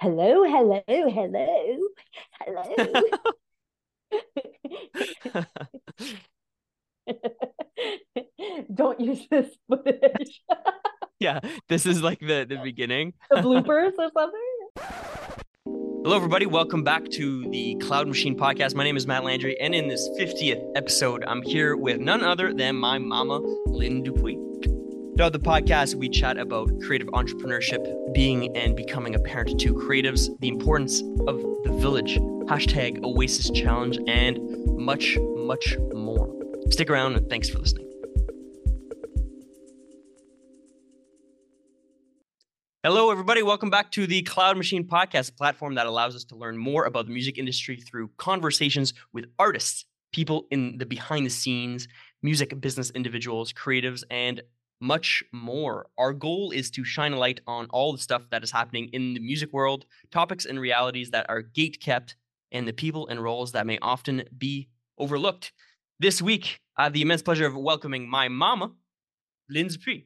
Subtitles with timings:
[0.00, 1.78] Hello, hello, hello,
[2.40, 2.64] hello.
[8.74, 10.40] Don't use this footage.
[11.20, 13.12] yeah, this is like the the beginning.
[13.28, 14.40] the bloopers or something.
[16.02, 16.46] Hello, everybody.
[16.46, 18.74] Welcome back to the Cloud Machine Podcast.
[18.74, 22.54] My name is Mat Landry, and in this 50th episode, I'm here with none other
[22.54, 24.79] than my mama, Lynne Dupuis.
[25.16, 30.28] Throughout the podcast, we chat about creative entrepreneurship, being and becoming a parent to creatives,
[30.40, 34.38] the importance of the village, hashtag Oasis Challenge, and
[34.78, 36.34] much, much more.
[36.70, 37.86] Stick around and thanks for listening.
[42.82, 43.42] Hello, everybody.
[43.42, 46.86] Welcome back to the Cloud Machine Podcast, a platform that allows us to learn more
[46.86, 51.88] about the music industry through conversations with artists, people in the behind the scenes,
[52.22, 54.40] music business individuals, creatives, and
[54.80, 55.88] much more.
[55.98, 59.14] Our goal is to shine a light on all the stuff that is happening in
[59.14, 62.16] the music world, topics and realities that are gate kept,
[62.52, 65.52] and the people and roles that may often be overlooked.
[65.98, 68.72] This week, I have the immense pleasure of welcoming my mama,
[69.48, 70.04] Lynne Dupuis,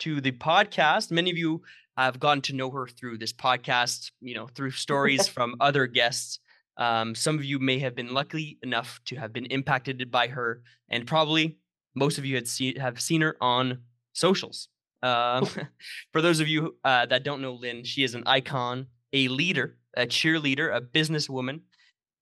[0.00, 1.10] to the podcast.
[1.10, 1.62] Many of you
[1.96, 6.40] have gotten to know her through this podcast, you know, through stories from other guests.
[6.78, 10.62] Um, some of you may have been lucky enough to have been impacted by her,
[10.88, 11.58] and probably
[11.94, 13.78] most of you had see, have seen her on
[14.16, 14.68] socials.
[15.02, 15.46] Um,
[16.12, 19.76] for those of you uh, that don't know Lynne, she is an icon, a leader,
[19.96, 21.60] a cheerleader, a businesswoman,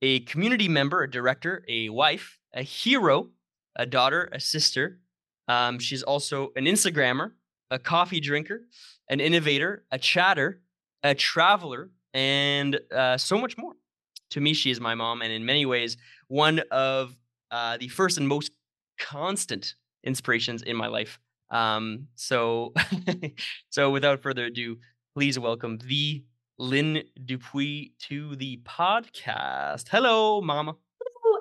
[0.03, 3.31] a community member, a director, a wife, a hero,
[3.77, 5.00] a daughter, a sister.
[5.48, 7.33] Um, she's also an Instagrammer,
[7.70, 8.62] a coffee drinker,
[9.09, 10.61] an innovator, a chatter,
[11.03, 13.75] a traveler, and uh, so much more.
[14.31, 15.97] To me, she is my mom, and in many ways,
[16.28, 17.15] one of
[17.50, 18.53] uh, the first and most
[18.98, 21.19] constant inspirations in my life.
[21.55, 22.74] Um, so,
[23.70, 24.78] so without further ado,
[25.14, 26.24] please welcome the
[26.58, 29.88] Lynne Dupuis to the podcast.
[29.88, 30.75] Hello, Mama.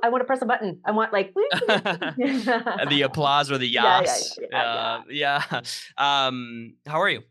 [0.03, 0.79] I want to press a button.
[0.85, 1.33] I want like
[1.67, 4.37] the applause or the yas.
[4.39, 5.61] Yeah, yeah, yeah, uh, yeah.
[5.97, 7.23] Um, how are you?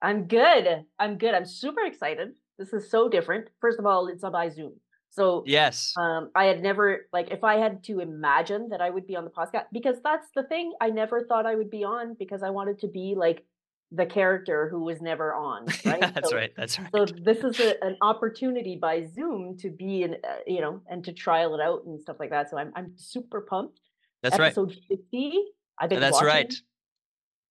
[0.00, 0.84] I'm good.
[0.98, 1.34] I'm good.
[1.34, 2.34] I'm super excited.
[2.58, 3.48] This is so different.
[3.60, 4.74] First of all, it's by Zoom.
[5.10, 9.06] So yes, um, I had never like if I had to imagine that I would
[9.06, 12.14] be on the podcast because that's the thing I never thought I would be on
[12.18, 13.44] because I wanted to be like
[13.90, 15.66] the character who was never on.
[15.84, 16.00] Right.
[16.00, 16.52] that's so, right.
[16.56, 16.90] That's right.
[16.94, 21.02] So this is a, an opportunity by Zoom to be in, uh, you know, and
[21.04, 22.50] to trial it out and stuff like that.
[22.50, 23.80] So I'm I'm super pumped.
[24.22, 24.98] That's right Episode right.
[25.10, 25.42] 50.
[25.78, 26.00] I've been.
[26.00, 26.28] That's watching.
[26.28, 26.54] right.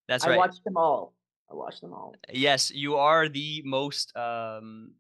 [0.08, 0.36] That's right.
[0.36, 1.16] I watched them all.
[1.50, 2.14] I watched them all.
[2.32, 4.92] Yes, you are the most um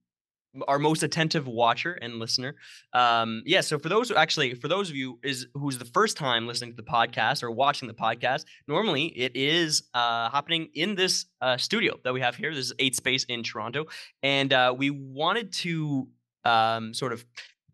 [0.67, 2.55] our most attentive watcher and listener.
[2.93, 3.61] Um, yeah.
[3.61, 6.75] So for those actually, for those of you is who's the first time listening to
[6.75, 11.99] the podcast or watching the podcast, normally it is uh, happening in this uh, studio
[12.03, 12.53] that we have here.
[12.53, 13.85] This is Eightspace in Toronto,
[14.23, 16.07] and uh, we wanted to
[16.45, 17.25] um, sort of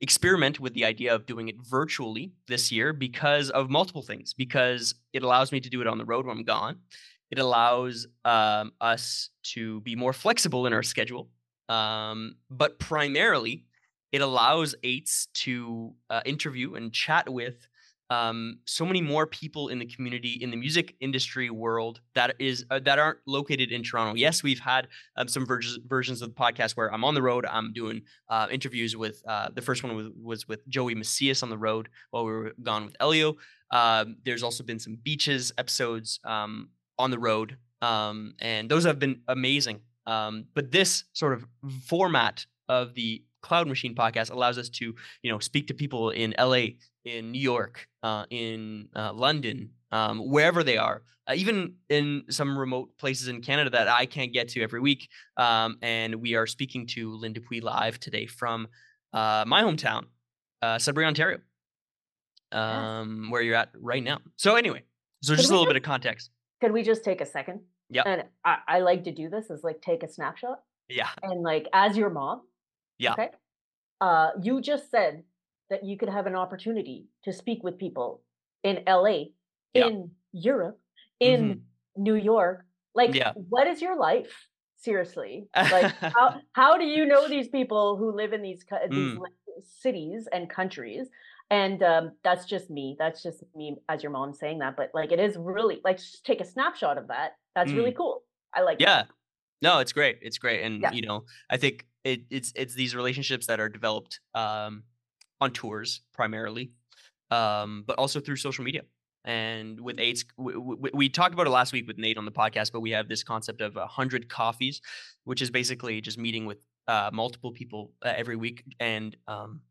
[0.02, 4.34] experiment with the idea of doing it virtually this year because of multiple things.
[4.34, 6.80] Because it allows me to do it on the road when I'm gone.
[7.32, 11.30] It allows um, us to be more flexible in our schedule
[11.70, 13.66] um, but primarily,
[14.12, 17.68] it allows eights to uh, interview and chat with
[18.10, 22.66] um, so many more people in the community in the music industry world that is
[22.70, 24.14] uh, that aren't located in Toronto.
[24.16, 27.46] Yes, we've had um, some ver- versions of the podcast where I'm on the road.
[27.50, 31.50] I'm doing uh, interviews with uh, the first one was, was, with Joey Macias on
[31.50, 33.38] the road while we were gone with Elio.
[33.72, 36.70] Um, there's also been some beaches episodes um,
[37.00, 39.80] on the road, um, and those have been amazing.
[40.06, 41.46] Um, but this sort of
[41.86, 46.34] format of the Cloud Machine podcast allows us to, you know, speak to people in
[46.40, 52.24] LA, in New York, uh, in uh, London, um, wherever they are, uh, even in
[52.30, 55.10] some remote places in Canada that I can't get to every week.
[55.38, 58.68] Um, and we are speaking to Lynne Dupuis live today from
[59.14, 60.06] uh, my hometown,
[60.62, 61.40] uh, Sudbury, Ontario,
[62.52, 64.20] um, where you're at right now.
[64.38, 64.84] So anyway,
[65.22, 66.32] so just a little bit of context.
[66.62, 67.60] Could we just take a second?
[67.94, 68.04] Yeah.
[68.06, 70.60] And I, I like to do this is like take a snapshot.
[70.90, 71.10] Yeah.
[71.22, 72.42] And like as your mom.
[72.98, 73.14] Yeah.
[73.14, 73.30] Okay.
[74.02, 75.24] Uh, you just said
[75.70, 78.22] that you could have an opportunity to speak with people
[78.64, 79.26] in LA,
[79.74, 79.88] Yeah.
[79.88, 80.80] in Europe,
[81.20, 81.62] in Mhm.
[81.98, 82.66] New York.
[82.96, 83.34] Like, Yeah.
[83.50, 84.50] what is your life?
[84.78, 89.20] Seriously, like how how do you know these people who live in these these Mm.
[89.64, 91.10] cities and countries?
[91.62, 92.96] And um, that's just me.
[93.02, 94.74] That's just me as your mom saying that.
[94.80, 97.30] But like, it is really like just take a snapshot of that.
[97.56, 98.24] That's really cool.
[98.58, 98.80] I like.
[98.80, 98.88] that.
[98.88, 99.04] yeah
[99.68, 100.92] no it's great it's great and Yeah.
[100.98, 101.20] you know
[101.50, 104.14] i think it, it's it's these relationships that are developed
[104.44, 104.74] um
[105.44, 106.66] on tours primarily
[107.32, 108.84] um but also through social media
[109.26, 112.32] and with eights we, we, we talked about it last week with nate on the
[112.44, 114.82] podcast but we have this concept of a hundred coffees
[115.30, 119.62] which is basically just meeting with uh, multiple people uh, every week, and um,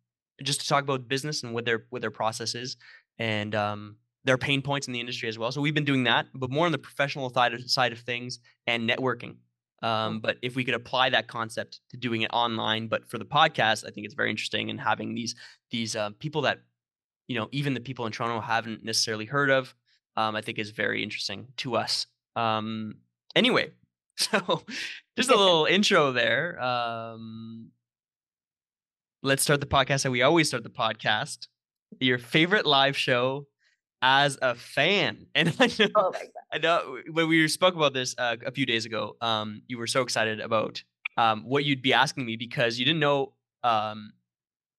[0.43, 2.77] just to talk about business and what their what their process is,
[3.19, 5.53] and um, their pain points in the industry as well.
[5.53, 8.39] So we've been doing that, but more on the professional side of, side of things
[8.67, 9.37] and networking.
[9.83, 13.25] Um, but if we could apply that concept to doing it online, but for the
[13.25, 15.35] podcast, I think it's very interesting and having these
[15.71, 16.61] these uh, people that
[17.27, 19.75] you know even the people in Toronto haven't necessarily heard of.
[20.17, 22.07] Um, I think is very interesting to us.
[22.37, 22.97] Um,
[23.35, 23.73] anyway,
[24.17, 24.63] so
[25.17, 26.63] just a little intro there.
[26.63, 27.71] Um,
[29.23, 31.47] let's start the podcast how we always start the podcast.
[32.01, 33.47] Your favorite live show
[34.03, 35.27] as a fan.
[35.35, 36.13] And I know, oh
[36.53, 39.87] I know when we spoke about this uh, a few days ago, um, you were
[39.87, 40.83] so excited about
[41.17, 44.13] um, what you'd be asking me because you didn't know um,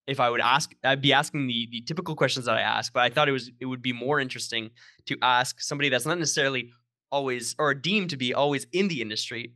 [0.08, 0.74] if I would ask.
[0.84, 3.50] I'd be asking the the typical questions that I ask, but I thought it was
[3.62, 4.72] it would be more interesting
[5.06, 6.72] to ask somebody that's not necessarily
[7.12, 9.54] always or deemed to be always in the industry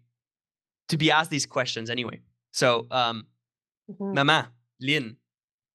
[0.88, 2.22] to be asked these questions anyway.
[2.52, 3.26] So, um,
[3.92, 4.14] mm-hmm.
[4.14, 4.52] Mama
[4.82, 5.18] Lynne,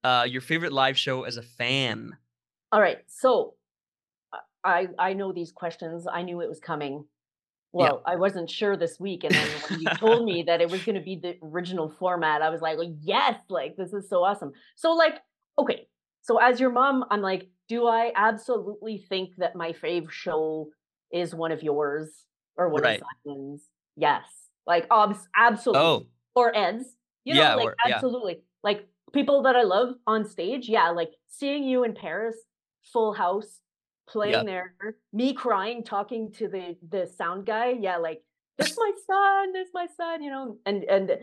[0.05, 2.17] uh, your favorite live show as a fan.
[2.71, 3.55] All right, so
[4.65, 6.07] I I know these questions.
[6.11, 7.05] I knew it was coming.
[7.73, 8.13] Well, yeah.
[8.13, 10.97] I wasn't sure this week, and then when you told me that it was going
[10.97, 13.41] to be the original format, I was like, "Yes!
[13.49, 15.15] Like this is so awesome." So, like,
[15.59, 15.87] okay,
[16.21, 20.69] so as your mom, I'm like, do I absolutely think that my fave show
[21.13, 22.27] is one of yours
[22.57, 23.01] or one right.
[23.01, 23.69] of Simon's?
[23.97, 24.25] Yes,
[24.67, 26.07] like obs- absolutely, oh.
[26.35, 26.85] or Ed's.
[27.25, 28.41] You know, yeah, like or, absolutely, yeah.
[28.65, 30.69] like people that I love on stage.
[30.69, 32.37] Yeah, like seeing you in Paris,
[32.93, 33.61] Full House
[34.09, 34.43] playing yeah.
[34.45, 34.75] there,
[35.13, 37.75] me crying, talking to the the sound guy.
[37.79, 38.23] Yeah, like
[38.59, 41.19] this my son, this my son, you know, and and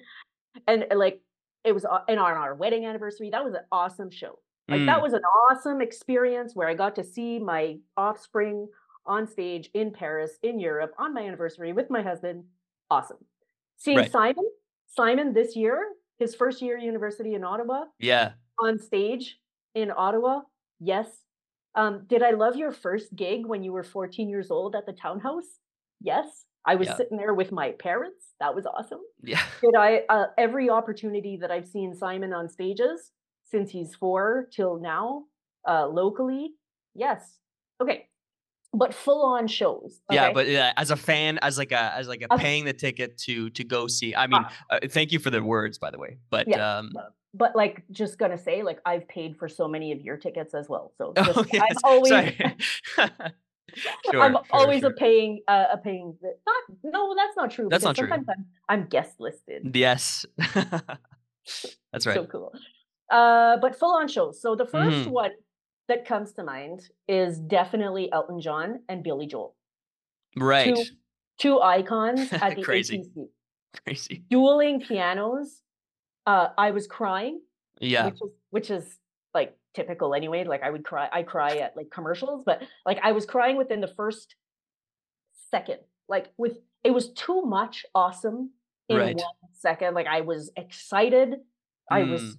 [0.68, 1.22] and like
[1.64, 3.30] it was and on our wedding anniversary.
[3.30, 4.40] That was an awesome show.
[4.68, 4.86] Like mm.
[4.86, 8.68] that was an awesome experience where I got to see my offspring
[9.06, 12.44] on stage in Paris, in Europe, on my anniversary with my husband.
[12.92, 13.18] Awesome.
[13.78, 14.12] Seeing right.
[14.12, 14.46] Simon,
[14.88, 15.84] Simon this year,
[16.20, 17.86] his first year university in Ottawa.
[18.00, 18.34] Yeah.
[18.60, 19.40] On stage
[19.74, 20.42] in Ottawa.
[20.80, 21.08] Yes,
[21.76, 24.94] um, did I love your first gig when you were 14 years old at the
[24.94, 25.60] townhouse?
[26.02, 26.46] Yes.
[26.66, 26.98] I was yeah.
[26.98, 28.34] sitting there with my parents.
[28.40, 29.00] That was awesome.
[29.24, 29.42] Yeah.
[29.62, 33.12] Did I uh, every opportunity that I've seen Simon on stages
[33.46, 35.24] since he's four till now,
[35.68, 36.52] uh, locally?
[36.94, 37.38] Yes.
[37.82, 38.09] Okay.
[38.72, 40.00] But full on shows.
[40.10, 40.16] Okay?
[40.16, 43.18] Yeah, but yeah, as a fan, as like a as like a paying the ticket
[43.20, 44.16] to to go see.
[44.16, 46.20] I mean, uh, uh, thank you for the words, by the way.
[46.30, 46.92] But yeah, um,
[47.34, 50.68] but like just gonna say like i've paid for so many of your tickets as
[50.68, 51.64] well so just, oh, yes.
[51.70, 52.26] i'm always sure,
[52.98, 54.90] i'm sure, always sure.
[54.90, 58.26] a paying uh, a paying not no that's not true that's not true I'm,
[58.68, 60.26] I'm guest listed yes
[61.92, 62.52] that's right so cool
[63.12, 65.10] uh but full on shows so the 1st mm-hmm.
[65.12, 65.32] one
[65.90, 69.56] that comes to mind is definitely elton john and billy joel
[70.38, 70.84] right two,
[71.38, 73.28] two icons at the crazy ACC.
[73.84, 75.62] crazy dueling pianos
[76.30, 77.42] uh, I was crying.
[77.82, 78.06] Yeah.
[78.06, 79.00] Which is, which is
[79.34, 80.44] like typical anyway.
[80.44, 83.82] Like I would cry, I cry at like commercials, but like I was crying within
[83.82, 84.36] the first
[85.50, 85.80] second.
[86.08, 88.52] Like with it was too much awesome
[88.90, 89.16] in right.
[89.16, 89.96] one second.
[89.96, 91.32] Like I was excited.
[91.32, 91.38] Mm.
[91.90, 92.38] I was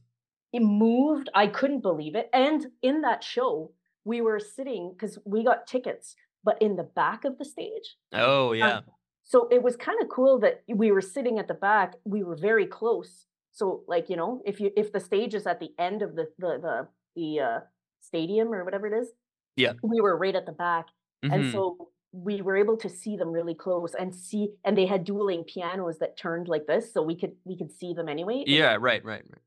[0.59, 0.65] hmm.
[0.65, 1.29] moved.
[1.35, 2.29] I couldn't believe it.
[2.33, 3.73] And in that show,
[4.05, 7.97] we were sitting because we got tickets, but in the back of the stage.
[8.13, 8.79] Oh yeah.
[8.79, 8.85] Um,
[9.25, 11.95] so it was kind of cool that we were sitting at the back.
[12.05, 15.61] We were very close so like, you know, if you if the stage is at
[15.61, 17.61] the end of the the the, the uh
[18.01, 19.09] stadium or whatever it is,
[19.57, 19.73] yeah.
[19.83, 20.87] We were right at the back.
[21.25, 21.35] Mm-hmm.
[21.35, 25.05] And so we were able to see them really close and see and they had
[25.05, 28.45] dueling pianos that turned like this so we could we could see them anyway.
[28.47, 29.43] Yeah, right, right, right.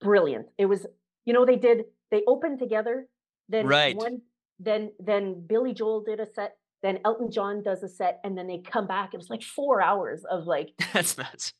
[0.00, 0.46] Brilliant.
[0.58, 0.86] It was
[1.24, 3.06] you know they did they opened together
[3.48, 3.96] then right.
[3.96, 4.22] one
[4.58, 8.46] then then Billy Joel did a set then Elton John does a set and then
[8.46, 9.10] they come back.
[9.12, 11.52] It was like 4 hours of like That's nuts.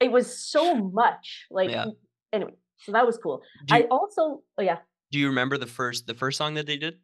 [0.00, 1.86] It was so much like yeah.
[2.32, 3.42] anyway so that was cool.
[3.68, 4.78] You, i also oh yeah.
[5.10, 6.98] Do you remember the first the first song that they did?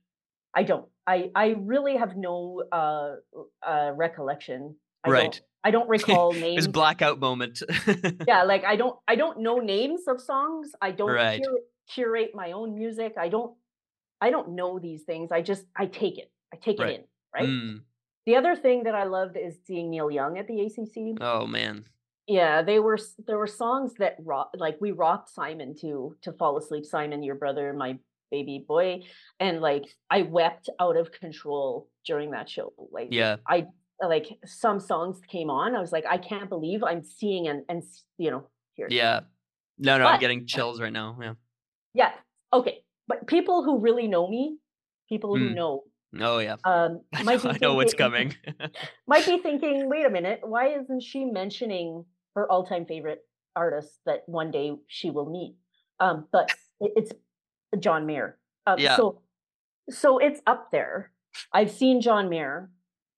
[0.55, 0.87] I don't.
[1.07, 3.17] I i really have no uh
[3.67, 4.77] uh recollection.
[5.05, 5.33] I right.
[5.33, 6.65] don't, i don't recall names.
[6.65, 7.63] it's blackout moment.
[8.27, 10.73] Yeah like i don't i don't know names of songs.
[10.81, 11.41] I don't right.
[11.41, 13.15] curate, curate my own music.
[13.19, 13.55] I don't
[14.21, 15.33] i don't know these things.
[15.33, 16.31] I just i take it.
[16.53, 16.91] I take right.
[16.91, 17.49] it in right?
[17.49, 17.81] Mm.
[18.27, 21.85] the other thing that i loved is seeing neil young at the acc oh man.
[22.27, 26.57] Yeah they were there were songs that rock like we rocked simon to to fall
[26.59, 27.99] asleep simon your brother my
[28.31, 29.01] baby boy
[29.41, 32.73] and like i wept out of control during that show.
[32.91, 33.37] Like yeah.
[33.47, 33.67] I
[34.01, 37.83] like some songs came on i was like i can't believe i'm seeing and and
[38.17, 39.21] you know here yeah
[39.79, 41.33] no no but, i'm getting chills right now yeah
[41.95, 42.13] yeah
[42.53, 44.59] okay but people who really know me
[45.09, 45.55] people who mm.
[45.55, 45.83] know
[46.19, 46.57] Oh yeah.
[46.65, 48.35] Um, I know, I know what's coming.
[49.07, 53.21] might be thinking, wait a minute, why isn't she mentioning her all-time favorite
[53.57, 55.57] artist that one day she will meet.
[56.01, 56.51] Um, but
[56.81, 57.13] it's
[57.79, 58.39] John Mayer.
[58.67, 58.97] Uh, Yeah.
[58.97, 59.23] So,
[59.91, 61.11] so it's up there.
[61.53, 62.71] I've seen John Mayer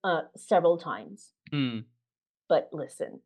[0.04, 1.80] uh, several times, Hmm.
[2.49, 3.21] but listen,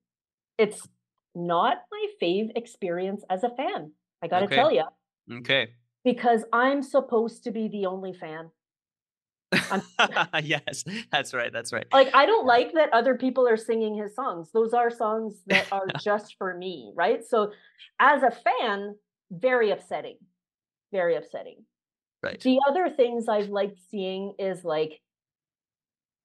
[0.59, 0.87] it's
[1.35, 3.93] not my fave experience as a fan.
[4.23, 4.57] I got to Okay.
[4.57, 4.85] tell you,
[5.31, 5.75] Okay.
[6.05, 8.51] because I'm supposed to be the only fan.
[10.43, 11.53] yes, that's right.
[11.53, 11.87] That's right.
[11.93, 14.51] Like, I don't like that other people are singing his songs.
[14.53, 17.25] Those are songs that are just for me, right?
[17.25, 17.53] So,
[18.01, 18.97] as a fan,
[19.31, 20.19] very upsetting.
[20.93, 21.65] Very upsetting.
[22.23, 22.41] Right.
[22.41, 25.01] The other things I've liked seeing is like,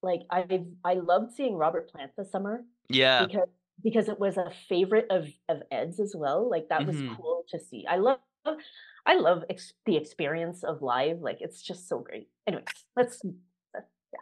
[0.02, 3.26] like I've I loved seeing Robert Plant this summer Yeah.
[3.26, 3.50] because
[3.84, 6.50] because it was a favorite of of Ed's as well.
[6.50, 7.16] Like that was Mhm.
[7.18, 7.86] cool to see.
[7.88, 8.20] I love
[9.06, 11.20] I love ex- the experience of live.
[11.22, 12.30] Like it's just so great.
[12.48, 12.64] Anyway,
[12.96, 13.22] let's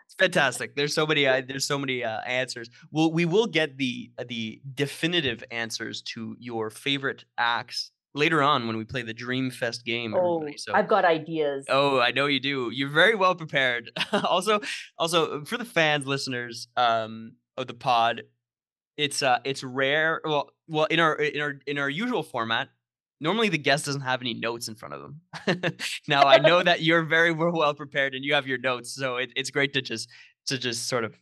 [0.06, 0.76] It's fantastic.
[0.76, 1.26] There's so many.
[1.28, 2.70] Uh, there's so many uh, answers.
[2.92, 8.78] Well, we will get the the definitive answers to your favorite acts later on when
[8.78, 10.14] we play the Dreamfest game.
[10.16, 10.74] oh, So.
[10.74, 11.66] I've got ideas.
[11.70, 12.70] Oh, I know you do.
[12.74, 13.92] You're very well prepared.
[14.12, 14.60] also,
[14.98, 18.24] also for the fans, listeners um, of the pod,
[18.98, 20.22] it's uh, it's rare.
[20.26, 22.70] Well, well, in our in our in our usual format,
[23.20, 25.74] normally the guest doesn't have any notes in front of them.
[26.08, 29.32] now I know that you're very well prepared and you have your notes, so it,
[29.36, 30.10] it's great to just
[30.48, 31.16] to just sort of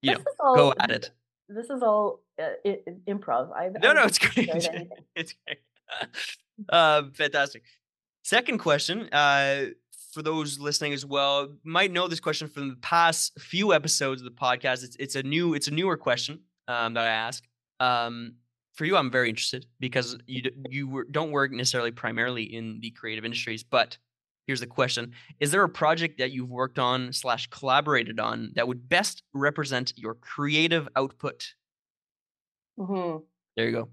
[0.00, 1.10] you know This is all, go at it.
[1.48, 2.70] This is all uh,
[3.08, 3.52] improv.
[3.52, 4.48] I've, No, I've no, it's great.
[5.16, 5.58] it's great.
[6.68, 7.62] Um, fantastic.
[8.22, 9.66] Second question, uh,
[10.12, 14.24] for those listening as well, might know this question from the past few episodes of
[14.26, 14.84] the podcast.
[14.84, 17.44] It's it's a new it's a newer question um, that I ask.
[17.80, 18.34] Um,
[18.74, 23.24] for you, I'm very interested because you you don't work necessarily primarily in the creative
[23.24, 23.98] industries, but
[24.46, 28.68] here's the question: Is there a project that you've worked on slash collaborated on that
[28.68, 31.54] would best represent your creative output?
[32.78, 33.26] Mhm.
[33.56, 33.90] There you go.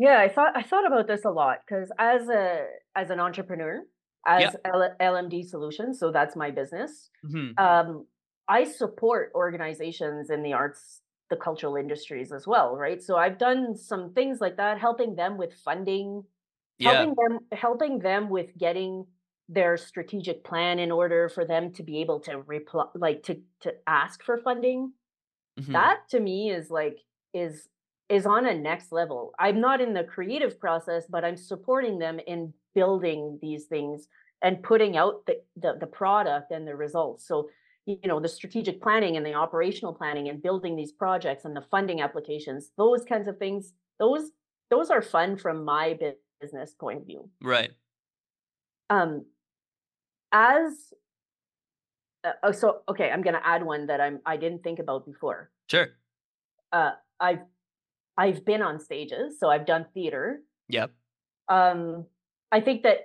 [0.00, 2.66] Yeah, I thought I thought about this a lot because as a
[2.96, 3.84] as an entrepreneur,
[4.26, 4.56] as Yeah.
[4.64, 7.10] L- LMD Solutions, so that's my business.
[7.24, 7.58] Mhm.
[7.58, 8.06] Um,
[8.48, 13.02] I support organizations in the arts, the cultural industries as well, right?
[13.02, 16.24] So I've done some things like that, helping them with funding,
[16.78, 17.10] Yeah.
[17.10, 19.06] helping them helping them with getting
[19.48, 23.74] their strategic plan in order for them to be able to reply like to to
[23.88, 24.94] ask for funding
[25.58, 25.74] Mhm.
[25.74, 26.98] that to me is like
[27.32, 27.68] is
[28.10, 32.18] is on a next level i'm not in the creative process but i'm supporting them
[32.26, 34.08] in building these things
[34.42, 37.48] and putting out the the, the product and the results so
[37.86, 41.64] you know the strategic planning and the operational planning and building these projects and the
[41.70, 44.30] funding applications those kinds of things those
[44.70, 45.98] those are fun from my
[46.40, 47.70] business point of view Right.
[48.90, 49.24] um
[50.32, 50.92] as
[52.24, 55.06] uh, oh, so okay i'm going to add one that i'm i didn't think about
[55.06, 55.88] before Sure.
[56.72, 57.40] uh i've
[58.22, 60.26] i've been on stages so i've done theater
[60.68, 60.90] Yep.
[61.48, 62.06] um
[62.52, 62.98] i think that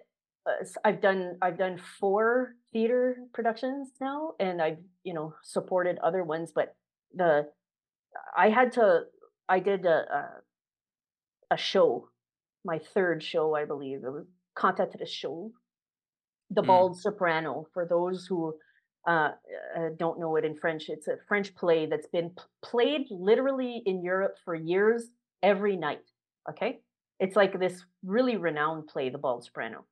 [0.50, 3.04] uh, i've done i've done four theater
[3.34, 6.76] productions now and i've you know supported other ones but
[7.22, 7.32] the
[8.46, 8.88] i had to
[9.50, 12.10] i did a a, a show
[12.72, 14.26] my third show i believe it was
[15.02, 15.52] a show
[16.52, 16.68] the Mm.
[16.68, 18.54] bald soprano for those who
[19.08, 19.32] uh,
[19.78, 23.82] uh, don't know it in french it's a french play that's been p- played literally
[23.86, 25.12] in europe for years
[25.44, 26.12] every night
[26.50, 26.82] okay
[27.20, 29.86] it's like this really renowned play the bald soprano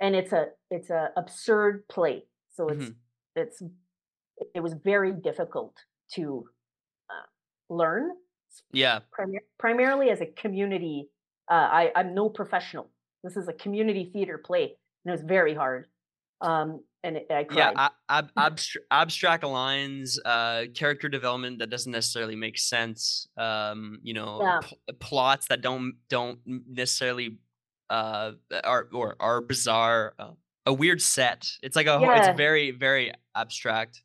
[0.00, 2.96] and it's a it's a absurd play so it's Mhm.
[3.36, 3.62] it's
[4.54, 5.76] it was very difficult
[6.14, 6.48] to
[7.10, 7.26] uh,
[7.74, 8.12] learn
[8.72, 9.00] Yeah.
[9.18, 11.10] primar- primarily as a community
[11.50, 12.90] uh, I, i'm no professional
[13.24, 14.64] this is a community theater play
[15.04, 15.88] and it was very hard
[16.40, 17.88] um and it, i cried Yeah.
[18.10, 23.26] Ab- abstra- abstract lines, uh, character development that doesn't necessarily make sense.
[23.38, 24.60] Um, you know, Yeah.
[24.62, 27.38] pl- plots that don't don't necessarily
[27.88, 28.32] uh
[28.64, 30.14] are or are bizarre.
[30.18, 30.32] Uh,
[30.66, 31.48] a weird set.
[31.62, 31.98] It's like a.
[31.98, 32.28] whole Yeah.
[32.28, 34.02] It's very very abstract.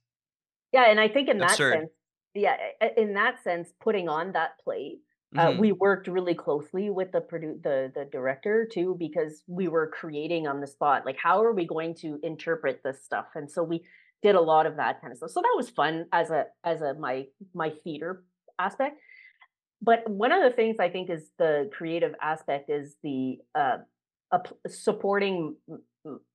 [0.72, 1.90] yeah and i think in that sense
[2.34, 2.56] yeah
[2.98, 4.98] in that sense putting on that play
[5.38, 5.58] uh, Mhm.
[5.60, 10.48] we worked really closely with the produ- the the director too because we were creating
[10.48, 13.84] on the spot like how are we going to interpret this stuff and so we
[14.24, 16.82] did a lot of that kind of stuff so that was fun as a as
[16.82, 18.24] a my my theater
[18.60, 18.98] aspect
[19.82, 23.78] but one of the things i think is the creative aspect is the uh
[24.34, 25.56] ap- supporting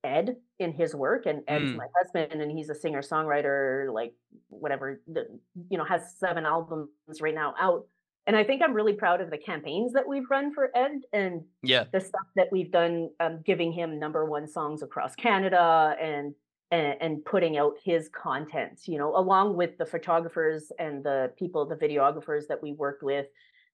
[0.04, 1.76] ed in his work and ed's Mm.
[1.76, 4.12] my husband and he's a singer songwriter like
[4.48, 5.26] whatever the,
[5.70, 6.88] you know has seven albums
[7.20, 7.86] right now out
[8.26, 11.42] and I think I'm really proud of the campaigns that we've run for Ed and
[11.62, 11.84] Yeah.
[11.92, 16.34] the stuff that we've done, um, giving him number one songs across Canada and
[16.72, 21.66] and, and putting out his content, you know, along with the photographers and the people,
[21.66, 23.26] the videographers that we worked with,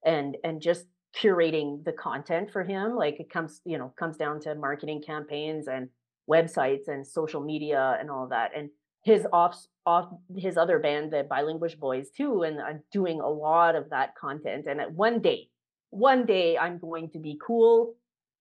[0.05, 2.97] and and just curating the content for him.
[2.97, 5.89] Like it comes, you know, comes down to marketing campaigns and
[6.31, 8.53] websites and social media and all that.
[8.57, 8.71] And
[9.03, 13.77] his off off his other band, the Bilingual Boys, too, and I'm doing a lot
[13.77, 14.67] of that content.
[14.67, 15.49] And one day,
[15.91, 17.95] one day I'm going to be cool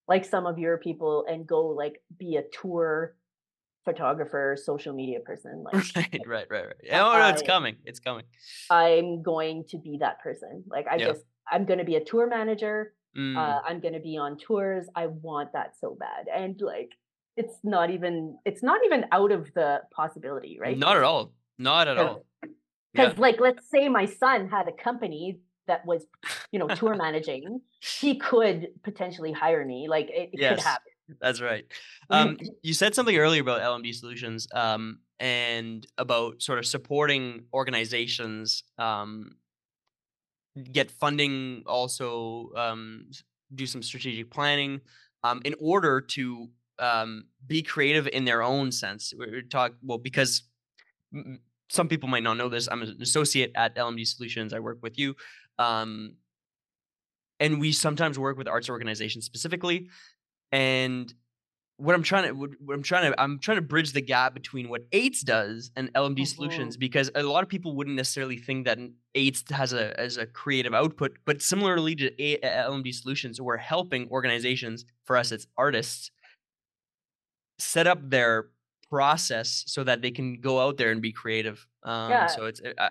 [0.08, 3.16] like some of your people and go like be a tour
[3.86, 5.64] photographer, social media person.
[5.64, 6.76] Like right, right, right, right.
[6.92, 7.76] Oh no, it's coming.
[7.86, 8.26] It's coming.
[8.70, 10.64] I'm going to be that person.
[10.68, 11.08] Like I yeah.
[11.08, 12.94] just I'm gonna be a tour manager.
[13.18, 13.38] Mm.
[13.38, 14.88] Uh, I'm gonna be on tours.
[14.96, 16.26] I want that so bad.
[16.36, 16.92] And like
[17.38, 20.78] it's not even it's not even out of the possibility, right?
[20.78, 21.34] Not at all.
[21.58, 22.26] Not at all.
[22.94, 23.22] Because yeah.
[23.22, 26.06] like let's say my son had a company that was,
[26.52, 29.88] you know, tour managing, he could potentially hire me.
[29.90, 30.56] Like it, it yes.
[30.56, 30.92] could happen.
[31.22, 31.66] That's right.
[32.10, 38.64] Um, you said something earlier about LMD Solutions um, and about sort of supporting organizations
[38.80, 39.36] um,
[40.72, 43.08] get funding, also um,
[43.54, 44.82] do some strategic planning
[45.24, 49.14] um, in order to um, be creative in their own sense.
[49.18, 50.44] We talk well because
[51.70, 52.68] some people might not know this.
[52.72, 54.54] I'm an associate at LMD Solutions.
[54.54, 55.16] I work with you.
[55.58, 56.16] Um,
[57.40, 59.90] and we sometimes work with arts organizations specifically
[60.52, 61.14] and
[61.78, 64.70] what I'm trying to what I'm trying to I'm trying to bridge the gap between
[64.70, 66.24] what Eights does and LMD mm-hmm.
[66.24, 68.80] Solutions because a lot of people wouldn't necessarily think that
[69.14, 74.10] Eights has a as a creative output, but similarly to a- LMD Solutions, we're helping
[74.10, 76.12] organizations for us it's artists
[77.60, 78.48] set up their
[78.90, 81.66] process so that they can go out there and be creative.
[81.84, 82.28] Um, yeah.
[82.28, 82.90] So it's I,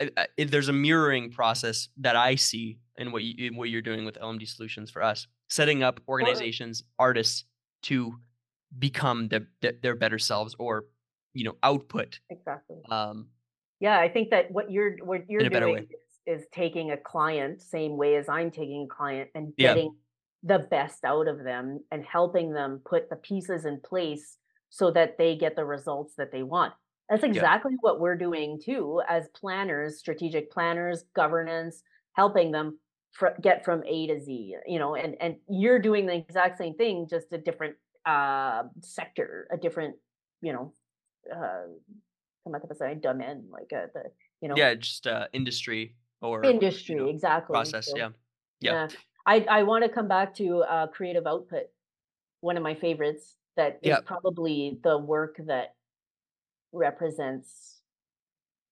[0.00, 3.82] I, I, there's a mirroring process that I see in what you in what you're
[3.82, 7.44] doing with LMD Solutions for us setting up organizations, or, artists
[7.82, 8.18] to
[8.78, 10.84] become the, the, their better selves or
[11.32, 13.28] you know output exactly um
[13.78, 15.86] yeah i think that what you're what you're doing
[16.26, 19.94] is, is, taking a client same way as i'm taking a client and getting.
[20.42, 24.36] The best out of them and helping them put the pieces in place
[24.70, 26.72] so that they get the results that they want
[27.08, 27.78] that's exactly yeah.
[27.80, 31.82] what we're doing too as planners strategic planners governance
[32.14, 32.78] helping them
[33.16, 36.74] fr- get from A to Z, you know, and and you're doing the exact same
[36.74, 39.96] thing, just a different uh, sector, a different,
[40.42, 40.72] you know,
[41.34, 41.64] uh,
[42.44, 44.02] come up say domain, like uh, the,
[44.40, 48.08] you know, yeah, just uh, industry or industry, you know, exactly process, so, yeah.
[48.60, 48.88] yeah, yeah.
[49.26, 51.64] I I want to come back to uh, creative output,
[52.40, 53.36] one of my favorites.
[53.56, 55.74] That is probably the work that
[56.72, 57.80] represents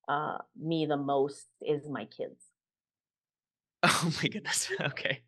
[0.08, 2.44] uh, me the most is my kids.
[3.82, 4.70] Oh my goodness.
[4.80, 5.22] Okay.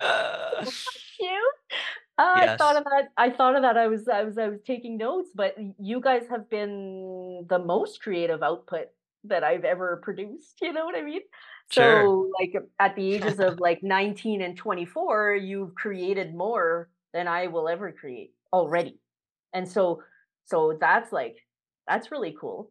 [0.00, 0.64] Uh,
[1.20, 1.50] you?
[2.18, 2.54] Uh, yes.
[2.54, 3.08] I thought of that.
[3.16, 3.76] I thought of that.
[3.76, 5.30] I was, I was, I was taking notes.
[5.34, 8.88] But you guys have been the most creative output
[9.24, 10.60] that I've ever produced.
[10.60, 11.22] You know what I mean?
[11.70, 12.02] Sure.
[12.02, 17.46] So, like at the ages of like 19 and 24, you've created more than I
[17.46, 19.00] will ever create already.
[19.52, 20.02] And so,
[20.44, 21.36] so that's like,
[21.88, 22.70] that's really cool.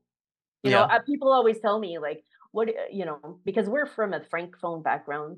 [0.63, 0.79] You yeah.
[0.79, 4.21] know, uh, people always tell me like, what uh, you know because we're from a
[4.21, 5.37] francophone background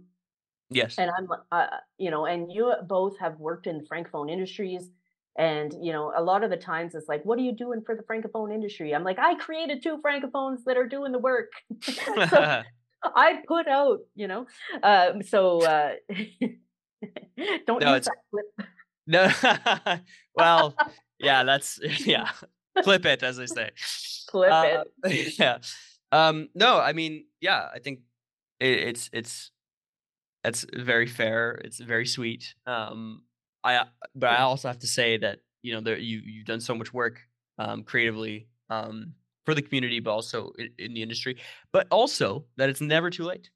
[0.69, 4.91] yes and i'm uh, you know and you both have worked in francophone industries
[5.37, 7.95] and you know a lot of the times it's like what are you doing for
[7.95, 11.93] the francophone industry i'm like i created two francophones that are doing the work so
[13.15, 14.45] i put out you know
[14.83, 15.93] uh, so uh,
[17.67, 18.69] don't no, use that clip
[19.07, 19.99] no
[20.35, 20.75] well
[21.19, 22.29] yeah that's yeah
[22.83, 23.71] clip it as they say
[24.27, 25.57] clip uh, it yeah
[26.15, 27.99] um, no, I mean, yeah, I think
[28.59, 29.51] it, it's it's
[30.43, 31.59] that's very fair.
[31.63, 32.55] It's very sweet.
[32.65, 33.23] Um,
[33.63, 36.75] I but I also have to say that you know there you you've done so
[36.75, 37.19] much work
[37.57, 39.13] um, creatively um,
[39.45, 41.37] for the community, but also in, in, the industry.
[41.71, 43.49] But also that it's never too late.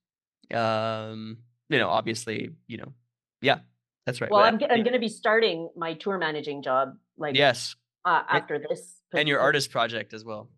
[0.53, 1.37] Um,
[1.69, 2.93] you know, obviously, you know,
[3.41, 3.59] yeah,
[4.05, 4.31] that's right.
[4.31, 7.75] Well, I'm I'm going to be starting my tour managing job like yes
[8.05, 10.49] uh, after and, this and your artist project as well.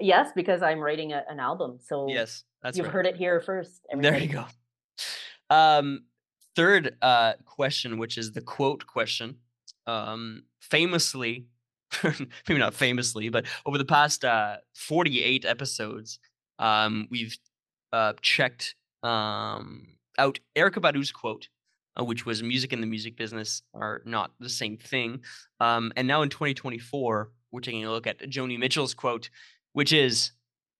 [0.00, 1.78] Yes, because I'm writing a, an album.
[1.80, 2.92] So yes, that's you've right.
[2.92, 3.86] heard it here first.
[3.90, 4.16] Everybody.
[4.16, 4.46] There you go.
[5.50, 6.04] Um,
[6.54, 9.36] third uh, question, which is the quote question.
[9.86, 11.46] Um, famously,
[12.48, 16.18] maybe not famously, but over the past uh, 48 episodes,
[16.58, 17.36] um, we've
[17.92, 19.86] uh, checked um,
[20.18, 21.48] out Erykah Badu's quote,
[21.98, 25.20] uh, which was "Music and the music business are not the same thing."
[25.60, 29.30] Um, and now in 2024, we're taking a look at Joni Mitchell's quote,
[29.72, 30.32] which is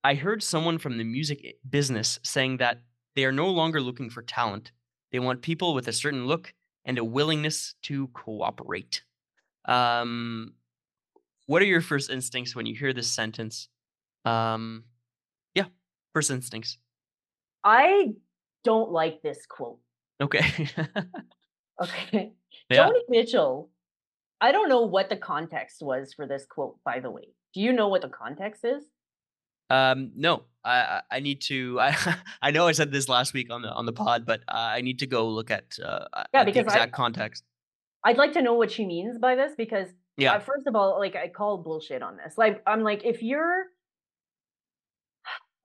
[0.05, 2.81] I heard someone from the music business saying that
[3.17, 4.73] they are no longer looking for talent.
[5.11, 6.53] They want people with a certain look
[6.85, 9.03] and a willingness to cooperate.
[9.65, 10.55] Um,
[11.49, 13.69] what are your first instincts when you hear this sentence?
[14.27, 14.85] Um,
[15.55, 15.65] yeah,
[16.15, 16.77] first instincts.
[17.65, 18.13] I
[18.65, 19.79] don't like this quote.
[20.21, 20.69] Okay.
[21.81, 22.33] Okay.
[22.71, 22.89] yeah.
[22.89, 23.71] Joni Mitchell,
[24.41, 27.29] I don't know what the context was for this quote, by the way.
[27.55, 28.85] Do you know what the context is?
[29.71, 31.79] Um, no, I I I need to.
[31.81, 34.83] I I know I said this last week on the on the pod, but I
[34.83, 37.45] need to go look at uh, Yeah, at the because I exact context.
[38.05, 40.35] I'd like to know what she means by this because Yeah.
[40.35, 42.37] uh, first of all, like I call bullshit on this.
[42.37, 43.67] Like I'm like if you're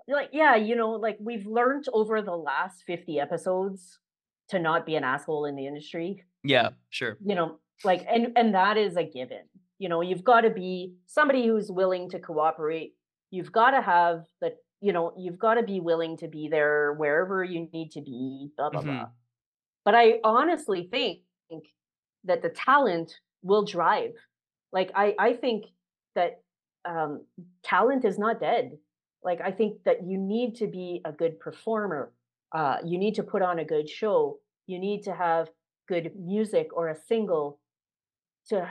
[0.08, 4.00] like yeah, you know, like we've learned over the last 50 episodes
[4.50, 6.24] to not be an asshole in the industry.
[6.44, 6.70] Yeah.
[6.92, 7.18] Sure.
[7.26, 9.44] You know, like and and that is a given.
[9.80, 12.94] You know, you've got to be somebody who's willing to cooperate.
[13.32, 16.94] You've got to have the you know, you've got to be willing to be there
[16.94, 19.08] wherever you need to be, blah blah hmm blah.
[19.84, 21.22] But I honestly think
[22.26, 24.14] that the talent will drive.
[24.74, 25.66] Like I I think
[26.16, 26.42] that
[26.86, 27.26] um
[27.64, 28.78] talent is not dead.
[29.24, 32.12] Like I think that you need to be a good performer.
[32.52, 34.40] Uh you need to put on a good show.
[34.68, 35.50] You need to have
[35.88, 37.60] good music or a single
[38.50, 38.70] to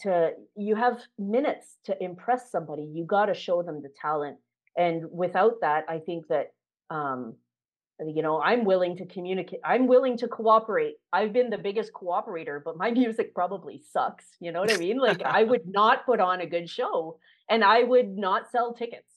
[0.00, 2.84] to you have minutes to impress somebody.
[2.84, 4.38] You got to show them the talent.
[4.76, 6.52] And without that, I think that
[6.90, 7.34] um
[8.08, 10.94] you know i'm willing to communicate i'm willing to cooperate.
[11.12, 14.98] I've been the biggest cooperator but my music probably sucks you know what i mean?
[14.98, 19.10] Like i would not put on a good show and i would not sell tickets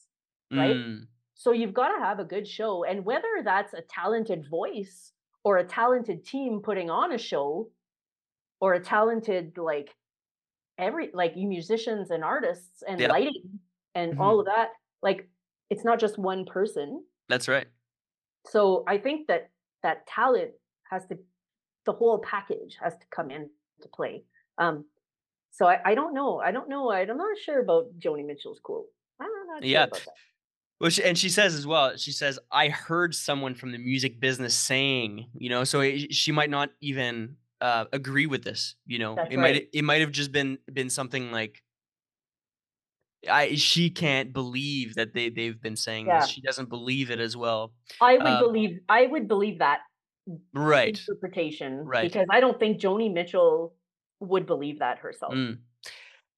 [0.51, 0.75] right?
[0.75, 5.11] Mm, so you've got to have a good show and whether that's a talented voice
[5.43, 7.69] or a talented team putting on a show
[8.59, 9.93] or a talented like
[10.77, 13.07] every like musicians and artists and yeah.
[13.07, 13.59] lighting
[13.95, 14.69] and hmm all of that
[15.01, 15.27] like
[15.69, 17.03] it's not just one person.
[17.29, 17.67] That's right.
[18.47, 19.49] So I think that
[19.83, 20.51] that talent
[20.89, 21.17] has to,
[21.85, 23.49] the whole package has to come into
[23.93, 24.23] play.
[24.57, 24.85] Um,
[25.51, 26.39] so I, I don't know.
[26.39, 26.89] I don't know.
[26.91, 28.85] I- I'm not sure about Joni Mitchell's quote.
[29.19, 29.83] I'm not sure Yeah.
[29.83, 30.13] about that.
[30.81, 31.95] Well, she, and she says as well.
[31.95, 36.31] She says, "I heard someone from the music business saying, you know, so it, she
[36.33, 38.75] might not even uh, agree with this.
[38.85, 39.53] You know, That's it right.
[39.55, 41.61] might it might have just been been something like."
[43.29, 46.29] I she can't believe that they they've been saying this.
[46.29, 47.73] She doesn't believe it as well.
[48.01, 49.79] I would Um, believe, I would believe that
[50.53, 52.03] right, interpretation right.
[52.11, 53.75] because I don't think Joni Mitchell
[54.19, 55.33] would believe that herself.
[55.33, 55.59] Mm.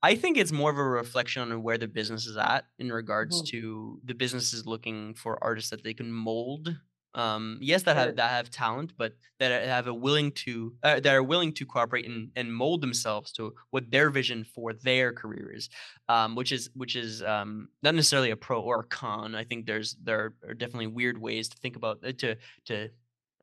[0.04, 3.42] I think it's more of a reflection on where the business is at in regards
[3.42, 3.46] Mhm.
[3.48, 6.76] to the business is looking for artists that they can mold.
[7.16, 11.00] Um, yes, that have that have talent, but that are- have a willing to uh,
[11.00, 15.14] that are willing to cooperate and, and mold themselves to what their vision for their
[15.14, 15.70] career is,
[16.10, 19.34] um, which is which is um, not necessarily a pro or a con.
[19.34, 22.90] I think there's there are definitely weird ways to think about to to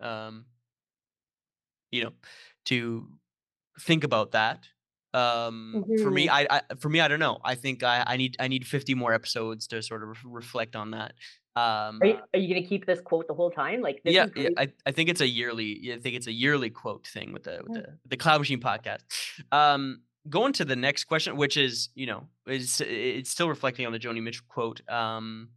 [0.02, 0.44] um,
[1.90, 2.12] you know
[2.66, 3.08] to
[3.80, 4.68] think about that
[5.14, 6.30] um for me Mhm.
[6.32, 8.94] I, I for me i don't know i think i i need i need 50
[8.94, 11.12] more episodes to sort of re- reflect on that
[11.54, 13.82] um Are you, are you going to keep this quote the whole time?
[13.82, 14.48] Like, this yeah, yeah.
[14.56, 17.60] I, I think it's a yearly i think it's a yearly quote thing with the
[17.62, 17.82] with Mm.
[17.82, 19.00] the, the cloud machine podcast
[19.52, 23.92] um going to the next question which is you know is it's still reflecting on
[23.92, 25.50] the joni mitchell quote um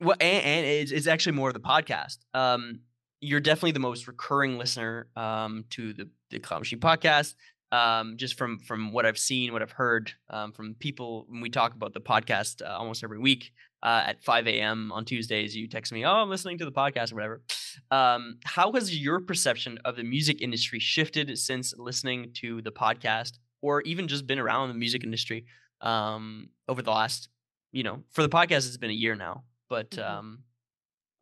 [0.00, 2.16] well, and, and it's, it's actually more of the podcast.
[2.32, 2.80] Um,
[3.20, 7.34] you're definitely the most recurring listener um, to the the Cloud Machine podcast.
[7.72, 11.50] Um, just from from what I've seen, what I've heard um, from people when we
[11.50, 13.52] talk about the podcast uh, almost every week
[13.84, 14.90] uh, at 5 a.m.
[14.90, 17.42] on Tuesdays, you text me, "Oh, I'm listening to the podcast" or whatever.
[17.92, 23.38] Um, how has your perception of the music industry shifted since listening to the podcast,
[23.62, 25.44] or even just been around the music industry
[25.80, 27.28] um, over the last,
[27.70, 30.10] you know, for the podcast, it's been a year now, but Mhm.
[30.10, 30.44] um,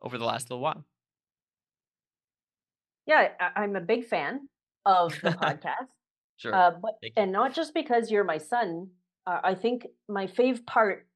[0.01, 0.83] over the last little while.
[3.09, 4.47] Yeah, I, I'm a big fan
[4.85, 5.89] of the podcast.
[6.37, 6.53] Sure.
[6.55, 8.91] Uh, but and not just because you're my son.
[9.27, 11.07] Uh, I think my fave part,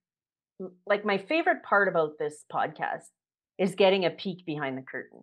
[0.85, 3.07] like my favorite part about this podcast,
[3.57, 5.19] is getting a peek behind the curtain.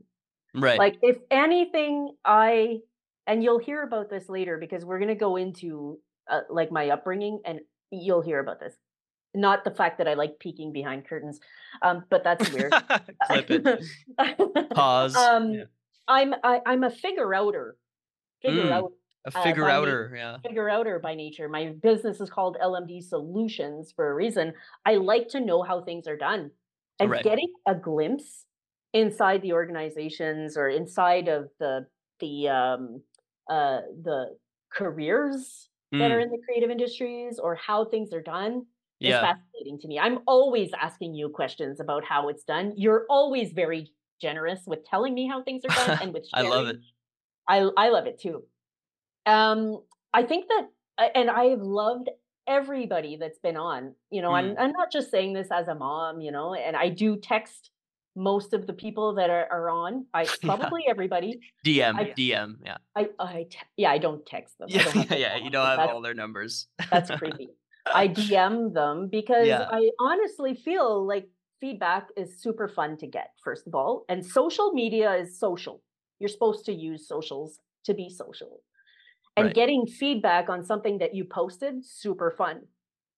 [0.54, 0.78] Right.
[0.78, 2.78] Like, if anything, I
[3.26, 5.98] and you'll hear about this later because we're gonna go into
[6.30, 8.74] uh, like my upbringing, and you'll hear about this.
[9.34, 11.38] Not the fact that I like peeking behind curtains,
[11.82, 12.72] um, but that's weird.
[13.26, 13.84] Clip it.
[14.74, 15.16] Pause.
[15.16, 15.64] um, Yeah.
[16.10, 17.76] I'm I, I'm a figure outer.
[18.42, 18.72] Figure Mm.
[18.72, 18.92] out
[19.26, 20.12] A uh, figure na- outer.
[20.16, 20.38] Yeah.
[20.46, 21.48] figure outer by nature.
[21.48, 24.54] My business is called LMD Solutions for a reason.
[24.86, 26.50] I like to know how things are done.
[27.00, 27.24] And Right.
[27.24, 28.46] getting a glimpse
[28.92, 31.86] inside the organizations or inside of the
[32.20, 33.02] the um
[33.48, 34.36] uh the
[34.72, 36.24] careers that are Mm.
[36.24, 38.66] in the creative industries or how things are done
[39.00, 39.98] is fascinating to me.
[39.98, 42.74] I'm always asking you questions about how it's done.
[42.76, 46.46] You're always very generous with telling me how things are done and with sharing.
[46.52, 46.78] I love it.
[47.48, 48.44] I I love it too.
[49.26, 50.68] Um, I think that
[51.14, 52.08] and I've loved
[52.46, 53.94] everybody that's been on.
[54.10, 54.56] You know, I'm Mm.
[54.58, 57.70] I'm not just saying this as a mom, you know, and I do text
[58.16, 60.04] most of the people that are, are on.
[60.12, 60.56] I Yeah.
[60.56, 61.40] probably everybody.
[61.64, 62.76] DM, I DM, yeah.
[62.96, 64.68] I I te- yeah, I don't text them.
[64.72, 66.66] Yeah, yeah, yeah, you don't have all their numbers.
[66.90, 67.50] that's creepy.
[67.92, 69.68] I DM them because Yeah.
[69.70, 71.28] I honestly feel like
[71.60, 74.04] feedback is super fun to get, first of all.
[74.08, 75.82] And social media is social.
[76.18, 78.62] You're supposed to use socials to be social.
[79.36, 79.54] And Right.
[79.54, 82.66] getting feedback on something that you posted, super fun,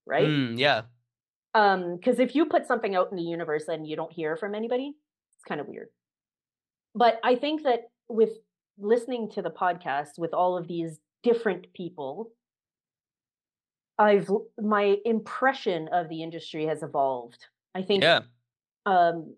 [0.06, 0.28] right?
[0.28, 0.82] Mm, yeah.
[1.54, 4.54] Um, because if you put something out in the universe and you don't hear from
[4.54, 4.94] anybody,
[5.34, 5.88] it's kind of weird.
[6.94, 8.30] But I think that with
[8.78, 12.32] listening to the podcast with all of these different people,
[13.98, 17.46] I've my impression of the industry has evolved.
[17.74, 18.22] I think Yeah.
[18.86, 19.36] um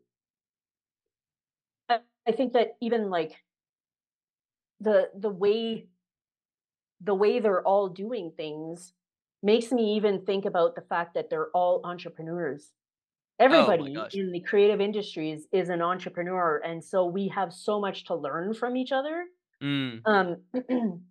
[1.89, 3.43] I, I think that even like
[4.81, 5.89] the the way
[7.01, 8.93] the way they're all doing things
[9.43, 12.73] makes me even think about the fact that they're all entrepreneurs.
[13.49, 14.15] Oh Everybody gosh.
[14.15, 18.55] in the creative industries is an entrepreneur, and so we have so much to learn
[18.55, 19.27] from each other.
[19.61, 20.39] Mm, Um,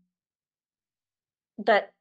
[1.60, 1.94] that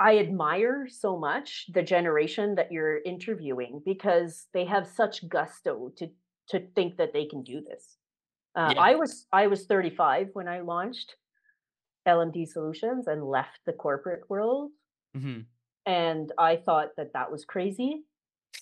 [0.00, 6.10] I admire so much the generation that you're interviewing because they have such gusto to
[6.48, 7.96] to think that they can do this.
[8.56, 8.78] Uh, yeah.
[8.78, 11.16] I was I was 35 when I launched
[12.06, 14.72] LMD Solutions and left the corporate world,
[15.14, 15.46] hmm
[15.86, 18.04] and I thought that that was crazy.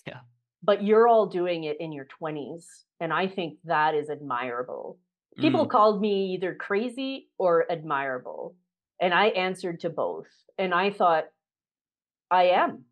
[0.05, 0.21] Yeah.
[0.63, 4.97] But you're all doing it in your 20s, and I think that is admirable.
[5.39, 8.55] People Mm, called me either crazy or admirable,
[9.03, 10.27] and I answered to both.
[10.57, 11.25] And I thought,
[12.31, 12.85] I am.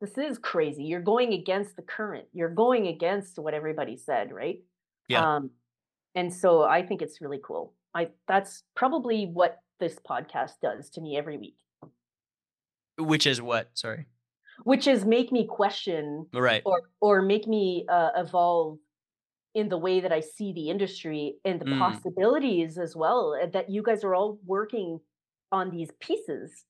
[0.00, 0.84] This is crazy.
[0.84, 2.26] You're going against the current.
[2.32, 4.58] You're going against what everybody said, right?
[5.08, 5.24] yeah.
[5.36, 5.50] Um,
[6.14, 7.74] and so I think it's really cool.
[7.94, 11.56] I that's probably what this podcast does to me every week,
[12.98, 13.70] Which is what?
[13.74, 14.06] Sorry.
[14.64, 16.62] which is make me question Right.
[16.64, 18.78] or or make me uh, evolve
[19.54, 23.22] in the way that I see the industry and the Mm, possibilities as well.
[23.52, 25.00] That you guys are all working
[25.52, 26.64] on these pieces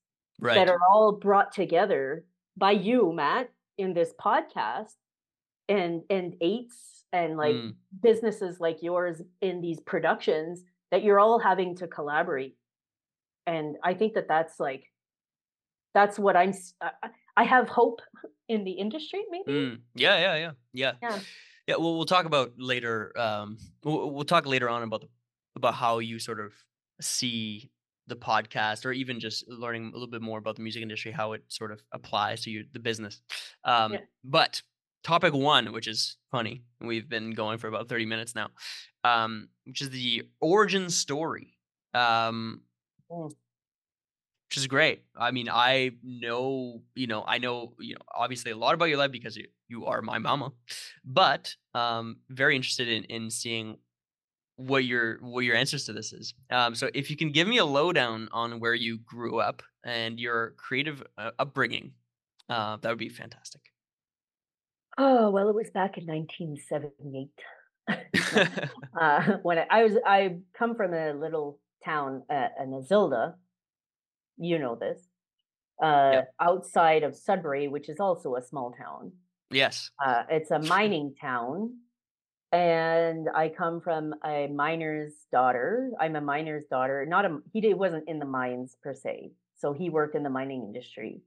[0.55, 2.25] that are all brought together
[2.57, 4.95] by you, Mat, in this podcast,
[5.67, 11.39] and and eights and like Mm, businesses like yours in these productions that you're all
[11.39, 12.55] having to collaborate.
[13.47, 14.85] And I think that that's like
[15.93, 16.53] that's what I'm.
[17.35, 18.01] I have hope
[18.49, 19.51] in the industry, maybe.
[19.51, 19.79] mm.
[19.95, 20.93] Yeah, yeah, yeah, yeah.
[21.01, 21.19] Yeah.
[21.67, 23.17] Yeah, well, we'll talk about later.
[23.17, 25.07] Um, we'll, we'll talk later on about the
[25.55, 26.53] about how you sort of
[27.01, 27.69] see
[28.09, 31.33] the podcast, or even just learning a little bit more about the music industry, how
[31.33, 33.21] it sort of applies to you, the business.
[33.63, 33.99] Um, Yeah.
[34.23, 34.61] but
[35.03, 38.49] topic one, which is funny, we've been going for about thirty minutes now,
[39.03, 41.57] um, which is the origin story.
[41.93, 42.63] Um,
[43.09, 43.29] Mm.
[44.47, 45.03] which is great.
[45.15, 48.97] I mean, I know, you know, I know, you know, obviously a lot about your
[48.97, 50.51] life because you you are my mama,
[51.05, 53.77] but um, very interested in in seeing
[54.59, 56.33] what your what your answers to this is.
[56.51, 60.19] Um, so if you can give me a lowdown on where you grew up and
[60.19, 61.93] your creative uh, upbringing,
[62.49, 63.61] uh, that would be fantastic.
[64.97, 67.29] Oh well, it was back in 1978.
[68.99, 73.35] uh, when I, I was, I come from a little town, uh, in Azilda.
[74.37, 75.01] You know this.
[75.81, 76.21] Uh, yeah.
[76.41, 79.13] outside of Sudbury, which is also a small town.
[79.49, 79.91] Yes.
[80.05, 81.77] Uh, it's a mining town,
[82.51, 85.91] and I come from a miner's daughter.
[85.99, 87.05] I'm a miner's daughter.
[87.05, 90.29] Not a he did, wasn't in the mines per se, so he worked in the
[90.29, 91.21] mining industry.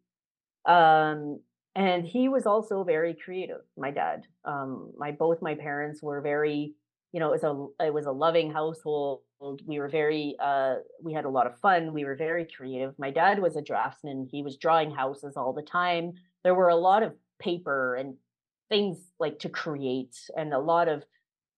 [0.64, 1.40] Um,
[1.74, 3.62] and he was also very creative.
[3.76, 6.74] My dad, um, my both my parents were very,
[7.12, 7.44] you know, it was
[7.80, 9.20] a it was a loving household.
[9.66, 11.92] We were very, uh, we had a lot of fun.
[11.92, 12.96] We were very creative.
[12.98, 14.28] My dad was a draftsman.
[14.30, 16.12] He was drawing houses all the time.
[16.44, 18.14] There were a lot of paper and
[18.72, 21.04] things like to create and a lot of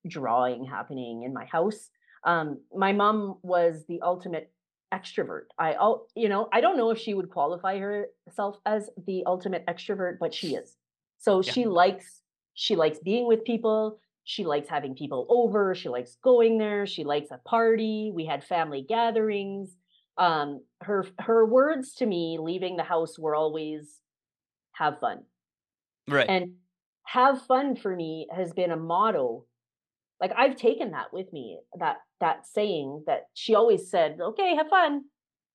[0.06, 1.90] drawing happening in my house.
[2.24, 4.50] Um, my mom was the ultimate
[4.92, 5.44] extrovert.
[5.56, 9.64] I, al- you know, I don't know if she would qualify herself as the ultimate
[9.66, 10.76] extrovert, but she is.
[11.18, 11.52] So Yeah.
[11.52, 12.20] she likes
[12.54, 13.98] she likes being with people.
[14.24, 15.74] She likes having people over.
[15.74, 16.86] She likes going there.
[16.86, 18.10] She likes a party.
[18.12, 19.76] We had family gatherings.
[20.16, 24.00] Um, her her words to me leaving the house were always
[24.72, 25.18] have fun.
[26.08, 26.28] Right.
[26.28, 26.54] And
[27.04, 29.46] have fun for me has been a motto.
[30.20, 34.68] Like I've taken that with me, that that saying that she always said, okay, have
[34.68, 35.04] fun.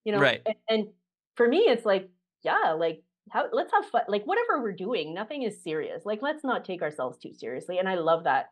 [0.05, 0.41] You know, Right.
[0.45, 0.88] and, and
[1.35, 2.09] for me, it's like,
[2.43, 4.03] yeah, like how let's have fun.
[4.07, 6.05] Like whatever we're doing, nothing is serious.
[6.05, 7.77] Like let's not take ourselves too seriously.
[7.79, 8.47] And I love that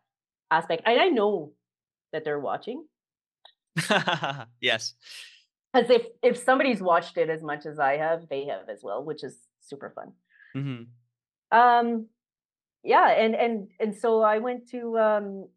[0.50, 0.82] aspect.
[0.86, 1.52] And I know
[2.12, 2.84] that they're watching.
[4.60, 4.94] yes.
[5.74, 9.04] As if if somebody's watched it as much as I have, they have as well,
[9.04, 10.12] which is super fun.
[10.54, 10.84] hmm
[11.56, 12.08] Um,
[12.88, 15.48] yeah, and and and so I went to um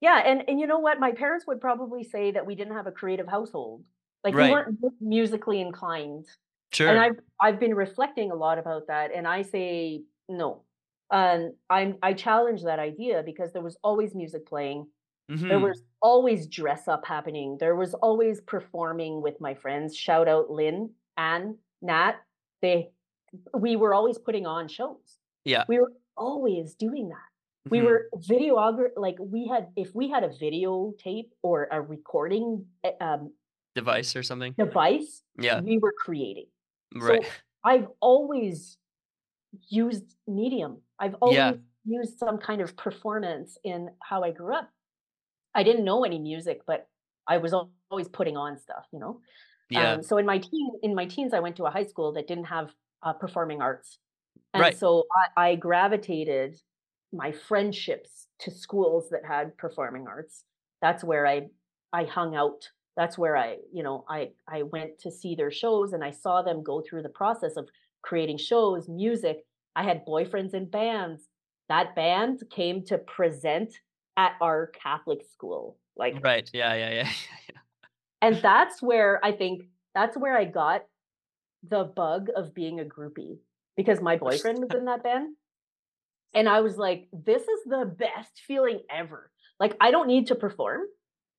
[0.00, 0.98] yeah, and and you know what?
[0.98, 3.84] My parents would probably say that we didn't have a creative household.
[4.24, 6.26] Like we weren't musically inclined.
[6.72, 10.64] sure And I've I've been reflecting a lot about that and I say no.
[11.12, 14.88] And I'm I challenge that idea because there was always music playing.
[15.48, 17.58] There hmm was always dress up happening.
[17.60, 19.96] There was always performing with my friends.
[19.96, 22.16] Shout out Lynn, Anne, Nat.
[22.62, 22.92] They
[23.58, 25.19] we were always putting on shows.
[25.44, 25.64] Yeah.
[25.68, 27.28] We were always doing that.
[27.70, 32.66] We hmm were videographer like we had if we had a videotape or a recording
[32.84, 33.32] eh, um,
[33.74, 34.54] Device or something.
[34.58, 35.60] device, Yeah.
[35.60, 36.46] we were creating.
[36.94, 37.22] Right.
[37.22, 37.28] So
[37.64, 38.78] I've always
[39.68, 40.82] used medium.
[40.98, 41.52] I've Yeah.
[41.52, 44.70] always used some kind of performance in how I grew up.
[45.54, 46.88] I didn't know any music, but
[47.26, 47.52] I was
[47.90, 49.20] always putting on stuff, you know.
[49.68, 49.94] Yeah.
[49.94, 52.26] Um, so in my teen in my teens, I went to a high school that
[52.26, 52.70] didn't have
[53.02, 53.98] uh, performing arts,
[54.54, 54.76] and Right.
[54.76, 55.04] so
[55.36, 56.60] I, I gravitated
[57.12, 60.44] my friendships to schools that had performing arts.
[60.82, 61.48] That's where I
[61.92, 62.68] I hung out.
[62.96, 66.42] That's where I you know I I went to see their shows, and I saw
[66.42, 67.68] them go through the process of
[68.02, 69.44] creating shows, music.
[69.76, 71.28] I had boyfriends in bands.
[71.68, 73.72] That band came to present
[74.16, 76.50] at our Catholic school, like Right.
[76.52, 76.74] Yeah.
[76.74, 76.90] Yeah.
[76.90, 77.08] Yeah.
[78.22, 79.62] and that's where I think
[79.94, 80.84] that's where I got
[81.62, 83.38] the bug of being a groupie
[83.76, 85.34] because my boyfriend was in that band.
[86.34, 89.30] And I was like, this is the best feeling ever.
[89.58, 90.82] Like, I don't need to perform,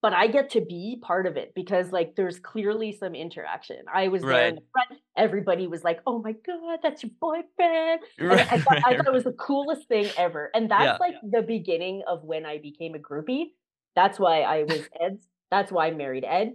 [0.01, 3.77] but I get to be part of it because, like, there's clearly some interaction.
[3.91, 5.01] I was there in the front.
[5.15, 8.01] Everybody was like, oh my God, that's your boyfriend.
[8.19, 8.63] And I Right.
[8.63, 10.51] thought, I thought it was the coolest thing ever.
[10.53, 10.85] And Yeah.
[10.85, 13.51] that's like the beginning of when I became a groupie.
[13.95, 15.25] That's why I was Ed's.
[15.51, 16.53] That's why I married Ed.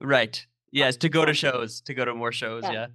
[0.00, 0.46] Right.
[0.72, 0.96] Yes.
[0.98, 1.80] To go to shows.
[1.82, 2.64] To go to more shows.
[2.64, 2.86] yeah, Yeah.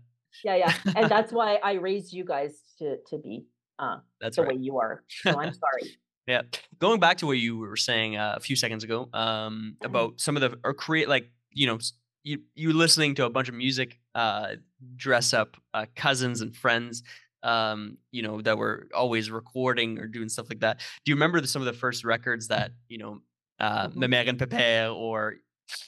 [0.44, 0.74] Yeah, yeah.
[0.96, 3.46] And that's why I raised you guys to to be
[3.80, 4.56] uh That's the right.
[4.56, 5.04] way you are.
[5.08, 5.98] So I'm sorry.
[6.28, 6.44] Yeah.
[6.80, 9.86] Going back to what you were saying uh, a few seconds ago um, Mhm.
[9.86, 11.80] about some of the or create like you know
[12.24, 14.56] you you listening to a bunch of music, uh,
[14.96, 17.02] dress up uh, cousins and friends,
[17.44, 20.80] um, you know that were always recording or doing stuff like that.
[21.06, 23.22] Do you remember the, some of the first records that you know,
[23.60, 24.06] uh, Mhm.
[24.14, 25.36] Mère and Pépère or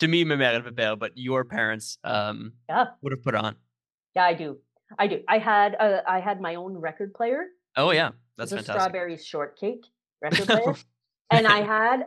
[0.00, 3.56] to me Mère and Pépère, but your parents um, Yeah, would have put on?
[4.14, 4.58] Yeah, I do.
[4.98, 5.20] I do.
[5.28, 7.46] I had uh, I had my own record player.
[7.76, 8.80] Oh yeah, that's a fantastic.
[8.80, 9.84] strawberry shortcake
[10.22, 10.74] record player.
[11.30, 12.06] And I had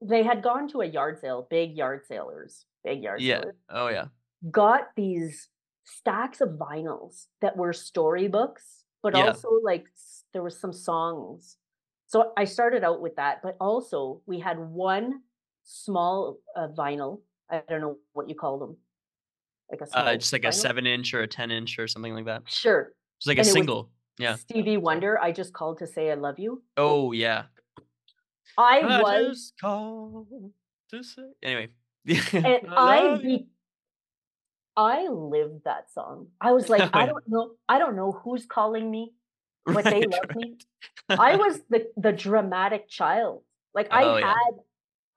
[0.00, 3.42] they had gone to a yard sale, big yard sailors, big yard yeah.
[3.68, 4.06] Oh yeah.
[4.50, 5.48] got these
[5.84, 9.26] stacks of vinyls that were storybooks, but Yeah.
[9.28, 9.86] also like
[10.32, 11.56] there was some songs.
[12.06, 15.20] So I started out with that, but also we had one
[15.64, 17.22] small uh, vinyl.
[17.50, 18.76] I don't know what you call them,
[19.70, 22.26] like a Uh, just like a seven inch or a ten inch or something like
[22.26, 22.42] that.
[22.46, 22.92] Sure.
[23.20, 23.90] Just like a And was single.
[24.18, 24.36] Yeah.
[24.36, 25.18] Stevie Wonder.
[25.20, 26.62] I just called to say I love you.
[26.76, 27.44] Oh yeah.
[28.56, 30.52] I I was, just called
[30.90, 31.22] to say.
[31.42, 31.68] Anyway.
[32.06, 33.46] and I I be,
[34.76, 36.28] I lived that song.
[36.40, 37.06] I was like, Oh, I yeah.
[37.12, 39.12] don't know, I don't know who's calling me,
[39.66, 40.58] but they Right, love me.
[41.08, 43.42] I was the the dramatic child.
[43.74, 44.28] Like I Oh yeah.
[44.28, 44.54] had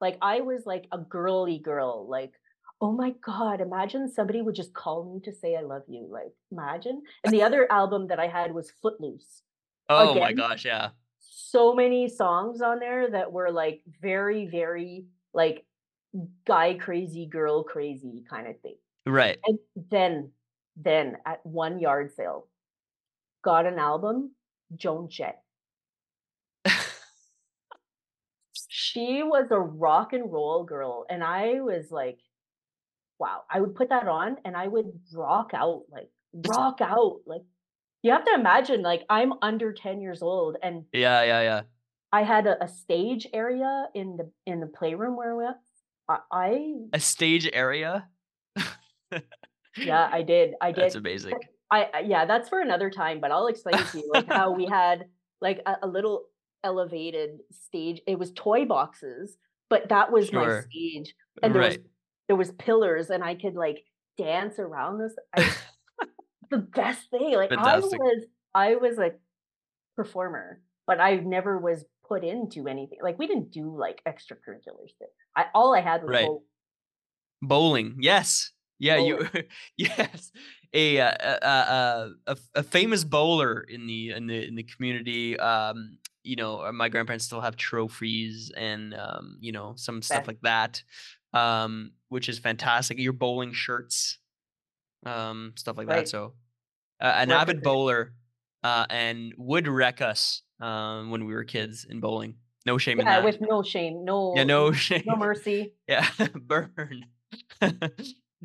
[0.00, 2.06] like I was like a girly girl.
[2.08, 2.32] Like,
[2.80, 6.06] oh my God, imagine somebody would just call me to say I love you.
[6.10, 7.02] Like, imagine.
[7.24, 9.42] And the other album that I had was Footloose.
[9.88, 10.90] Oh my gosh, yeah.
[11.18, 15.64] so many songs on there that were like very, very like
[16.46, 18.76] guy crazy, girl crazy kind of thing.
[19.06, 19.38] Right.
[19.46, 19.58] And
[19.90, 20.30] then,
[20.76, 22.48] then at one yard sale,
[23.42, 24.32] got an album,
[24.76, 25.42] Joan Jett.
[28.70, 32.18] She was a rock and roll girl, and I was like,
[33.18, 33.42] wow.
[33.50, 37.20] I would put that on and I would rock out, like rock out.
[37.26, 37.42] Like
[38.02, 41.60] you have to imagine, like I'm under 10 years old and yeah, yeah, yeah.
[42.12, 45.44] I had a, a stage area in the in the playroom where we
[46.08, 48.08] I, I A stage area.
[49.76, 50.54] yeah, I did.
[50.60, 50.84] I did.
[50.84, 51.34] That's amazing.
[51.70, 55.04] I yeah, that's for another time, but I'll explain to you like how we had
[55.40, 56.24] like a, a little
[56.64, 58.00] elevated stage.
[58.06, 59.36] It was toy boxes,
[59.68, 61.14] but that was my stage.
[61.42, 61.84] And there was Right.
[62.28, 63.84] There was pillars and I could like
[64.16, 65.14] dance around this.
[65.36, 65.50] I,
[66.50, 67.34] the best thing.
[67.34, 68.24] Like I was
[68.54, 69.12] I was a
[69.96, 72.98] performer, but I never was put into anything.
[73.02, 75.08] Like we didn't do like extracurricular stuff.
[75.36, 76.26] I all I had was Right.
[76.26, 76.44] bowl-
[77.42, 77.96] Bowling.
[78.00, 78.52] Yes.
[78.80, 79.28] Yeah, you
[79.76, 80.30] yes,
[80.72, 85.36] a, uh, a, a, a, a famous bowler in the in the in the community.
[85.38, 90.18] Um, you know, uh, my grandparents still have trophies and um, you know, some stuff
[90.18, 90.28] Best.
[90.28, 90.82] like that,
[91.32, 92.98] um, which is fantastic.
[92.98, 94.18] Your bowling shirts,
[95.04, 96.08] um, stuff like that.
[96.08, 96.34] So,
[97.00, 98.14] uh, an avid bowler,
[98.62, 102.34] uh, and would wreck us um, when we were kids in bowling.
[102.66, 103.24] No shame in that.
[103.24, 104.34] with no shame, no.
[104.36, 105.72] Yeah, no no no mercy.
[105.88, 107.06] Yeah, burn.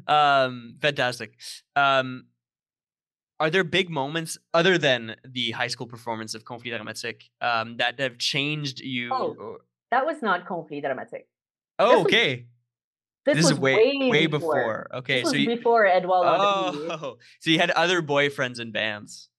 [0.08, 1.34] um, fantastic.
[1.76, 2.26] Um,
[3.40, 8.00] are there big moments other than the high school performance of Conflit Dramatique um, that
[8.00, 9.10] have changed you?
[9.12, 9.58] Oh,
[9.92, 11.26] that was not Conflit Dramatique.
[11.80, 12.46] oh, okay.
[13.26, 14.56] This This is was way way way before.
[14.56, 14.88] before.
[14.92, 16.88] This Okay, so you, before Landry.
[16.92, 19.30] oh, so you had other boyfriends in bands.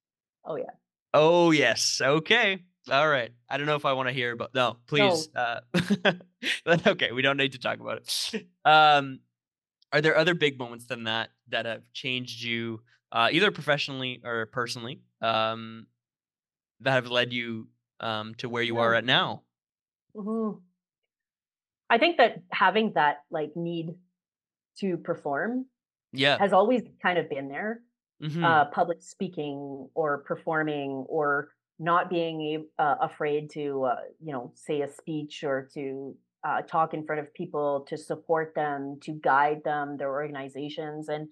[0.45, 0.71] Oh yeah.
[1.13, 2.01] Oh yes.
[2.03, 2.63] Okay.
[2.91, 3.31] All right.
[3.49, 4.55] I don't know if I want to hear about.
[4.55, 5.29] No, please.
[5.35, 5.41] No.
[6.05, 6.13] Uh,
[6.89, 8.47] okay, we don't need to talk about it.
[8.67, 9.21] Um,
[9.93, 12.81] are there other big moments than that that have changed you,
[13.13, 15.87] uh, either professionally or personally, um,
[16.81, 17.69] that have led you
[18.01, 19.43] um, to where you are at now?
[20.17, 20.61] Mhm.
[21.91, 23.97] I think that having that like need
[24.79, 25.67] to perform
[26.13, 26.39] Yeah.
[26.39, 27.83] has always kind of been there.
[28.21, 34.53] hmm Uh, public speaking or performing or not being uh, afraid to uh, you know
[34.57, 39.13] say a speech or to uh, talk in front of people to support them to
[39.13, 41.29] guide them their organizations and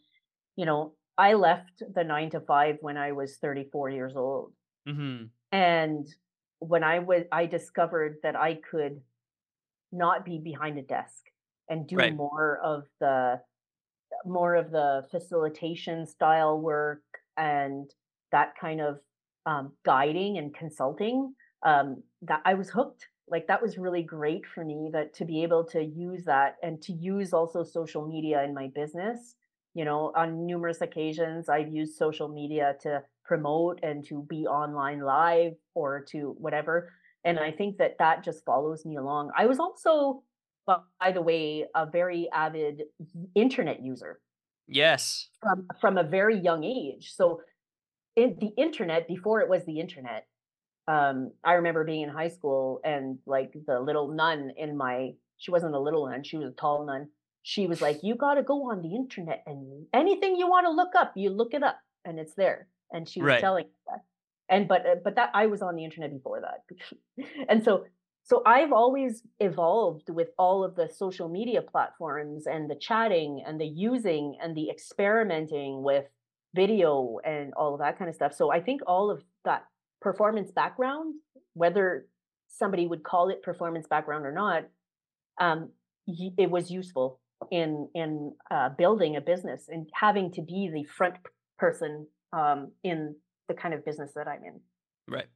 [0.56, 4.54] you know i left the nine to five when i was 34 years old
[4.86, 6.06] hmm and
[6.58, 9.02] when i was i discovered that i could
[9.92, 11.24] not be behind a desk
[11.68, 12.12] and do Right.
[12.12, 13.40] more of the
[14.24, 17.02] more of the facilitation style work
[17.36, 17.90] and
[18.30, 19.00] that kind of
[19.46, 21.34] um, guiding and consulting
[21.64, 23.08] um, that i was hooked.
[23.28, 26.82] Like that was really great for me that to be able to use that and
[26.82, 29.34] to use also social media in my business.
[29.74, 35.00] You know on numerous occasions i've used social media to promote and to be online
[35.00, 36.92] live or to whatever
[37.24, 40.22] and i think that that just follows me along i was also
[40.66, 42.84] by the way a very avid
[43.34, 44.20] internet user
[44.66, 45.28] Yes.
[45.40, 47.12] from from a very young age.
[47.14, 47.42] So
[48.16, 50.26] in the internet before it was the internet,
[50.88, 55.50] um, I remember being in high school and like the little nun in my she
[55.50, 57.10] wasn't a little nun, she was a tall nun.
[57.42, 60.72] She was like, "You got to go on the internet and anything you want to
[60.72, 63.40] look up, you look it up and it's there." And she was Right.
[63.40, 64.04] telling us that.
[64.52, 67.26] And but uh, but that I was on the internet before that.
[67.48, 67.84] and so
[68.24, 73.60] so I've always evolved with all of the social media platforms and the chatting and
[73.60, 76.04] the using and the experimenting with
[76.54, 78.34] video and all of that kind of stuff.
[78.34, 79.64] So I think all of that
[80.00, 81.14] performance background,
[81.54, 82.06] whether
[82.48, 84.64] somebody would call it performance background or not,
[85.40, 85.70] um,
[86.06, 91.14] it was useful in in uh, building a business and having to be the front
[91.58, 93.16] person um, in
[93.52, 94.60] the kind of business that I'm in.
[95.08, 95.26] Right.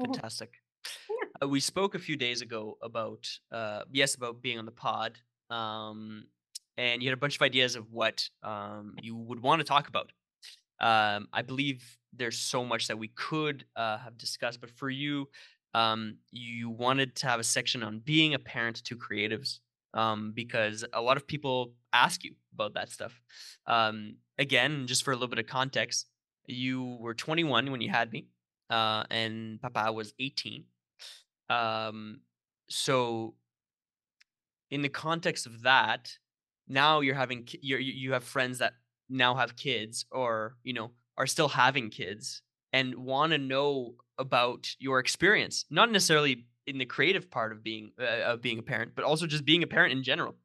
[0.00, 0.06] Mhm.
[0.06, 0.54] Fantastic.
[1.08, 1.16] Yeah.
[1.42, 5.18] Uh, we spoke a few days ago about uh yes about being on the pod
[5.50, 6.24] um
[6.76, 9.88] and you had a bunch of ideas of what um you would want to talk
[9.88, 10.08] about
[10.80, 11.78] um i believe
[12.12, 15.28] there's so much that we could uh have discussed but for you
[15.74, 19.60] um you wanted to have a section on being a parent to creatives
[19.94, 23.20] um because a lot of people ask you about that stuff
[23.66, 26.06] um again just for a little bit of context
[26.46, 28.26] you were 21 when you had me
[28.70, 30.64] uh and papa was 18
[31.50, 32.20] um,
[32.68, 33.34] so
[34.70, 36.10] in the context of that,
[36.68, 38.74] now you're having you you have friends that
[39.08, 42.42] now have kids or you know are still having kids
[42.72, 47.92] and want to know about your experience, not necessarily in the creative part of being
[48.00, 50.36] uh, of being a parent, but also just being a parent in general.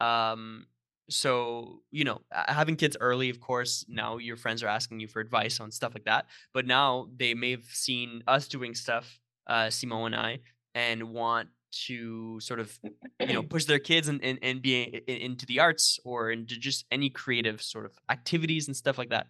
[0.00, 0.66] Um,
[1.10, 5.20] so you know, having kids early, of course, now your friends are asking you for
[5.20, 6.26] advice on stuff like that.
[6.52, 10.40] But now they may have seen us doing stuff, uh, Simon and I,
[10.74, 12.78] and want to sort of
[13.26, 16.30] you know push their kids and and, and be i- i- into the arts or
[16.30, 19.26] into just any creative sort of activities and stuff like that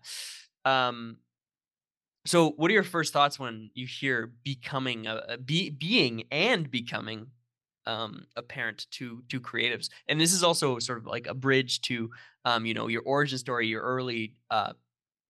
[0.65, 1.17] um
[2.27, 6.71] so what are your first thoughts when you hear becoming a, a be, being and
[6.71, 7.29] becoming
[7.89, 11.81] um a parent to to creatives and this is also sort of like a bridge
[11.83, 12.11] to
[12.47, 14.75] um you know your origin story your early uh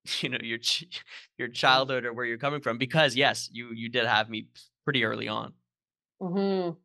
[0.21, 1.05] you know your ch-
[1.39, 1.79] your Mm.
[1.79, 4.49] childhood or where you're coming from because yes you you did have me
[4.85, 5.55] pretty early on
[6.21, 6.79] Mhm.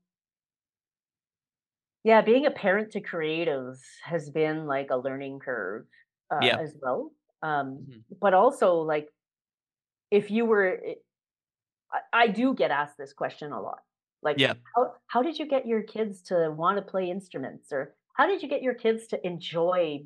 [2.04, 5.88] Yeah, being a parent to creatives has been like a learning curve
[6.32, 7.12] uh, yeah as well.
[7.42, 8.04] Um, Mhm.
[8.20, 9.10] but also, like,
[10.12, 10.98] if you were, i-
[11.92, 13.84] I, I do get asked this question a lot.
[14.24, 17.96] Like, yeah how how did you get your kids to want to play instruments, or
[18.16, 20.04] how did you get your kids to enjoy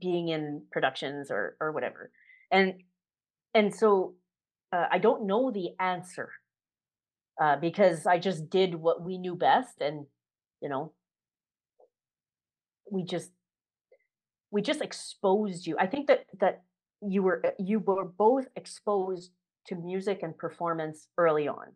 [0.00, 2.10] being in productions or or whatever.
[2.50, 2.74] And
[3.54, 4.14] and so
[4.72, 6.30] uh, I don't know the answer
[7.40, 10.06] uh, because I just did what we knew best, and
[10.60, 10.92] you know,
[12.90, 13.30] we just
[14.50, 15.76] we just exposed you.
[15.78, 16.62] I think that that
[17.00, 19.30] you were you were both exposed
[19.66, 21.72] to music and performance early on.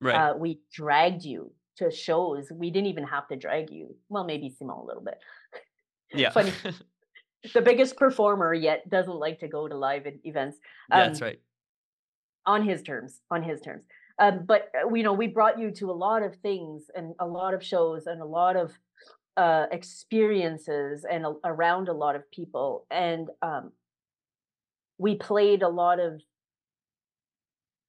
[0.00, 0.14] Right.
[0.14, 2.48] Uh, we dragged you to shows.
[2.52, 3.96] We didn't even have to drag you.
[4.08, 5.18] Well, maybe Simon a little bit.
[6.12, 6.30] Yeah.
[6.30, 6.52] Funny.
[7.54, 10.58] the biggest performer yet doesn't like to go to live events.
[10.90, 11.40] Um, yeah, that's right.
[12.46, 13.20] On his terms.
[13.30, 13.84] On his terms.
[14.18, 17.26] Um, but uh, you know, we brought you to a lot of things and a
[17.26, 18.72] lot of shows and a lot of
[19.36, 23.72] uh, experiences and a, around a lot of people, and um,
[24.98, 26.20] we played a lot of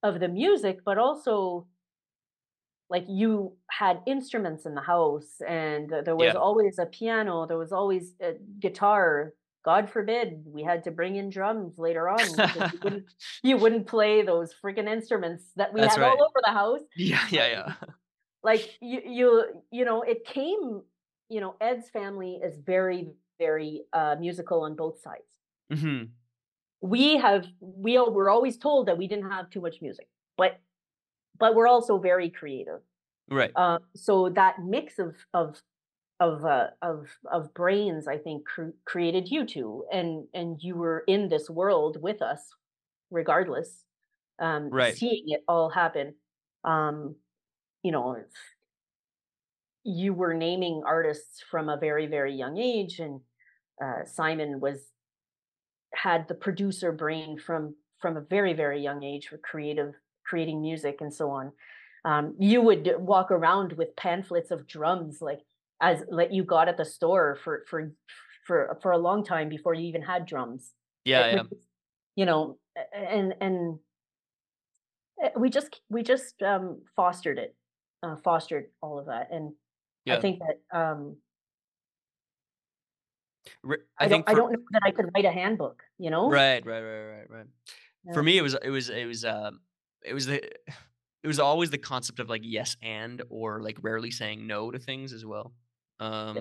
[0.01, 1.67] of the music, but also
[2.89, 6.35] like you had instruments in the house and there was Yeah.
[6.35, 9.33] always a piano there was always a guitar
[9.63, 13.05] god forbid we had to bring in drums later on because you wouldn't
[13.43, 16.11] you wouldn't play those freaking instruments that we That's had right.
[16.11, 17.73] all over the house Yeah, yeah, yeah.
[18.43, 20.81] like you you you know it came
[21.29, 23.09] you know ed's family is very
[23.39, 26.15] very uh musical on both sides hmm
[26.81, 30.07] we have we all, were always told that we didn't have too much music
[30.37, 30.59] but
[31.39, 32.81] but we're also very creative
[33.29, 33.51] Right.
[33.55, 35.61] uh, so that mix of of
[36.19, 41.03] of uh, of of brains i think cr- created you two and and you were
[41.07, 42.53] in this world with us
[43.11, 43.85] regardless
[44.39, 44.95] um Right.
[44.95, 46.15] seeing it all happen
[46.63, 47.15] um
[47.83, 48.17] you know
[49.83, 53.21] you were naming artists from a very very young age and
[53.83, 54.91] uh, simon was
[55.93, 59.93] had the producer brain from from a very very young age for creative
[60.25, 61.51] creating music and so on
[62.05, 65.39] um, you would walk around with pamphlets of drums like
[65.81, 67.91] as like you got at the store for for
[68.45, 70.71] for for a long time before you even had drums.
[71.03, 71.43] Yeah, yeah.
[72.15, 72.57] you know
[72.93, 73.79] and and
[75.23, 77.55] uh, we just we just um fostered it
[78.03, 79.29] uh, fostered all of that.
[79.31, 79.53] And
[80.07, 81.17] i think that um
[83.67, 86.29] i, I don't think i don't know that i could write a handbook you know?
[86.29, 87.45] Right, right, right, right, right.
[88.13, 89.61] For me, it was it was it was um
[90.07, 94.11] it was the it was always the concept of like yes and or like rarely
[94.11, 95.53] saying no to things as well.
[95.99, 96.37] Um,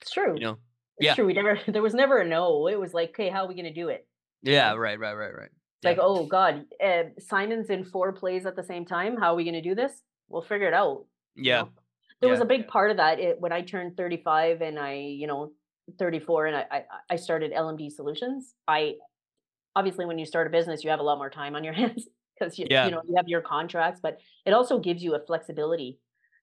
[0.00, 0.58] it's true you know,
[0.98, 3.44] it's yeah, true we never there was never a no it was like okay how
[3.44, 4.06] are we going to do it
[4.46, 5.48] yeah, right, right, right, right.
[5.48, 9.16] It's like, oh God, uh, Simon's in four plays at the same time.
[9.16, 10.02] How are we going to do this?
[10.28, 11.04] We'll figure it out.
[11.34, 11.68] you yeah, know?
[12.20, 15.26] There was a big part of that it, when I turned 35 and I, you
[15.26, 15.52] know,
[15.98, 18.54] 34 and I, I, I started LMD Solutions.
[18.66, 18.94] I
[19.76, 22.06] obviously, when you start a business, you have a lot more time on your hands
[22.38, 25.20] because you, yeah, you know, you have your contracts, but it also gives you a
[25.20, 25.98] flexibility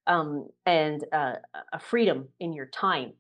[0.07, 1.35] um, and uh,
[1.71, 3.13] a freedom in your time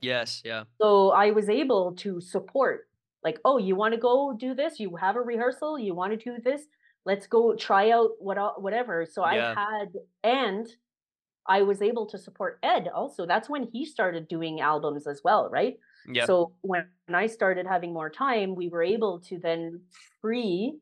[0.00, 2.88] yes, yeah, so I was able to support,
[3.24, 4.78] like, oh, you want to go do this?
[4.78, 5.78] You have a rehearsal.
[5.78, 6.62] You want to do this?
[7.04, 9.06] Let's go try out what whatever.
[9.06, 10.66] So I had, and
[11.46, 13.26] I was able to support Ed also.
[13.26, 15.78] That's when he started doing albums as well, right?
[16.06, 19.82] yeah, So when I started having more time, we were able to then
[20.20, 20.78] free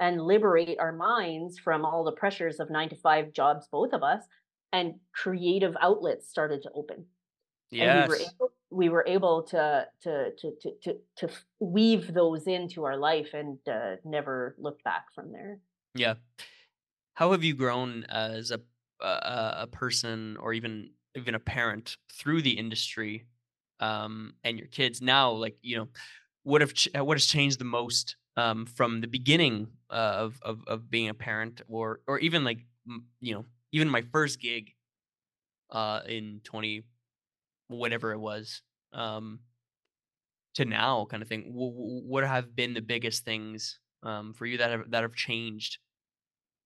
[0.00, 4.02] and liberate our minds from all the pressures of nine to five jobs, both of
[4.02, 4.24] us,
[4.72, 7.04] and creative outlets started to open.
[7.72, 11.28] And we were able we were able to to to to to, to
[11.60, 15.58] weave those into our life and uh, never look back from there.
[15.94, 16.14] Yeah.
[17.14, 18.60] How have you grown as a
[19.00, 23.26] a, a a person or even even a parent through the industry
[23.80, 25.88] um and your kids now like you know
[26.42, 30.64] what have ch- what has changed the most um from the beginning uh, of of
[30.66, 32.66] of being a parent or or even like
[33.20, 34.74] you know even my first gig
[35.70, 36.84] uh in 20
[37.68, 38.62] whatever it was
[38.92, 39.40] um
[40.54, 44.46] to now kind of thing w- w- what have been the biggest things um for
[44.46, 45.78] you that have that have changed?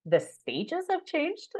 [0.06, 1.54] The stages have changed?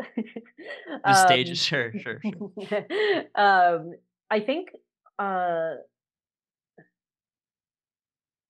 [1.04, 1.14] The
[1.48, 2.42] um stages sure sure sure.
[3.34, 3.92] um
[4.30, 4.70] i think
[5.18, 5.76] uh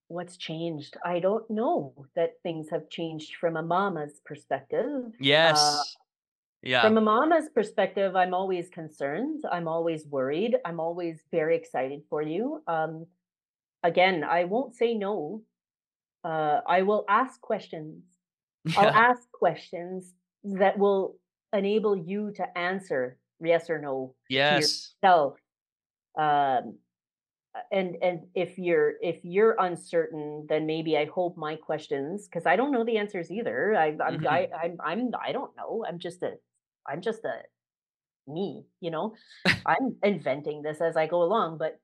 [0.08, 5.96] what's changed i don't know that things have changed from a mama's perspective uh yes
[6.62, 9.44] yeah From a mama's perspective, I'm always concerned.
[9.52, 10.56] I'm always worried.
[10.64, 12.62] I'm always very excited for you.
[12.66, 13.04] Um,
[13.82, 15.42] again, I won't say no.
[16.24, 18.02] Uh, I will ask questions.
[18.78, 21.16] I'll ask questions that will
[21.52, 25.36] enable you to answer yes or no to yes yourself.
[26.16, 26.78] Um,
[27.72, 32.56] and and if you're if you're uncertain, then maybe I hope my questions because I
[32.56, 33.74] don't know the answers either.
[33.76, 35.84] I, I'm hmm I, I'm I'm I don't know.
[35.88, 36.32] I'm just a
[36.88, 37.42] I'm just a
[38.26, 39.14] me, you know.
[39.66, 41.80] I'm inventing this as I go along, but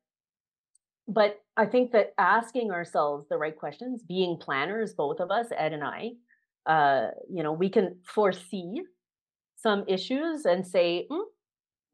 [1.09, 5.73] but I think that asking ourselves the right questions, being planners, both of us, Ed
[5.73, 6.13] and I,
[6.67, 8.83] uh, you know, we can foresee
[9.57, 11.25] some issues and say, "Mm,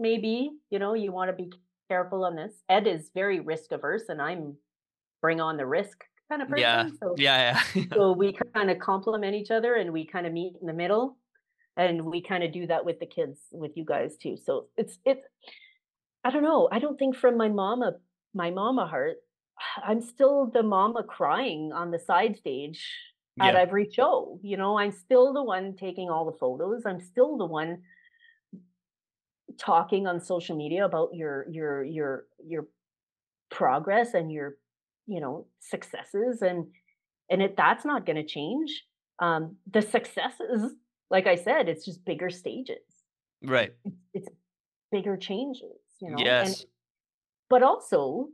[0.01, 1.53] maybe, you know, you want to be
[1.89, 2.53] careful on this.
[2.69, 4.57] Ed is very risk averse, and I'm
[5.21, 6.83] bring on the risk kind of Yeah.
[6.85, 6.99] person.
[6.99, 7.85] So, Yeah, yeah.
[7.95, 11.17] so we kind of complement each other and we kind of meet in the middle.
[11.77, 14.37] And we kind of do that with the kids, with you guys too.
[14.37, 15.27] So it's, it's,
[16.25, 16.69] I don't know.
[16.73, 17.97] I don't think from my mama,
[18.35, 19.17] my mama heart,
[19.85, 22.89] I'm still the mama crying on the side stage
[23.41, 24.41] at every show.
[24.43, 26.85] You know, I'm still the one taking all the photos.
[26.87, 27.83] I'm still the one
[29.59, 32.67] talking on social media about your your your your
[33.51, 34.57] progress and your
[35.07, 36.67] you know successes and
[37.31, 38.85] and it that's not going to change
[39.21, 40.73] um the successes
[41.11, 42.79] like i said it's just bigger stages
[43.43, 43.73] Right.
[43.85, 44.29] it's, it's
[44.91, 46.67] bigger changes you know and Yes.
[47.49, 48.29] but also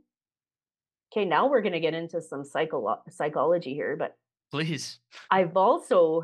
[1.11, 4.15] okay now we're going to get into some psycho psychology here but
[4.51, 4.99] Please.
[5.29, 6.23] i've also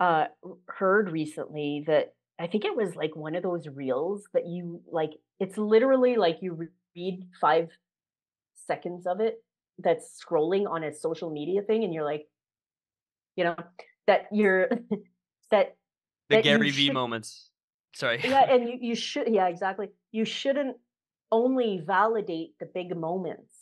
[0.00, 0.26] uh
[0.68, 5.12] heard recently that i think it was like one of those reels that you like
[5.38, 7.68] it's literally like you read five
[8.54, 9.42] seconds of it
[9.78, 12.26] that's scrolling on a social media thing and you're like
[13.36, 13.56] you know
[14.06, 14.68] that you're
[15.50, 15.76] that
[16.28, 17.50] The that Gary V should moments.
[17.94, 18.20] Sorry.
[18.22, 20.76] yeah and you, you should yeah exactly you shouldn't
[21.32, 23.54] only validate the big moments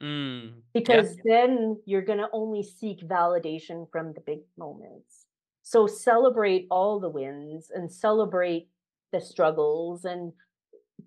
[0.00, 0.44] Mm.
[0.44, 0.52] Yeah.
[0.74, 5.26] because then you're going to only seek validation from the big moments.
[5.62, 8.68] So celebrate all the wins and celebrate
[9.12, 10.32] the struggles and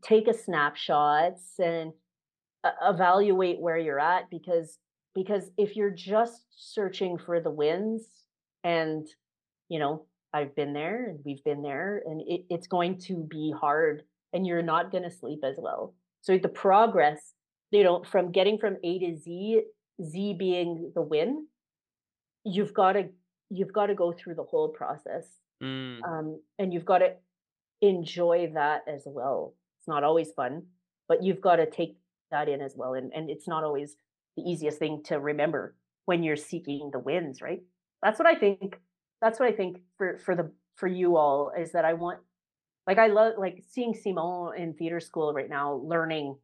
[0.03, 1.93] take a snapshots and
[2.83, 4.77] evaluate where you're at because
[5.13, 8.07] because if you're just searching for the wins
[8.63, 9.07] and
[9.67, 13.53] you know I've been there and we've been there and it, it's going to be
[13.59, 15.93] hard and you're not going to sleep as well.
[16.21, 17.33] So the progress
[17.71, 19.61] you know, from getting from A to Z,
[20.03, 21.47] Z being the win,
[22.43, 23.09] you've got to
[23.51, 25.27] you've got to go through the whole process,
[25.63, 26.01] Mm.
[26.03, 27.17] um, and you've got to
[27.81, 29.55] enjoy that as well.
[29.79, 30.67] It's not always fun,
[31.07, 31.97] but you've got to take
[32.31, 33.97] that in as well, and and it's not always
[34.37, 35.75] the easiest thing to remember
[36.05, 37.63] when you're seeking the wins, right?
[38.03, 38.79] That's what I think.
[39.21, 42.21] That's what I think for for the for you all is that I want,
[42.87, 46.37] like I love like seeing Simon in theater school right now, learning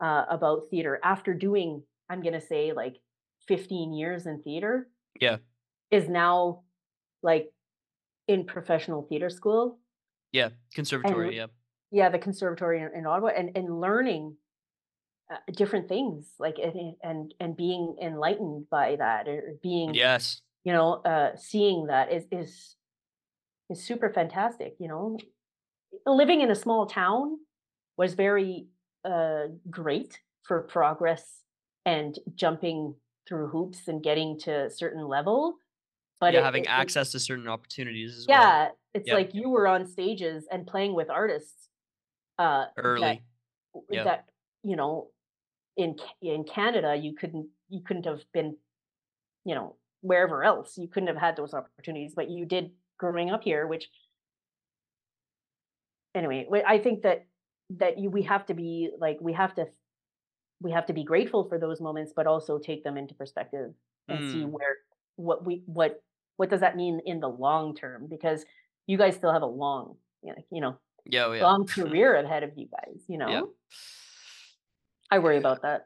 [0.00, 2.96] uh, about theater after doing, I'm going to say like
[3.48, 4.88] 15 years in theater,
[5.20, 5.38] Yeah.
[5.90, 6.62] Is now
[7.22, 7.50] like
[8.28, 9.78] in professional theater school
[10.32, 10.46] Yeah.
[10.46, 11.36] and Conservatory.
[11.36, 11.46] Yeah.
[11.90, 14.36] yeah, the conservatory in, in Ottawa and, and learning
[15.32, 20.42] uh, different things like and, and and being enlightened by that or being Yes.
[20.64, 22.74] you know uh seeing that is is
[23.70, 25.16] is super fantastic you know
[26.04, 27.38] living in a small town
[27.96, 28.66] was very
[29.04, 31.44] uh great for progress
[31.86, 32.96] and jumping
[33.28, 35.54] through hoops and getting to a certain level
[36.20, 36.40] but Yeah.
[36.40, 38.38] it, Having it, access to certain opportunities as well.
[38.38, 39.14] yeah it's Yep.
[39.16, 41.68] like you were on stages and playing with artists
[42.38, 43.22] uh that Early.
[43.90, 44.28] That
[44.62, 45.10] you know
[45.76, 48.56] in in Canada you couldn't you couldn't have been
[49.44, 53.42] you know wherever else you couldn't have had those opportunities but you did growing up
[53.44, 53.88] here which
[56.14, 57.26] anyway I think that
[57.78, 59.66] that you we have to be like we have to
[60.60, 63.72] we have to be grateful for those moments but also take them into perspective
[64.08, 64.50] and see Mm.
[64.50, 64.76] where
[65.16, 66.02] what we what
[66.40, 68.40] what does that mean in the long term because
[68.86, 69.96] you guys still have a long
[70.50, 70.74] you know,
[71.04, 71.24] Yeah.
[71.26, 71.42] oh, Yeah.
[71.42, 73.26] long career ahead of you guys you Yeah.
[73.40, 73.50] know
[75.10, 75.40] I worry Yeah.
[75.44, 75.80] about that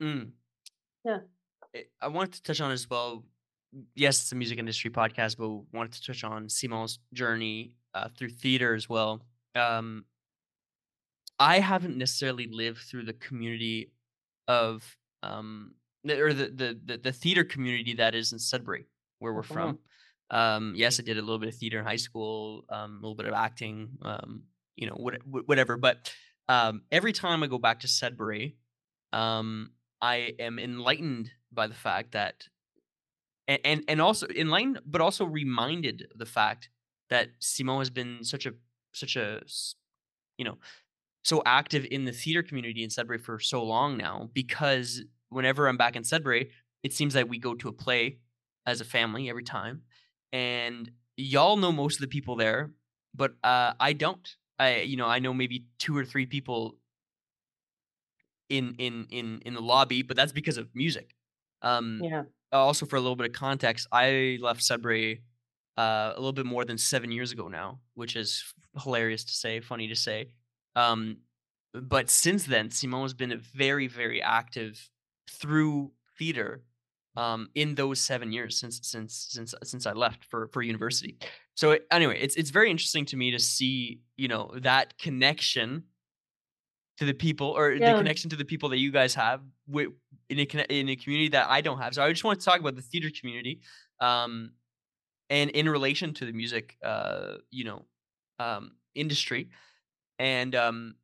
[0.00, 0.30] Mm.
[1.04, 1.18] yeah
[2.00, 3.24] I- wanted to touch on as well.
[3.94, 8.28] Yes, it's a music industry podcast, but wanted to touch on Simon's journey uh, through
[8.42, 9.24] theater as well.
[9.54, 10.04] Um,
[11.38, 13.90] I haven't necessarily lived through the community
[14.48, 14.84] of
[15.22, 15.74] um,
[16.04, 18.84] the- or the, the the the theater community that is in Sudbury,
[19.22, 19.52] where we're Mhm.
[19.54, 19.78] from.
[20.30, 23.14] Um, yes, I did a little bit of theater in high school, um, a little
[23.14, 24.44] bit of acting, um,
[24.76, 25.76] you know, what, whatever.
[25.76, 26.14] But
[26.48, 28.56] um, every time I go back to Sudbury,
[29.12, 32.48] um, I am enlightened by the fact that,
[33.48, 36.70] and and, and also enlightened, but also reminded of the fact
[37.10, 38.54] that Simon has been such a
[38.92, 39.42] such a,
[40.38, 40.58] you know
[41.24, 45.76] so active in the theater community in Sudbury for so long now because whenever I'm
[45.76, 46.52] back in Sudbury,
[46.82, 48.20] it seems like we go to a play
[48.66, 49.82] as a family every time.
[50.32, 52.72] And y'all know most of the people there,
[53.14, 54.36] but uh, I don't.
[54.58, 56.76] I you know, I know maybe two or three people
[58.48, 61.14] in in in in the lobby, but that's because of music.
[61.62, 65.22] Um yeah also for a little bit of context, I left Sudbury
[65.78, 68.44] uh, a little bit more than seven years ago now, which is
[68.82, 70.28] hilarious to say, funny to say.
[70.76, 71.18] Um,
[71.72, 74.90] but since then, Simon has been very, very active
[75.30, 76.62] through theater
[77.16, 81.18] um, in those seven years since since since since I left for for university.
[81.54, 85.84] So anyway, it's it's very interesting to me to see you know that connection
[86.98, 87.92] to the people or yeah.
[87.92, 89.88] the connection to the people that you guys have with
[90.28, 90.42] in a
[90.72, 91.94] in a community that I don't have.
[91.94, 93.60] So I just want to talk about the theater community,
[94.00, 94.52] um,
[95.28, 97.84] and in relation to the music, uh, you know,
[98.38, 99.50] um, industry,
[100.18, 100.94] and um,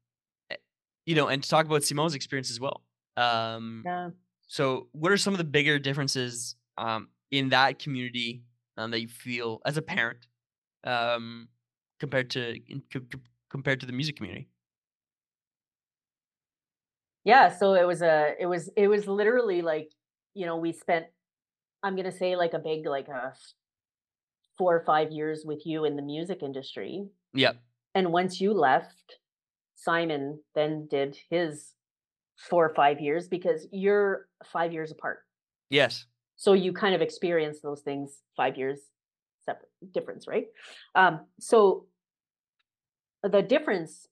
[0.50, 0.56] eh,
[1.04, 2.82] you know, and to talk about Simon's experience as well.
[3.16, 4.10] Um, yeah.
[4.48, 8.42] So, what are some of the bigger differences um, in that community
[8.76, 10.26] um, that you feel as a parent
[10.84, 11.48] um,
[12.00, 13.20] compared to in, co-
[13.50, 14.48] compared to the music community?
[17.24, 19.90] Yeah, so it was a it was it was literally like
[20.32, 21.06] you know we spent
[21.82, 23.34] I'm gonna say like a big like a
[24.56, 27.06] four or five years with you in the music industry.
[27.34, 27.60] Yep.
[27.94, 29.18] And once you left,
[29.74, 31.74] Simon then did his
[32.38, 35.18] four or five years because you're five years apart.
[35.70, 36.06] Yes.
[36.36, 38.80] So you kind of experience those things five years
[39.44, 40.46] separate difference, right?
[40.94, 41.86] Um, so
[43.22, 44.06] the difference,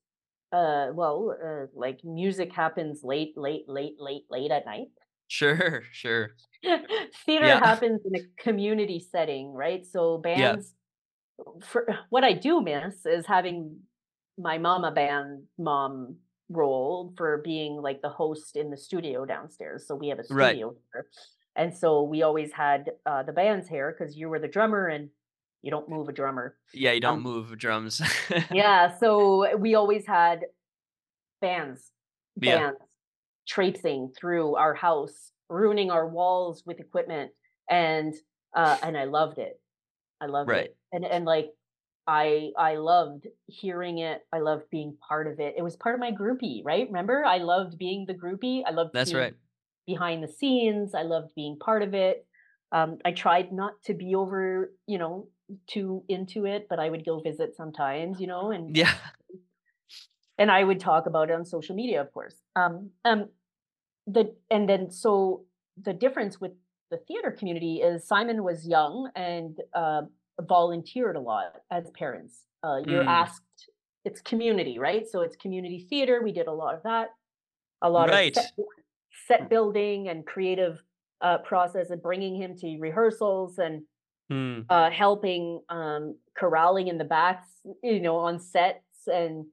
[0.53, 4.89] uh, well, uh, like music happens late, late, late, late, late at night.
[5.29, 6.31] Sure, sure.
[7.27, 7.64] Theater yeah.
[7.64, 9.87] happens in a community setting, right?
[9.87, 10.72] So bands.
[10.72, 10.83] Yeah.
[11.66, 13.81] For what I do miss is having
[14.39, 16.16] my mama band mom
[16.49, 19.87] role for being like the host in the studio downstairs.
[19.87, 20.77] So we have a studio right.
[20.93, 21.07] here.
[21.57, 25.09] And so we always had uh, the band's hair because you were the drummer and
[25.63, 26.57] you don't move a drummer.
[26.73, 28.01] Yeah, you don't um, move drums.
[28.53, 30.45] yeah, so we always had
[31.41, 31.91] bands,
[32.37, 32.87] bands yeah.
[33.49, 37.33] traipsing through our house, ruining our walls with equipment,
[37.69, 38.15] and
[38.55, 39.59] uh, and I loved it.
[40.21, 40.67] I loved right.
[40.67, 41.51] it, and and like
[42.07, 44.27] I I loved hearing it.
[44.33, 45.55] I loved being part of it.
[45.57, 46.87] It was part of my groupie, right?
[46.87, 48.63] Remember, I loved being the groupie.
[48.67, 49.35] I loved that's right
[49.87, 50.95] behind the scenes.
[50.95, 52.27] I loved being part of it.
[52.73, 55.29] Um, I tried not to be over, you know,
[55.69, 58.93] too into it, but I would go visit sometimes, you know, and yeah,
[60.39, 62.35] and I would talk about it on social media, of course.
[62.57, 63.29] Um, um,
[64.07, 65.45] the and then so
[65.81, 66.53] the difference with
[66.91, 70.03] the theater community is Simon was young and uh,
[70.41, 72.45] volunteered a lot as parents.
[72.62, 73.09] Uh, you're mm.
[73.09, 73.43] asked,
[74.05, 75.07] it's community, right?
[75.09, 76.20] So it's community theater.
[76.22, 77.09] We did a lot of that,
[77.82, 78.37] a lot right.
[78.37, 78.53] of set,
[79.26, 80.82] set, building and creative
[81.20, 83.82] uh, process and bringing him to rehearsals and
[84.30, 84.64] mm.
[84.68, 87.49] uh, helping um, corralling in the backs,
[87.82, 89.47] you know, on sets and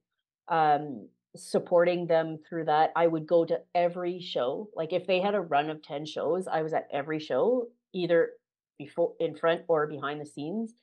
[0.48, 2.92] um, supporting them through that.
[2.94, 4.68] I would go to every show.
[4.74, 8.30] Like if they had a run of 10 shows, I was at every show, either
[8.78, 10.74] before in front or behind the scenes.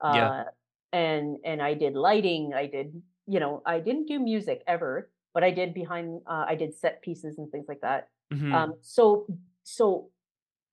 [0.00, 0.44] Uh, yeah.
[0.92, 2.52] And and I did lighting.
[2.54, 6.20] I did you know I didn't do music ever, but I did behind.
[6.26, 8.08] Uh, I did set pieces and things like that.
[8.32, 8.54] Mm-hmm.
[8.54, 9.26] Um, so
[9.64, 10.10] so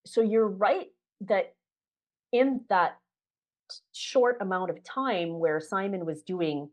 [0.05, 0.87] so you're right
[1.21, 1.53] that
[2.31, 2.97] in that
[3.93, 6.69] short amount of time where Simon was doing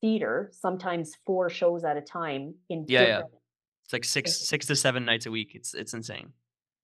[0.00, 3.22] theater, sometimes four shows at a time in yeah, yeah.
[3.84, 5.52] it's like six six to seven nights a week.
[5.54, 6.32] It's it's insane.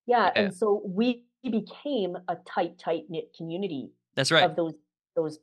[0.05, 0.41] Yeah, yeah.
[0.43, 3.91] and so we became a tight, tight knit community.
[4.15, 4.43] That's right.
[4.43, 4.73] Of those,
[5.15, 5.39] those,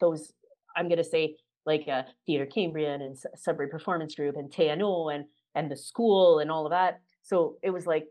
[0.00, 0.32] those.
[0.76, 5.70] I'm gonna say like uh, Theater Cambrian and Sudbury Performance Group and TNO and and
[5.70, 7.00] the school and all of that.
[7.22, 8.06] So it was like,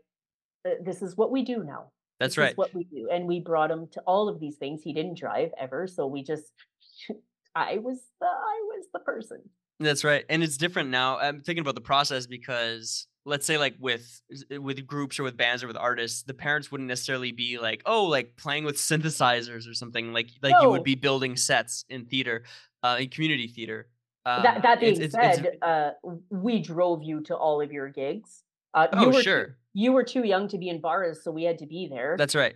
[0.82, 1.90] this is what we do now.
[2.18, 2.58] That's this right.
[2.58, 4.82] what we do, and we brought him to all of these things.
[4.82, 6.52] He didn't drive ever, so we just.
[7.54, 9.40] I was the I was the person.
[9.80, 11.18] That's right, and it's different now.
[11.18, 14.22] I'm thinking about the process because let's say like with
[14.58, 18.04] with groups or with bands or with artists the parents wouldn't necessarily be like oh
[18.04, 20.62] like playing with synthesizers or something like like no.
[20.62, 22.44] you would be building sets in theater
[22.82, 23.88] uh in community theater.
[24.26, 25.92] Um, that, that being it's, said it's, uh
[26.30, 28.42] we drove you to all of your gigs.
[28.74, 29.56] Uh oh, you were sure.
[29.72, 32.16] you were too young to be in bars so we had to be there.
[32.18, 32.54] That's right.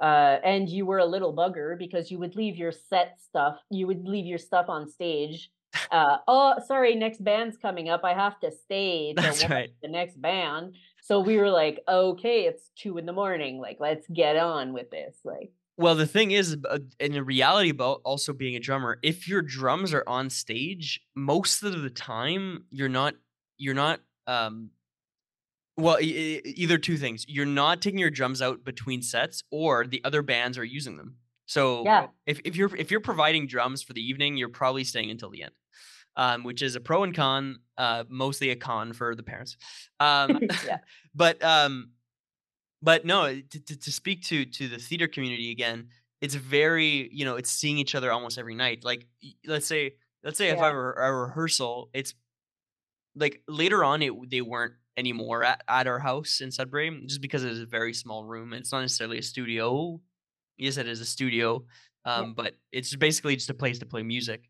[0.00, 3.86] Uh, and you were a little bugger because you would leave your set stuff you
[3.86, 5.50] would leave your stuff on stage
[5.90, 8.04] uh, oh, sorry, next band's coming up.
[8.04, 9.70] I have to stay to That's right.
[9.82, 10.74] the next band.
[11.02, 13.58] So we were like, okay, it's two in the morning.
[13.58, 15.16] Like, let's get on with this.
[15.24, 19.26] Like, well, the thing is, uh, in the reality about also being a drummer, if
[19.26, 23.14] your drums are on stage, most of the time you're not,
[23.56, 24.70] you're not, um,
[25.76, 27.24] well, either two things.
[27.26, 31.16] You're not taking your drums out between sets, or the other bands are using them.
[31.46, 32.08] So yeah.
[32.26, 35.42] if, if you're if you're providing drums for the evening, you're probably staying until the
[35.42, 35.52] end.
[36.16, 39.56] Um, which is a pro and con, uh, mostly a con for the parents.
[40.00, 40.78] Um, yeah.
[41.14, 41.90] but um,
[42.82, 45.88] but no, to, to, to speak to to the theater community again,
[46.20, 48.84] it's very you know it's seeing each other almost every night.
[48.84, 49.06] Like
[49.46, 49.92] let's say
[50.24, 50.54] let's say yeah.
[50.54, 52.14] if I were a rehearsal, it's
[53.14, 57.44] like later on it they weren't anymore at, at our house in Sudbury just because
[57.44, 58.52] it is a very small room.
[58.52, 60.00] It's not necessarily a studio.
[60.56, 61.64] Yes, it is a studio,
[62.04, 62.16] Yeah.
[62.16, 64.48] um, but it's basically just a place to play music.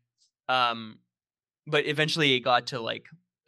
[0.49, 0.99] Um,
[1.67, 3.05] but eventually it got to like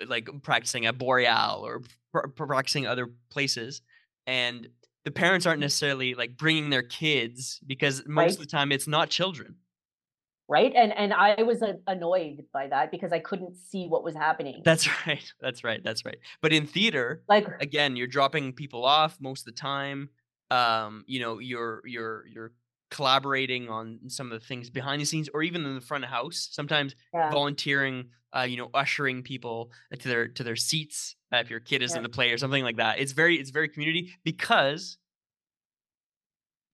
[0.08, 3.82] like practicing at Boreal or pr- pr- practicing other places,
[4.28, 4.68] and
[5.06, 8.32] the parents aren't necessarily like bringing their kids because most Right.
[8.34, 9.56] of the time it's not children.
[10.50, 10.74] Right?
[10.76, 14.62] And and I was annoyed by that because I couldn't see what was happening.
[14.66, 15.24] That's right.
[15.42, 15.82] That's right.
[15.84, 16.18] That's right.
[16.42, 20.10] But in theater, Like again, you're dropping people off most of the time.
[20.52, 22.52] Um, you know, you're you're you're
[22.94, 26.10] collaborating on some of the things behind the scenes or even in the front of
[26.12, 26.50] house.
[26.52, 28.06] Sometimes yeah, volunteering,
[28.38, 31.92] uh, you know, ushering people to their to their seats uh, if your kid is
[31.92, 31.98] yeah.
[31.98, 33.00] in the play or something like that.
[33.00, 34.98] It's very it's very community because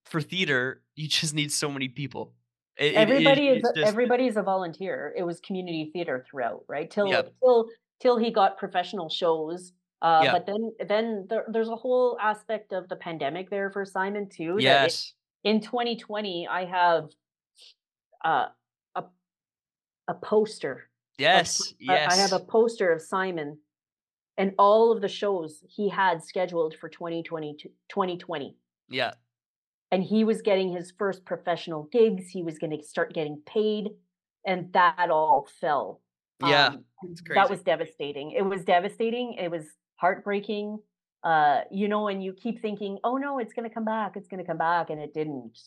[0.05, 2.34] for theater, you just need so many people.
[2.78, 5.13] It, it, it- Everybody is just everybody is a volunteer.
[5.17, 6.91] It was community theater throughout, right?
[6.91, 7.34] Till Yep.
[7.41, 7.70] till
[8.01, 9.72] till he got professional shows.
[10.01, 10.34] Uh, Yep.
[10.34, 14.53] but then then there, there's a whole aspect of the pandemic there for Simon too.
[14.55, 15.13] That it, yes.
[15.44, 17.10] In 2020, I have
[18.24, 18.48] uh,
[18.96, 19.04] a
[20.08, 20.80] a poster of
[21.20, 21.74] Yes.
[21.88, 23.60] I I have a poster of Simon
[24.38, 27.58] and all of the shows he had scheduled for 2020
[27.90, 28.56] 2020.
[28.90, 29.12] Yeah.
[29.92, 32.30] And he was getting his first professional gigs.
[32.30, 33.90] He was going to start getting paid,
[34.46, 36.02] and that all fell.
[36.42, 36.68] Yeah.
[36.68, 36.86] Um,
[37.34, 38.32] that was devastating.
[38.32, 39.34] It was devastating.
[39.34, 39.66] It was
[39.96, 40.80] heartbreaking.
[41.24, 44.15] Uh, you know, and you keep thinking, "Oh no, it's going to come back.
[44.15, 45.57] It's going to come back," and it didn't.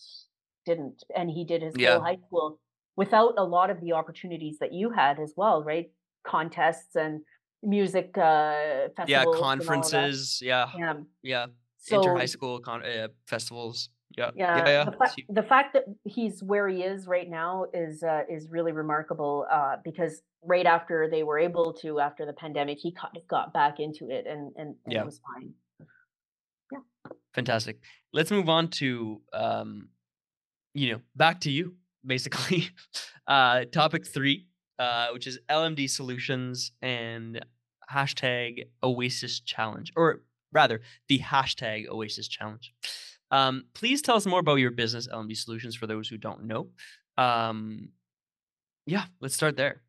[0.65, 1.03] Didn't.
[1.15, 1.95] And he did his Yeah.
[1.95, 2.59] whole high school
[2.97, 5.91] without a lot of the opportunities that you had as well, right?
[6.25, 7.23] Contests and
[7.63, 9.21] music uh, festivals Yeah.
[9.21, 9.43] and all of that.
[9.45, 10.41] Conferences.
[10.43, 10.71] Yeah.
[10.77, 10.95] Yeah.
[11.23, 11.47] Yeah.
[11.91, 13.89] Inter high school con- uh, festivals.
[14.17, 14.31] Yeah.
[14.35, 14.67] yeah, Yeah.
[14.69, 14.85] Yeah.
[14.85, 18.73] the fact the fact that he's where he is right now is uh, is really
[18.73, 19.47] remarkable.
[19.51, 23.53] Uh, because right after they were able to, after the pandemic, he kind of got
[23.53, 25.03] back into it, and and, and Yeah.
[25.03, 25.55] it was fine.
[26.73, 26.79] Yeah.
[27.35, 27.81] Fantastic.
[28.13, 29.89] Let's move on to um,
[30.75, 32.69] you know, back to you, basically.
[33.29, 34.49] Uh topic three,
[34.81, 37.41] uh, which is LMD solutions and
[37.89, 42.75] hashtag Oasis Challenge, or rather the hashtag Oasis Challenge.
[43.33, 46.69] Um, please tell us more about your business, LMD Solutions, for those who don't know.
[47.19, 47.89] Um,
[48.87, 49.83] yeah, let's start there.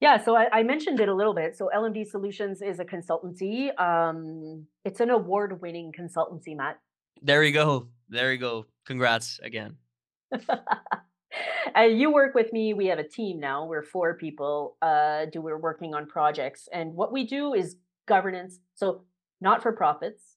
[0.00, 1.56] Yeah, so I, I mentioned it a little bit.
[1.56, 3.70] So LMD Solutions is a consultancy.
[3.80, 6.78] Um, it's an award-winning consultancy, Mat.
[7.22, 7.88] There you go.
[8.08, 8.66] There you go.
[8.84, 9.76] Congrats again.
[11.74, 12.74] and you work with me.
[12.74, 13.64] We have a team now.
[13.64, 14.76] We're four people.
[14.82, 18.58] Uh, do we're working on projects, and what we do is governance.
[18.74, 19.04] So
[19.40, 20.31] not for profits,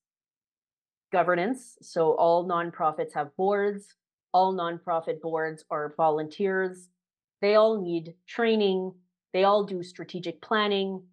[1.11, 1.77] governance.
[1.81, 3.95] So all nonprofits have boards.
[4.33, 6.89] All nonprofit boards are volunteers.
[7.41, 8.93] They all need training.
[9.33, 11.03] They all do strategic planning.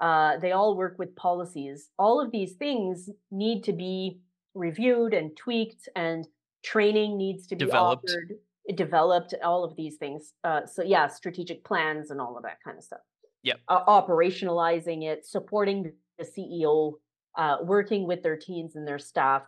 [0.00, 1.90] Uh, they all work with policies.
[1.98, 4.20] All of these things need to be
[4.54, 6.26] reviewed and tweaked, and
[6.64, 8.04] training needs to be Developed.
[8.08, 9.34] offered, developed.
[9.42, 10.32] All of these things.
[10.44, 13.00] Uh, so yeah, strategic plans and all of that kind of stuff.
[13.42, 13.54] Yeah.
[13.68, 16.94] Uh, operationalizing it, supporting the CEO,
[17.38, 19.42] uh, working with their teams and their staff.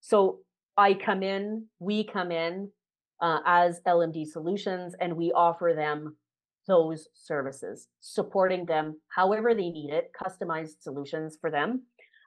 [0.00, 0.40] So
[0.76, 2.70] I come in, we come in
[3.20, 6.16] uh, as LMD Solutions, and we offer them
[6.68, 11.82] those services, supporting them however they need it, customized solutions for them.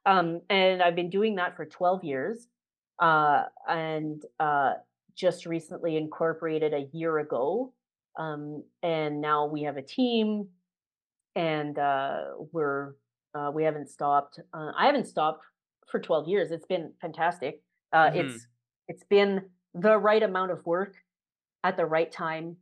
[0.05, 2.47] Um, and I've been doing that for 12 years.
[2.99, 4.73] Uh, and uh,
[5.15, 7.73] just recently incorporated a year ago.
[8.17, 10.47] Um, and now we have a team
[11.35, 12.93] and uh, we're,
[13.35, 14.39] uh, we haven't stopped.
[14.53, 15.43] Uh, I haven't stopped
[15.89, 16.51] for 12 years.
[16.51, 17.61] It's been fantastic.
[17.91, 18.15] Uh, Mhm.
[18.15, 18.47] It's,
[18.87, 20.95] it's been the right amount of work
[21.63, 22.57] at the right time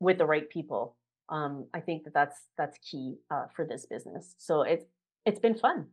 [0.00, 0.96] with the right people.
[1.28, 4.34] Um, I think that that's that's key uh, for this business.
[4.38, 4.84] So it's
[5.24, 5.86] it's been fun,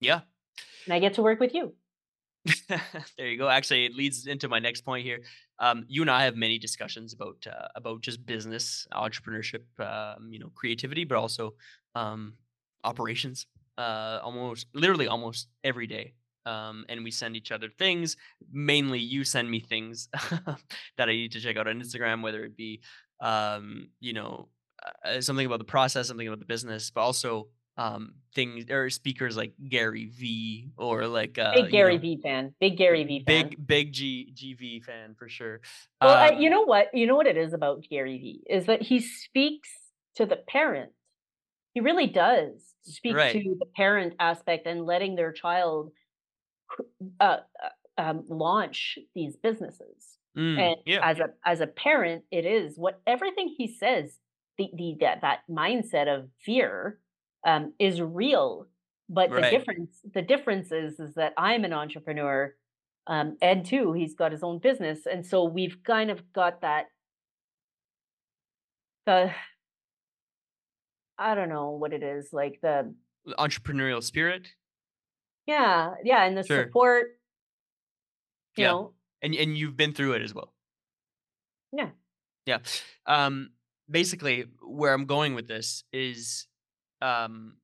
[0.00, 0.22] Yeah.
[0.84, 1.74] and I get to work with you.
[3.16, 3.48] there you go.
[3.48, 5.20] Actually, it leads into my next point here.
[5.58, 10.38] Um, you and I have many discussions about uh, about just business, entrepreneurship, um, you
[10.40, 11.54] know, creativity, but also
[11.94, 12.34] um,
[12.86, 13.46] operations.
[13.76, 16.14] Uh, almost, literally, almost every day.
[16.46, 18.16] Um, and we send each other things.
[18.52, 20.08] Mainly, you send me things
[20.96, 22.80] that I need to check out on Instagram, whether it be,
[23.20, 24.48] um, you know,
[25.04, 29.36] uh, something about the process, something about the business, but also um things or speakers
[29.36, 33.22] like Gary V or like uh Big you Gary know, V fan, big Gary V
[33.26, 33.48] fan.
[33.50, 35.60] big big G GV fan for sure.
[36.00, 36.88] Well, I, Um, you know what?
[36.94, 39.68] You know what it is about Gary V is that he speaks
[40.14, 40.92] to the parent.
[41.76, 43.32] He really does speak Right.
[43.32, 45.92] to the parent aspect and letting their child
[47.20, 47.68] uh, uh,
[47.98, 50.16] um, launch these businesses.
[50.34, 54.18] mm, and yeah, as a as a parent, it is what everything he says.
[54.56, 56.98] The the that that mindset of fear
[57.46, 58.68] um, is real.
[59.10, 62.54] But the difference the difference is is that I'm an entrepreneur.
[63.06, 66.86] Um, Ed too, he's got his own business, and so we've kind of got that
[69.04, 69.30] the
[71.18, 72.94] I don't know what it is like the
[73.38, 74.54] Entrepreneurial spirit.
[75.46, 76.64] yeah yeah and the Sure.
[76.64, 77.18] support
[78.56, 78.70] you Yeah.
[78.70, 80.52] know And and you've been through it as well.
[81.72, 81.90] yeah
[82.46, 82.58] Yeah.
[83.06, 83.50] Um,
[83.90, 86.46] basically, where I'm going with this is
[87.02, 87.58] um,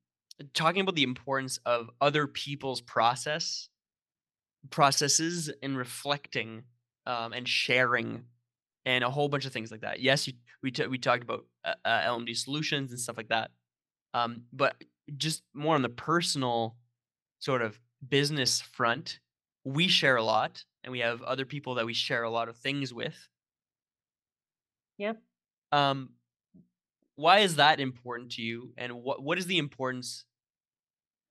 [0.53, 3.69] talking about the importance of other people's process
[4.69, 6.63] processes and reflecting
[7.05, 8.25] um, and sharing
[8.85, 9.99] and a whole bunch of things like that.
[10.01, 13.51] Yes, you, we t- we talked about uh, uh, LMD solutions and stuff like that,
[14.13, 14.75] um, but
[15.17, 16.77] just more on the personal
[17.39, 19.19] sort of business front,
[19.65, 22.57] we share a lot, and we have other people that we share a lot of
[22.57, 23.29] things with.
[24.97, 25.21] Yep.
[25.71, 26.15] Um,
[27.15, 30.25] why is that important to you, and what what is the importance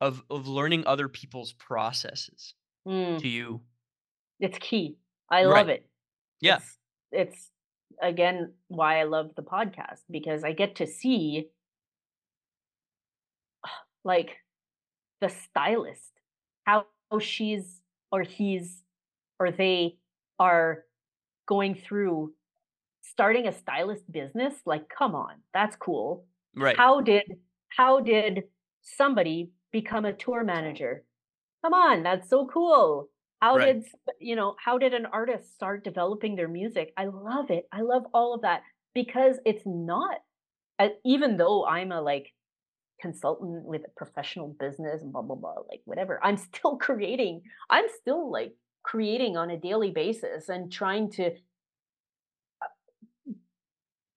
[0.01, 2.55] of of learning other people's processes
[2.87, 3.63] Mm, to you?
[4.41, 4.97] it's key
[5.31, 5.67] I Right.
[5.67, 5.89] love it
[6.41, 6.61] Yeah.
[6.61, 6.79] it's
[7.13, 7.51] it's
[8.01, 11.49] again why I love the podcast because I get to see
[14.05, 14.37] like
[15.21, 16.13] the stylist
[16.65, 16.85] how
[17.21, 18.83] she's or he's
[19.39, 19.97] or they
[20.39, 20.85] are
[21.47, 22.33] going through
[23.03, 26.27] starting a stylist business like come on that's cool.
[26.55, 26.77] Right.
[26.77, 27.25] how did
[27.69, 28.45] how did
[28.83, 31.05] somebody become a tour manager?
[31.65, 33.09] Come on that's so cool
[33.43, 33.75] how Right.
[33.75, 33.85] did
[34.21, 38.05] you know how did an artist start developing their music i love it i love
[38.15, 38.63] all of that
[38.95, 40.19] because it's not
[40.79, 42.33] uh, even though i'm a like
[43.01, 47.87] consultant with a professional business and blah blah blah like whatever i'm still creating i'm
[48.01, 51.33] still like creating on a daily basis and trying to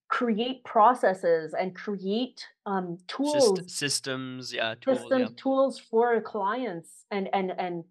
[0.08, 5.18] create processes and create um, tools Syst- systems, yeah, tools, yeah.
[5.18, 7.84] systems tools for clients and and and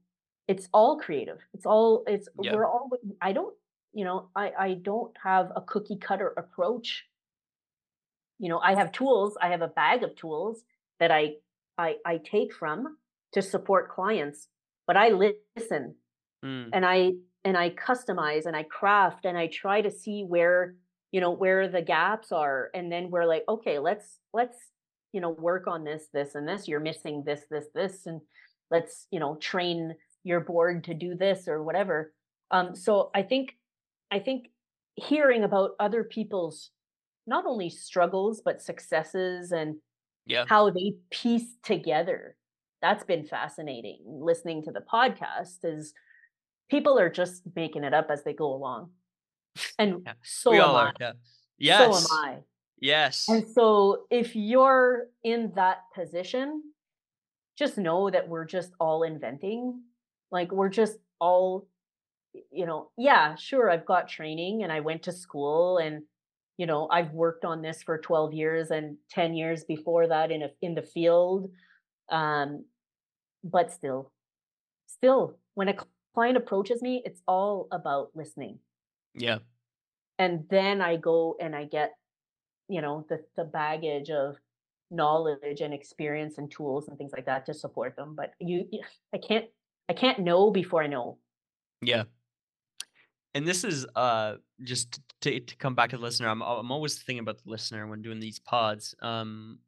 [0.48, 1.38] it's all creative.
[1.54, 2.90] It's all it's we're all
[3.20, 3.54] i don't
[3.92, 7.04] you know i i don't have a cookie cutter approach.
[8.38, 10.64] You know i have tools i have a bag of tools
[10.98, 11.34] that i
[11.78, 12.96] i i take from
[13.32, 14.48] to support clients
[14.86, 15.94] but i listen
[16.44, 17.12] Mm, and i
[17.44, 20.74] and i customize and i craft and i try to see where
[21.10, 24.58] you know where the gaps are and then we're like okay let's let's
[25.14, 26.68] you know work on this this and this.
[26.68, 28.20] You're missing this this this and
[28.70, 29.94] let's you know train
[30.24, 32.12] your board to do this or whatever
[32.50, 33.56] um so i think
[34.10, 34.48] i think
[34.96, 36.70] hearing about other people's
[37.26, 39.76] not only struggles but successes and
[40.26, 40.44] yeah.
[40.48, 42.36] how they piece together
[42.80, 45.92] that's been fascinating listening to the podcast is
[46.70, 48.90] people are just making it up as they go along
[49.78, 50.12] and Yeah.
[50.22, 50.92] so we am all i are.
[51.00, 51.12] Yeah.
[51.58, 52.08] Yes.
[52.08, 52.38] so am i
[52.80, 53.26] Yes.
[53.28, 56.62] and so if you're in that position
[57.56, 59.80] just know that we're just all inventing
[60.34, 61.66] like we're just all
[62.50, 66.02] you know yeah sure i've got training and i went to school and
[66.58, 70.42] you know i've worked on this for 12 years and 10 years before that in
[70.42, 71.50] a in the field
[72.10, 72.64] um
[73.44, 74.12] but still
[74.86, 75.76] still when a
[76.14, 78.58] client approaches me it's all about listening
[79.14, 79.38] yeah.
[80.18, 81.92] and then i go and i get
[82.68, 84.36] you know the the baggage of
[84.90, 88.64] knowledge and experience and tools and things like that to support them but you
[89.12, 89.46] I can't
[89.88, 91.18] i can't know before i know
[91.82, 92.04] Yeah.
[93.34, 96.28] And this is uh just to to come back to the listener.
[96.28, 98.94] I'm I'm always thinking about the listener when doing these pods.
[99.02, 99.58] Um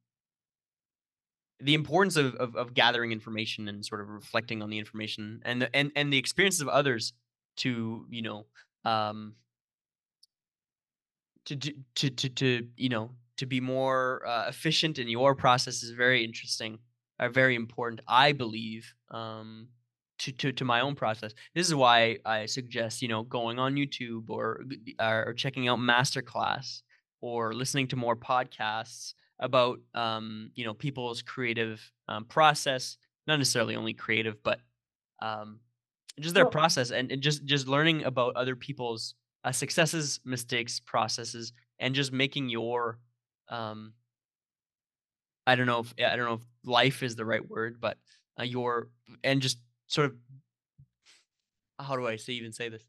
[1.61, 5.63] the importance of, of of gathering information and sort of reflecting on the information and
[5.63, 7.13] the, and and the experiences of others
[7.57, 8.47] to you know
[8.85, 9.35] um
[11.47, 15.91] to to to to, you know to be more uh, efficient in your process is
[15.91, 16.79] very interesting
[17.19, 19.69] are very important i believe um
[20.19, 21.33] to, to to my own process.
[21.55, 24.65] This is why i suggest you know going on youtube or
[25.01, 26.83] or checking out masterclass
[27.21, 32.97] or listening to more podcasts about um you know people's creative um, process
[33.27, 34.61] not necessarily only creative but
[35.21, 35.61] um
[36.21, 39.15] just their process and, and just just learning about other people's
[39.45, 42.99] uh, successes mistakes processes and just making your
[43.51, 43.93] um
[45.47, 47.99] i don't know if i don't know if life is the right word but
[48.41, 48.89] uh, your
[49.23, 50.17] and just sort of
[51.79, 52.83] how do i say even say this?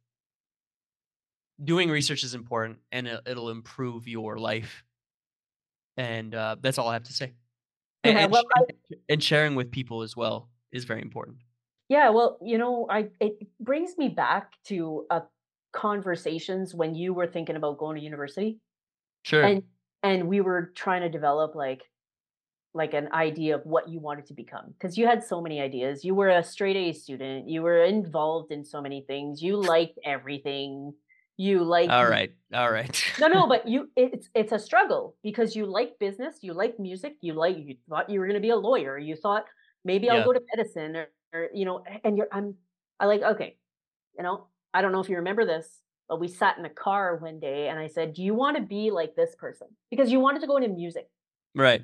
[1.64, 4.84] Doing research is important and it, it'll improve your life.
[5.98, 7.34] And uh, that's all i have to say.
[8.04, 11.38] And, yeah well and and sharing with people as well is very important.
[11.90, 15.22] Yeah, well, you know, I it brings me back to uh,
[15.72, 18.60] conversations when you were thinking about going to university,
[19.24, 19.44] sure.
[19.44, 19.64] and
[20.04, 21.84] and we were trying to develop like
[22.74, 26.06] like an idea of what you wanted to become because you had so many ideas.
[26.06, 27.50] You were a straight A student.
[27.50, 29.42] You were involved in so many things.
[29.42, 30.94] You liked everything.
[31.38, 32.32] You like All right.
[32.54, 33.04] All right.
[33.20, 37.16] no, no, but you it's it's a struggle because you like business, you like music,
[37.22, 38.98] you like you thought you were going to be a lawyer.
[38.98, 39.46] You thought
[39.84, 42.56] maybe I'll go to medicine or, or you know, and you're I'm
[43.00, 43.58] I like okay,
[44.18, 47.16] you know, I don't know if you remember this, but we sat in a car
[47.18, 50.20] one day and I said, "Do you want to be like this person?" Because you
[50.20, 51.08] wanted to go into music.
[51.56, 51.84] Right.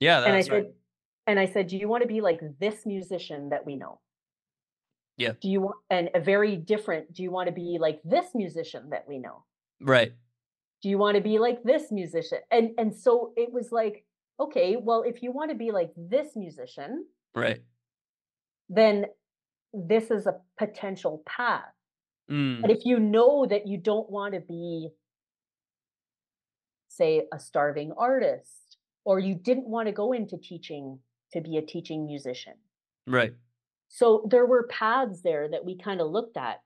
[0.00, 0.74] Yeah, And I that's said right.
[1.26, 4.00] and I said, "Do you want to be like this musician that we know?"
[5.16, 5.34] Yeah.
[5.40, 8.90] Do you want and a very different, do you want to be like this musician
[8.90, 9.44] that we know?
[9.80, 10.14] Right.
[10.82, 14.04] do you want to be like this musician and and so it was like
[14.38, 17.64] okay well if you want to be like this musician Right.
[18.68, 19.06] then
[19.72, 21.72] this is a potential path
[22.62, 22.70] but Mm.
[22.70, 24.90] if you know that you don't want to be
[26.88, 28.63] say a starving artist
[29.04, 30.98] or you didn't want to go into teaching
[31.32, 32.54] to be a teaching musician
[33.06, 33.34] Right.
[33.88, 36.60] so there were paths there that we kind of looked at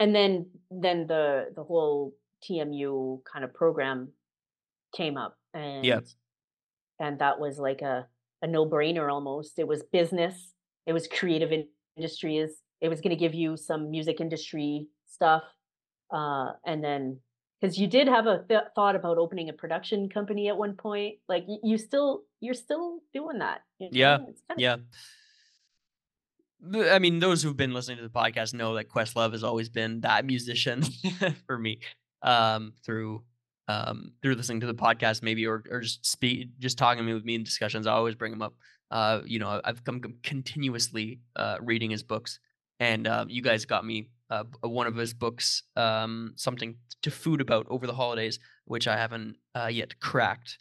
[0.00, 2.14] and then then the the whole
[2.48, 4.12] tmu kind of program
[4.94, 6.00] came up and Yeah.
[6.98, 8.06] and that was like a
[8.42, 10.54] a no-brainer almost it was business
[10.86, 15.42] it was creative in- industries it was going to give you some music industry stuff
[16.12, 17.18] uh and then
[17.60, 21.16] because you did have a th- thought about opening a production company at one point
[21.28, 24.16] like you still you're still doing that you Yeah.
[24.18, 24.34] know?
[24.56, 24.76] Yeah.
[26.72, 29.68] Th- I mean, those who've been listening to the podcast know that Questlove has always
[29.68, 30.82] been that musician
[31.46, 31.78] for me.
[32.22, 33.22] Um, through
[33.68, 37.14] um through listening to the podcast, maybe or or just speak, just talking to me
[37.14, 37.86] with me in discussions.
[37.86, 38.54] I always bring him up.
[38.90, 42.40] Uh, you know, I've come continuously uh reading his books,
[42.80, 47.40] and uh, you guys got me uh, one of his books, um, something to food
[47.40, 50.58] about over the holidays, which I haven't uh, yet cracked.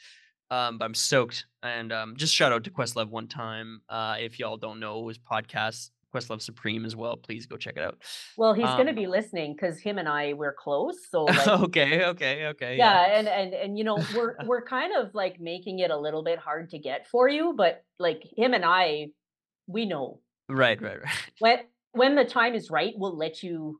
[0.49, 1.45] Um, but I'm stoked.
[1.63, 3.81] And um, just shout out to Questlove one time.
[3.89, 7.83] Uh, if y'all don't know his podcast, Questlove Supreme as well, please go check it
[7.83, 7.97] out.
[8.37, 11.47] well he's going to Um, be listening because him and i we're close so like
[11.47, 12.77] okay, okay, okay.
[12.77, 16.23] yeah and and and you know we're we're kind of like making it a little
[16.23, 19.07] bit hard to get for you but like him and i
[19.67, 21.31] we know Right, right, right.
[21.39, 21.59] when
[21.93, 23.79] when the time is right we'll let you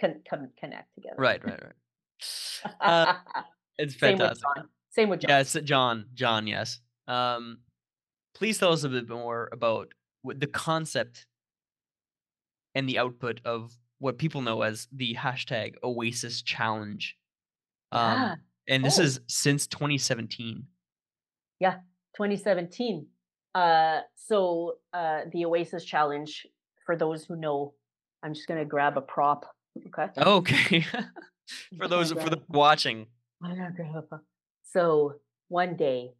[0.00, 2.72] con- con- connect together Right, right, right.
[2.80, 3.14] Uh,
[3.78, 4.44] it's same with fantastic.
[4.56, 6.06] john same with john it's John.
[6.14, 6.80] John, yes.
[7.08, 7.58] Um,
[8.34, 9.88] please tell us a bit more about
[10.24, 11.26] the concept
[12.74, 17.16] and the output of what people know as the hashtag Oasis Challenge.
[17.92, 18.34] Um, Yeah.
[18.68, 19.02] and this Oh.
[19.02, 20.66] is since 2017.
[21.60, 21.78] Yeah,
[22.16, 23.06] 2017
[23.56, 26.44] uh so uh the oasis challenge
[26.84, 27.74] for those who know
[28.22, 29.44] i'm just gonna grab a prop
[29.86, 30.86] okay Okay.
[31.78, 33.06] for those for the watching.
[33.42, 34.22] I'm gonna grab a prop.
[34.62, 35.14] so
[35.48, 36.12] one day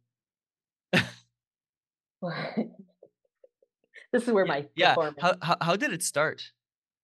[4.11, 4.95] this is where my yeah.
[5.19, 6.41] How, how how did it start?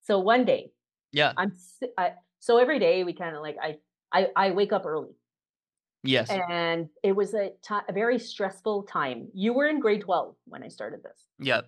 [0.03, 0.71] so one day
[1.11, 1.33] Yeah.
[1.37, 1.51] i'm
[1.97, 3.77] I, so every day we kind of like I,
[4.11, 5.13] I i wake up early
[6.03, 6.29] Yes.
[6.31, 7.51] and it was a
[7.87, 11.61] a very stressful time you were in grade 12 when i started this Yeah.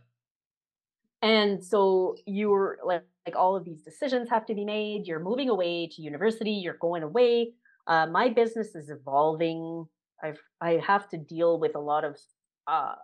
[1.23, 5.07] And so you were like, like all of these decisions have to be made.
[5.07, 6.51] You're moving away to university.
[6.51, 7.53] You're going away.
[7.87, 9.85] Uh, my business is evolving.
[10.21, 12.17] I've I have to deal with a lot of
[12.67, 12.95] uh,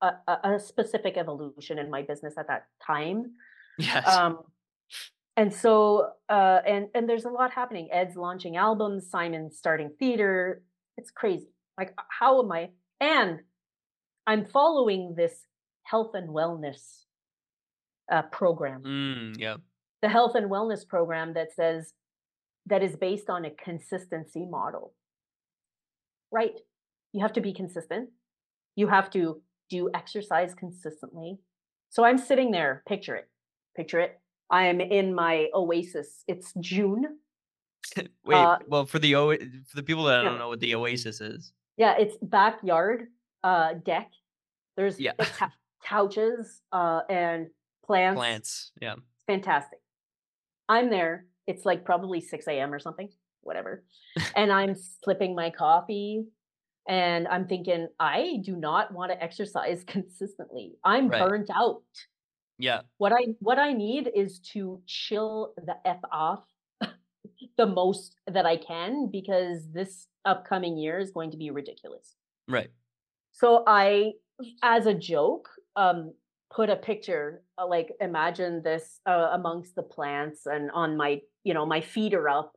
[0.00, 3.32] a, a a specific evolution in my business at that time.
[3.78, 4.08] Yes.
[4.08, 4.38] Um,
[5.36, 7.88] and so uh, and and there's a lot happening.
[7.92, 9.10] Ed's launching albums.
[9.10, 10.62] Simon's starting theater.
[10.96, 11.52] It's crazy.
[11.76, 12.70] Like how am I?
[13.02, 13.40] And
[14.26, 15.34] I'm following this
[15.84, 17.05] health and wellness
[18.10, 19.56] uh, program mm, yeah.
[20.02, 21.92] the health and wellness program that says
[22.66, 24.92] that is based on a consistency model
[26.32, 26.58] right
[27.12, 28.08] you have to be consistent
[28.74, 31.38] you have to do exercise consistently
[31.90, 33.28] so i'm sitting there picture it
[33.76, 34.20] picture it
[34.50, 37.04] i am in my oasis it's june
[38.24, 38.34] Wait.
[38.34, 40.28] Uh, well, for the o- for the people that yeah.
[40.28, 41.52] don't know what the Oasis is.
[41.76, 43.06] yeah it's backyard
[43.44, 44.10] uh deck
[44.76, 45.12] there's Yeah.
[45.18, 45.30] there's
[45.84, 47.46] couches uh and
[47.86, 48.72] plants Plants.
[48.80, 48.94] Yeah.
[49.26, 49.78] fantastic.
[50.68, 51.26] I'm there.
[51.46, 52.72] It's like probably 6 a.m.
[52.72, 53.08] or something,
[53.42, 53.84] whatever.
[54.34, 56.24] and I'm slipping my coffee
[56.88, 60.74] and I'm thinking, I do not want to exercise consistently.
[60.84, 61.20] I'm Right.
[61.28, 61.82] burnt out.
[62.58, 62.80] Yeah.
[62.98, 66.44] What I what I need is to chill the F off
[67.58, 72.14] the most that I can because this upcoming year is going to be ridiculous.
[72.48, 72.70] Right.
[73.32, 74.12] So I,
[74.62, 76.14] as a joke, um,
[76.54, 81.54] put a picture, uh, like imagine this uh, amongst the plants, and on my, you
[81.54, 82.52] know, my feet are up,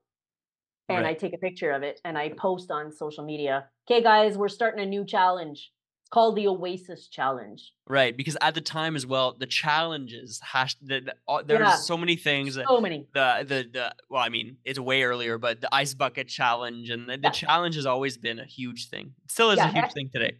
[0.88, 3.68] and I take a picture of it and I post on social media.
[3.90, 5.72] Okay, guys, we're starting a new challenge.
[6.02, 7.62] it's called the Oasis Challenge.
[7.88, 11.76] Right, because at the time as well, the challenges hash the, the uh, there's Yeah.
[11.76, 12.56] so many things.
[12.56, 13.08] that- So many.
[13.14, 17.08] the the the well, I mean, it's way earlier, but the ice bucket challenge and
[17.08, 17.32] the, the Yeah.
[17.32, 19.14] challenge has always been a huge thing.
[19.26, 20.34] It still is Yeah, a huge thing today.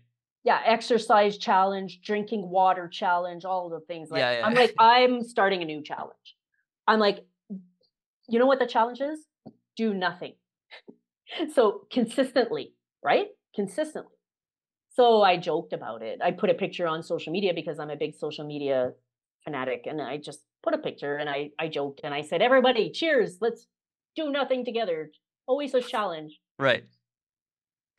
[0.50, 4.10] Yeah, exercise challenge, drinking water challenge, all the things.
[4.10, 4.48] Like Yeah, yeah.
[4.48, 6.36] I'm like, I'm starting a new challenge.
[6.88, 7.24] I'm like,
[8.28, 9.20] you know what the challenge is?
[9.78, 10.34] Do nothing.
[11.54, 12.74] so consistently,
[13.04, 13.28] right?
[13.54, 14.12] Consistently.
[14.96, 16.20] So I joked about it.
[16.20, 18.94] I put a picture on social media because I'm a big social media
[19.44, 19.86] fanatic.
[19.86, 23.38] And I just put a picture and I I joked and I said, everybody, cheers,
[23.40, 23.68] let's
[24.16, 25.12] do nothing together.
[25.46, 26.40] Always a challenge.
[26.58, 26.86] Right.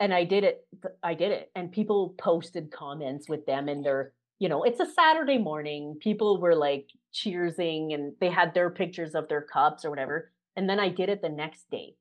[0.01, 0.67] And I did it.
[1.03, 4.91] I did it, and people posted comments with them, and their, you know, it's a
[4.91, 5.97] Saturday morning.
[6.01, 10.31] People were like cheersing, and they had their pictures of their cups or whatever.
[10.55, 11.95] And then I did it the next day,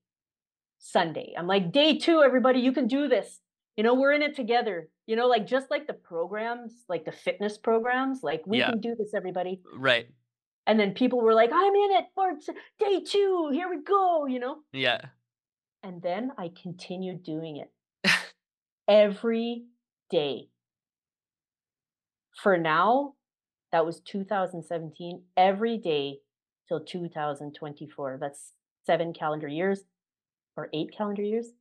[0.78, 1.34] Sunday.
[1.38, 3.40] I'm like, day two, everybody, you can do this.
[3.76, 4.88] You know, we're in it together.
[5.06, 8.70] You know, like just like the programs, like the fitness programs, like we Yeah.
[8.70, 9.60] can do this, everybody.
[9.76, 10.08] Right.
[10.66, 12.32] And then people were like, I'm in it for
[12.78, 13.50] day two.
[13.52, 14.26] Here we go.
[14.26, 14.56] You know.
[14.72, 15.00] Yeah.
[15.82, 17.70] And then I continued doing it
[18.90, 19.64] every
[20.10, 20.48] day.
[22.42, 23.14] For now,
[23.72, 26.18] that was 2017, every day
[26.68, 28.18] till 2024.
[28.20, 28.52] That's
[28.84, 29.82] seven calendar years
[30.56, 31.52] or eight calendar years,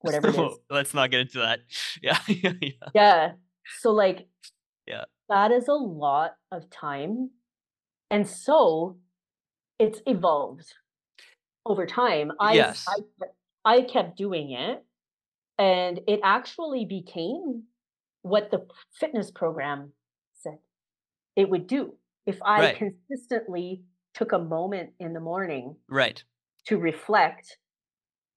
[0.00, 0.58] whatever it is.
[0.70, 1.60] Let's not get into that.
[2.02, 2.18] Yeah.
[2.28, 2.52] yeah.
[2.94, 3.32] Yeah.
[3.80, 4.28] So, like,
[4.86, 5.04] Yeah.
[5.28, 7.30] that is a lot of time.
[8.10, 8.96] And so
[9.78, 10.72] it's evolved
[11.64, 12.32] over time.
[12.40, 12.86] I, Yes.
[12.88, 13.26] I,
[13.64, 14.84] I kept doing it,
[15.58, 17.64] and it actually became
[18.22, 19.92] what the fitness program
[20.34, 20.58] said
[21.36, 21.94] it would do.
[22.26, 22.76] If I Right.
[22.76, 23.84] consistently
[24.14, 26.24] took a moment in the morning Right.
[26.66, 27.58] to reflect,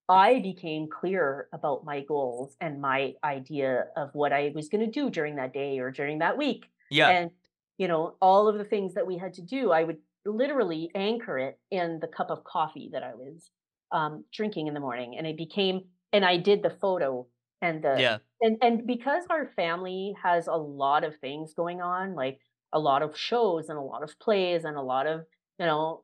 [0.07, 4.91] I became clear about my goals and my idea of what I was going to
[4.91, 6.65] do during that day or during that week.
[6.89, 7.09] Yeah.
[7.09, 7.31] And,
[7.77, 11.37] you know, all of the things that we had to do, I would literally anchor
[11.37, 13.51] it in the cup of coffee that I was
[13.91, 15.15] um, drinking in the morning.
[15.17, 17.27] And it became, and I did the photo
[17.61, 18.19] and the, yeah.
[18.41, 22.39] and and because our family has a lot of things going on like
[22.73, 25.21] a lot of shows and a lot of plays and a lot of
[25.59, 26.03] you know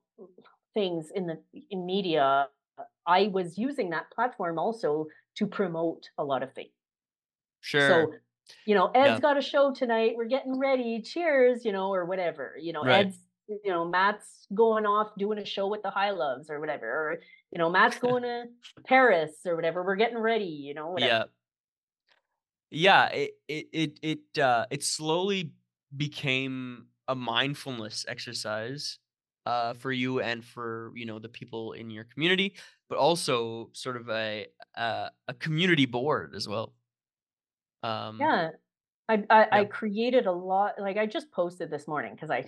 [0.73, 1.41] things in the
[1.71, 2.49] in media
[3.07, 6.71] i was using that platform also to promote a lot of things
[7.59, 8.09] Sure.
[8.09, 8.19] so
[8.65, 9.19] you know ed's Yeah.
[9.19, 12.89] got a show tonight we're getting ready cheers you know or whatever you know Right.
[12.89, 16.87] ed's you know mat's going off doing a show with the high loves or whatever
[16.87, 17.19] or
[17.51, 18.45] you know mat's going to
[18.85, 21.11] paris or whatever we're getting ready you know whatever.
[21.11, 21.23] Yeah.
[22.71, 25.53] Yeah, it it it it uh it slowly
[25.95, 28.99] became a mindfulness exercise
[29.45, 32.55] uh for you and for, you know, the people in your community,
[32.89, 36.73] but also sort of a uh, a community board as well.
[37.83, 38.49] Um Yeah,
[39.07, 40.73] I I, I created a lot.
[40.79, 42.45] Like I just posted this morning because I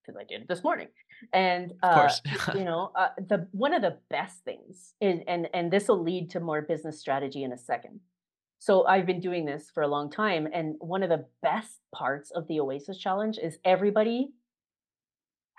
[0.00, 0.88] because I did it this morning,
[1.32, 2.22] and Of uh, course.
[2.54, 6.30] you know, uh, the one of the best things is, and and this will lead
[6.30, 8.00] to more business strategy in a second.
[8.58, 12.30] So I've been doing this for a long time, and one of the best parts
[12.30, 14.30] of the Oasis Challenge is everybody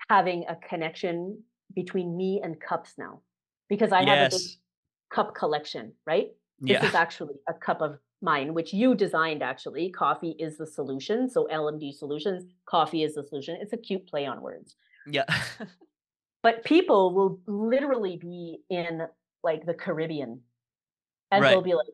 [0.08, 1.42] having a connection
[1.74, 3.20] between me and cups now,
[3.68, 4.42] because I have a big
[5.10, 6.28] cup collection, right?
[6.60, 6.88] This Yeah.
[6.88, 9.90] is actually a cup of mine, which you designed actually.
[9.90, 11.28] Coffee is the solution.
[11.28, 13.58] So LMD solutions, coffee is the solution.
[13.60, 14.76] It's a cute play on words.
[15.06, 15.24] Yeah.
[16.42, 19.02] But people will literally be in
[19.44, 20.40] like the Caribbean
[21.30, 21.86] and they'll be like,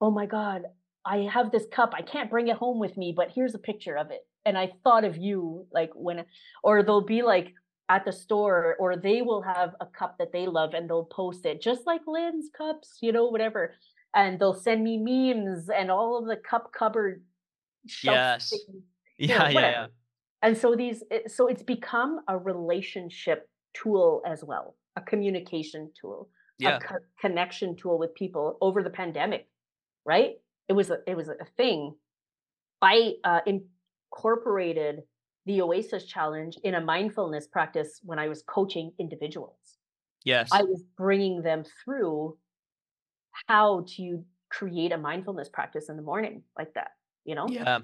[0.00, 0.64] oh my God,
[1.04, 1.94] I have this cup.
[1.96, 4.26] I can't bring it home with me, but here's a picture of it.
[4.44, 6.24] And I thought of you like when,
[6.62, 7.54] or they'll be like
[7.88, 11.46] at the store, or they will have a cup that they love and they'll post
[11.46, 13.74] it, just like Lynne's cups, you know, whatever.
[14.14, 17.24] And they'll send me memes and all of the cup cupboard
[17.86, 18.50] shelf Yes.
[18.50, 18.84] things,
[19.18, 19.86] Yeah, know, yeah, yeah.
[20.42, 26.28] And so these, so it's become a relationship tool as well, a communication tool
[26.58, 26.76] Yeah.
[26.76, 29.48] a co- connection tool with people over the pandemic
[30.06, 30.36] right
[30.68, 31.94] it was a it was a thing
[32.82, 35.02] i uh, incorporated
[35.46, 39.78] the oasis challenge in a mindfulness practice when i was coaching individuals
[40.24, 40.50] Yes.
[40.52, 42.36] i was bringing them through
[43.48, 46.92] how to create a mindfulness practice in the morning like that
[47.24, 47.80] you know Yeah.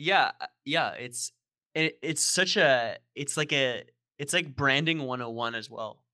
[0.00, 1.32] Yeah, uh, yeah, it's
[1.74, 3.82] it, it's such a it's like a
[4.16, 6.04] it's like branding 101 as well.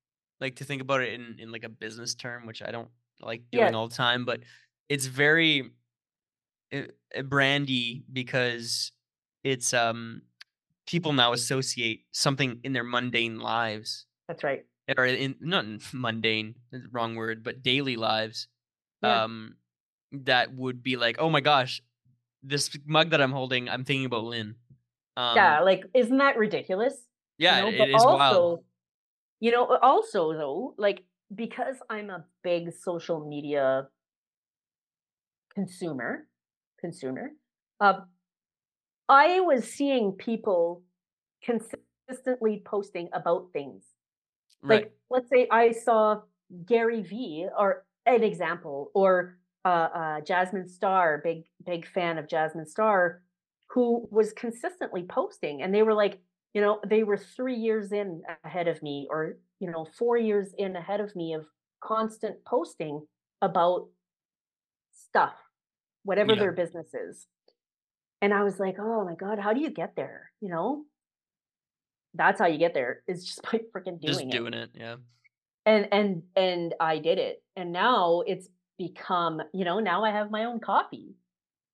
[0.41, 2.89] Like to think about it in in like a business term, which I don't
[3.21, 4.41] like doing yeah all the time, but
[4.89, 5.71] it's very
[6.73, 6.83] uh,
[7.17, 8.93] uh, brandy because
[9.43, 10.23] it's um
[10.87, 14.67] people now associate something in their mundane lives that's right
[14.97, 16.55] or in not mundane,
[16.91, 18.49] wrong word, but daily lives
[19.03, 19.57] yeah um
[20.13, 21.83] that would be like, "Oh my gosh,
[22.43, 24.55] this mug that I'm holding, I'm thinking about Lynne.
[25.17, 26.95] Um, yeah, like isn't that ridiculous?
[27.39, 28.37] yeah, you know, it but is wild.
[28.37, 28.65] also,
[29.41, 31.05] you know, also though, like
[31.35, 33.89] because I'm a big social media
[35.55, 36.27] consumer,
[36.81, 37.31] consumer,
[37.81, 38.01] uh,
[39.09, 40.83] I was seeing people
[41.43, 43.85] consistently posting about things.
[44.65, 44.85] Right.
[44.85, 46.23] Like, let's say I saw
[46.67, 52.67] Gary Vee, or an example, or uh, uh, Jasmine Star, big big fan of Jasmine
[52.67, 53.23] Star,
[53.71, 56.21] who was consistently posting, and they were like,
[56.55, 60.55] you know, they were three years in ahead of me, or you know, four years
[60.59, 61.47] in ahead of me of
[61.83, 63.07] constant posting
[63.43, 63.89] about
[64.93, 65.35] stuff,
[66.05, 66.37] whatever Yeah.
[66.37, 67.27] their business is.
[68.23, 70.33] And I was like, oh my God, how do you get there?
[70.41, 70.85] You know,
[72.15, 74.33] that's how you get there is just by freaking Just doing it.
[74.33, 74.71] doing it.
[74.75, 74.97] Yeah.
[75.67, 77.43] And and and I did it.
[77.57, 81.17] And now it's become, you know, now I have my own coffee.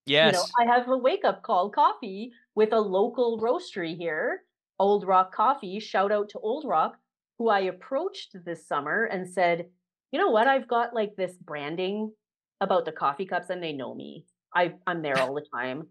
[0.06, 0.52] You know, Yes.
[0.58, 4.42] I have a wake up call coffee with a local roastery here,
[4.78, 5.78] Old Rock Coffee.
[5.80, 6.96] Shout out to Old Rock,
[7.38, 9.66] who I approached this summer and said,
[10.12, 10.46] you know what?
[10.48, 12.12] I've got like this branding
[12.60, 14.26] about the coffee cups and they know me.
[14.54, 15.86] I, I'm there all the time.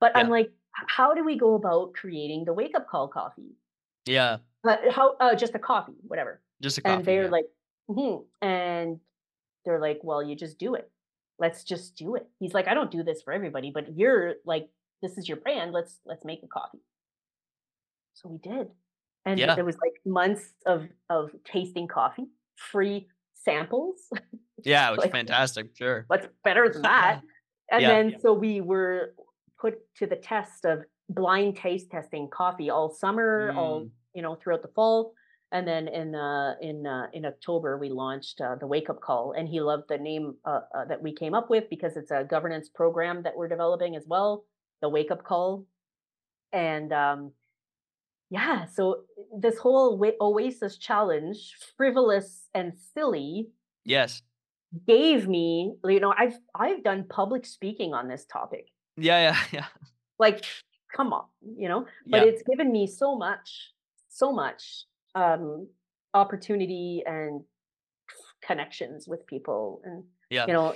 [0.00, 3.52] But I'm like, how do we go about creating the wake up call coffee?
[4.06, 4.38] Yeah.
[4.62, 6.40] But how, uh, just a coffee, whatever.
[6.60, 6.94] Just a coffee.
[6.96, 7.30] And they're yeah.
[7.30, 7.46] like,
[7.88, 9.00] hmm and
[9.64, 10.90] they're like, well, you just do it.
[11.38, 12.26] Let's just do it.
[12.38, 14.68] He's like, I don't do this for everybody, but you're like,
[15.02, 15.72] this is your brand.
[15.72, 16.78] Let's let's make a coffee.
[18.14, 18.68] So we did.
[19.24, 19.54] And Yeah.
[19.54, 22.26] there was like months of of tasting coffee,
[22.56, 24.08] free samples.
[24.64, 25.76] yeah, it was like- fantastic.
[25.76, 26.04] Sure.
[26.08, 27.22] What's better than that?
[27.70, 27.88] And Yeah.
[27.88, 29.14] then so we were
[29.58, 30.82] put to the test of
[31.14, 33.90] blind taste testing coffee all summer, all Mm.
[34.14, 35.14] you know, throughout the fall.
[35.52, 39.32] And then in uh, in uh, in October we launched uh, the Wake Up Call,
[39.32, 42.24] and he loved the name uh, uh, that we came up with because it's a
[42.24, 44.44] governance program that we're developing as well,
[44.80, 45.66] the Wake Up Call.
[46.52, 47.32] And um,
[48.30, 49.02] yeah, so
[49.38, 53.48] this whole Oasis challenge, frivolous and silly,
[53.84, 54.22] Yes.
[54.86, 59.18] gave me you know i've i've done public speaking on this topic Yeah.
[59.26, 59.38] Yeah.
[59.52, 59.66] Yeah.
[60.18, 60.44] like
[60.94, 61.24] come on
[61.56, 62.28] you know but yeah.
[62.32, 63.72] it's given me so much
[64.08, 65.66] so much um
[66.14, 67.42] opportunity and
[68.42, 70.46] connections with people and Yeah.
[70.46, 70.74] you know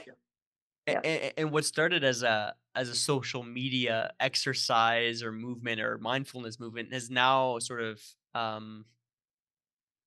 [0.86, 1.00] yeah.
[1.04, 6.60] a- and what started as a as a social media exercise or movement or mindfulness
[6.60, 8.00] movement has now sort of
[8.34, 8.84] um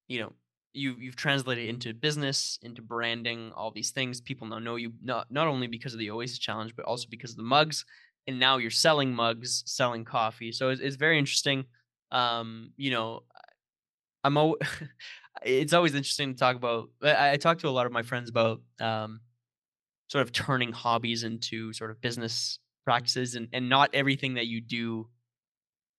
[0.07, 0.31] you know
[0.73, 5.29] you you've translated into business into branding all these things people now know you not
[5.31, 7.85] not only because of the oasis challenge but also because of the mugs
[8.27, 11.65] and now you're selling mugs selling coffee so it's, it's very interesting
[12.11, 13.23] um you know
[14.23, 14.57] i'm al-
[15.43, 18.29] it's always interesting to talk about I, I talk to a lot of my friends
[18.29, 19.21] about um
[20.09, 24.59] sort of turning hobbies into sort of business practices and, and not everything that you
[24.59, 25.07] do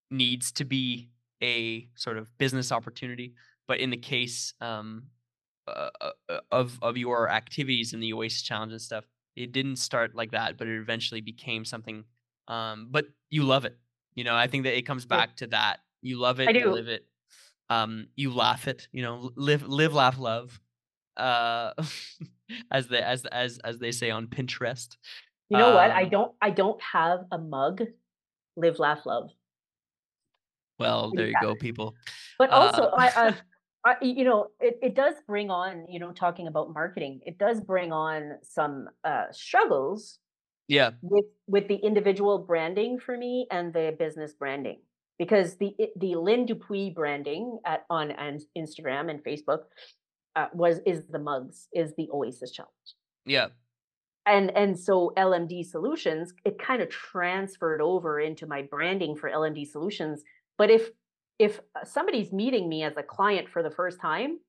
[0.09, 1.09] needs to be
[1.41, 3.33] a sort of business opportunity
[3.67, 5.03] but in the case um,
[5.67, 9.05] uh, uh, of of your activities in the oasis challenge and stuff
[9.35, 12.05] it didn't start like that but it eventually became something
[12.47, 13.77] um, but you love it
[14.15, 16.87] you know i think that it comes back to that you love it you live
[16.87, 17.07] it
[17.69, 20.59] um, you laugh it you know live live laugh love
[21.17, 21.73] uh
[22.71, 24.97] as they as as as they say on pinterest
[25.49, 25.91] you know what?
[25.91, 27.81] I Um, don't i don't have a mug
[28.55, 29.31] live laugh love.
[30.79, 31.95] Well there you go people
[32.37, 33.35] but also Uh, I, I
[33.83, 37.59] I, you know, it, it does bring on, you know, talking about marketing, it does
[37.59, 40.19] bring on some uh, struggles
[40.67, 40.91] yeah.
[41.01, 44.81] with with the individual branding for me and the business branding
[45.17, 49.63] because the the Lynne Dupuis branding at on and Instagram and Facebook
[50.35, 52.95] uh, was is the mugs is the Oasis challenge.
[53.25, 53.47] Yeah.
[54.27, 59.67] And and so LMD Solutions it kind of transferred over into my branding for LMD
[59.67, 60.23] Solutions
[60.57, 60.89] but if
[61.39, 64.39] if uh, somebody's meeting me as a client for the first time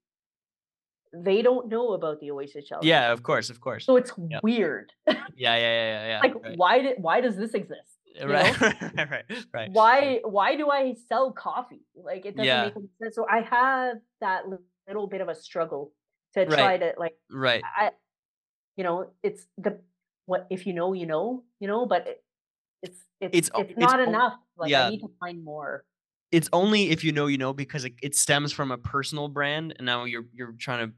[1.14, 4.40] they don't know about the Oasis challenge yeah of course of course so it's Yeah.
[4.42, 6.56] weird yeah yeah yeah yeah, yeah like right.
[6.56, 11.32] why did why does this exist right right right right why why do I sell
[11.32, 11.80] coffee?
[11.94, 12.64] Like it doesn't Yeah.
[12.64, 13.14] make sense.
[13.14, 14.42] So I have that
[14.86, 15.92] little bit of a struggle
[16.34, 16.48] to Right.
[16.50, 17.90] try to like right I
[18.76, 19.78] you know, it's the
[20.26, 22.24] what if you know, you know, you know, but it,
[22.82, 24.34] it's it's It's it's, o- it's not enough.
[24.56, 24.86] Like yeah.
[24.86, 25.84] I need to find more.
[26.32, 29.74] It's only if you know you know because it, it stems from a personal brand
[29.78, 30.88] and now you're you're trying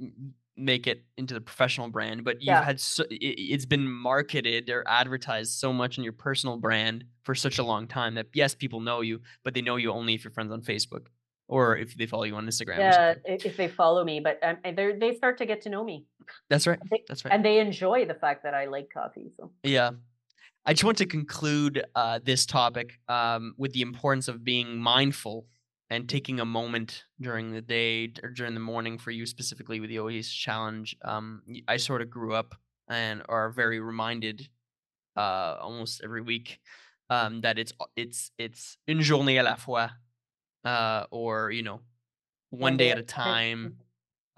[0.00, 0.08] to
[0.56, 2.64] make it into the professional brand but you've Yeah.
[2.64, 7.34] had so, it, it's been marketed or advertised so much in your personal brand for
[7.34, 10.22] such a long time that yes people know you but they know you only if
[10.22, 11.06] you're friends on facebook
[11.48, 14.92] or if they follow you on instagram Yeah, if they follow me, but um, they
[14.98, 16.06] they start to get to know me,
[16.48, 19.32] that's right they, that's right and they enjoy the fact that I like coffee.
[19.36, 19.90] So yeah
[20.66, 25.46] I just want to conclude uh, this topic um, with the importance of being mindful
[25.90, 29.90] and taking a moment during the day or during the morning for you specifically with
[29.90, 30.96] the Oasis Challenge.
[31.04, 32.54] Um, I sort of grew up
[32.88, 34.48] and are very reminded
[35.16, 36.60] uh, almost every week
[37.10, 39.90] um, that it's it's it's une journée à la fois,
[40.64, 41.80] uh, or you know,
[42.48, 43.76] one, day, at a time,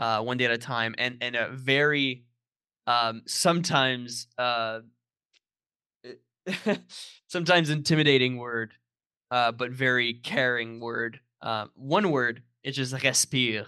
[0.00, 2.24] uh, one day at a time, and and a very
[2.88, 4.80] um, sometimes uh,
[7.28, 8.72] sometimes intimidating word,
[9.30, 11.20] uh, but very caring word.
[11.42, 13.66] Uh, one word, it's just respire,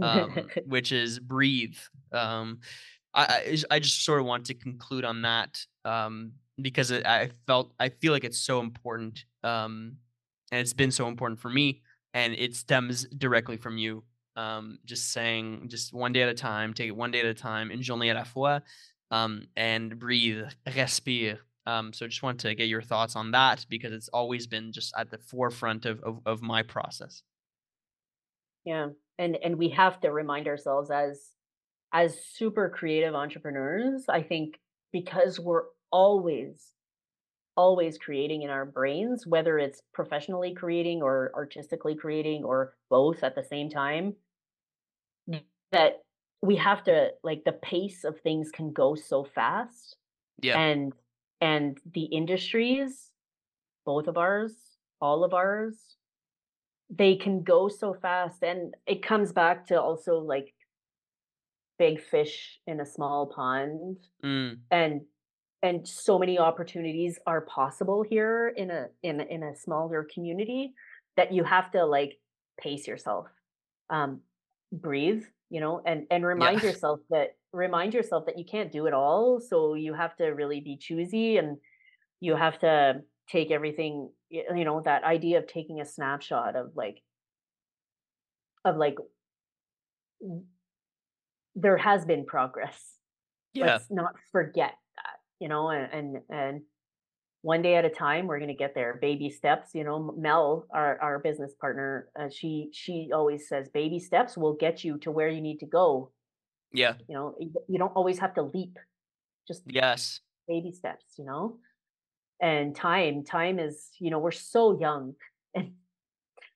[0.00, 1.76] um, which is breathe.
[2.12, 2.60] Um,
[3.14, 7.72] I, I just sort of want to conclude on that um, because it, I felt
[7.78, 9.96] I feel like it's so important, um,
[10.50, 11.82] and it's been so important for me,
[12.12, 14.02] and it stems directly from you.
[14.36, 17.34] Um, just saying, just one day at a time, take it one day at a
[17.34, 18.62] time, une journée à la fois,
[19.12, 21.38] um, and breathe, respire.
[21.66, 24.72] Um, so I just want to get your thoughts on that because it's always been
[24.72, 27.22] just at the forefront of, of, of my process.
[28.64, 28.88] Yeah.
[29.18, 31.30] And and we have to remind ourselves as
[31.92, 34.58] as super creative entrepreneurs, I think
[34.92, 36.72] because we're always
[37.56, 43.36] always creating in our brains, whether it's professionally creating or artistically creating or both at
[43.36, 44.14] the same time,
[45.70, 46.02] that
[46.42, 49.96] we have to like the pace of things can go so fast.
[50.40, 50.58] Yeah.
[50.58, 50.92] And
[51.40, 53.10] and the industries,
[53.84, 54.52] both of ours,
[55.00, 55.96] all of ours,
[56.90, 58.42] they can go so fast.
[58.42, 60.54] And it comes back to also like
[61.78, 63.98] big fish in a small pond.
[64.24, 64.58] Mm.
[64.70, 65.02] And
[65.64, 70.74] and so many opportunities are possible here in a in in a smaller community
[71.16, 72.18] that you have to like
[72.60, 73.26] pace yourself
[73.88, 74.20] um
[74.72, 76.68] breathe you know and and remind yeah.
[76.68, 80.60] yourself that remind yourself that you can't do it all so you have to really
[80.60, 81.56] be choosy and
[82.20, 83.00] you have to
[83.30, 87.02] take everything you know that idea of taking a snapshot of like
[88.64, 88.96] of like
[91.54, 92.80] there has been progress.
[93.52, 93.66] Yeah.
[93.66, 96.62] let's not forget that you know and and, and
[97.42, 98.98] one day at a time we're going to get there.
[99.00, 104.00] Baby steps you know mel our, our business partner uh, she she always says baby
[104.00, 106.10] steps will get you to where you need to go
[106.74, 106.94] yeah.
[107.08, 108.78] You know, you don't always have to leap.
[109.46, 110.20] Just yes.
[110.48, 111.58] Baby steps, you know?
[112.40, 115.14] And time, time is, you know, we're so young.
[115.56, 115.74] And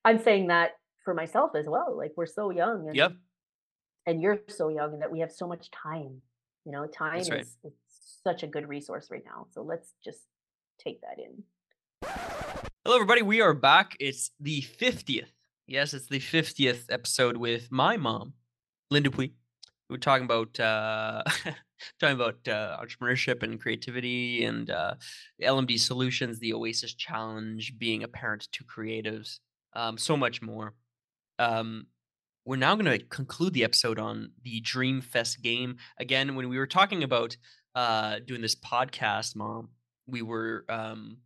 [0.04, 0.72] I'm saying that
[1.04, 1.96] for myself as well.
[1.96, 2.88] Like we're so young.
[2.88, 3.12] And, yep.
[4.06, 6.20] And you're so young and that we have so much time.
[6.64, 7.40] You know, time is, right.
[7.40, 7.72] is
[8.24, 9.46] such a good resource right now.
[9.52, 10.22] So let's just
[10.80, 11.44] take that in.
[12.84, 13.22] Hello, everybody.
[13.22, 13.96] We are back.
[14.00, 15.30] It's the 50th.
[15.68, 18.32] Yes, it's the 50th episode with my mom,
[18.90, 19.30] Linda Dupuis
[19.88, 21.22] we are talking about uh,
[22.00, 24.94] talking about uh, entrepreneurship and creativity and uh,
[25.42, 29.38] LMD solutions, the Oasis Challenge, being a parent to creatives,
[29.74, 30.74] um, so much more.
[31.38, 31.86] Um,
[32.44, 35.76] we're now going to conclude the episode on the Dreamfest game.
[35.98, 37.36] Again, when we were talking about
[37.74, 39.68] uh, doing this podcast, Mom,
[40.06, 41.18] we were um,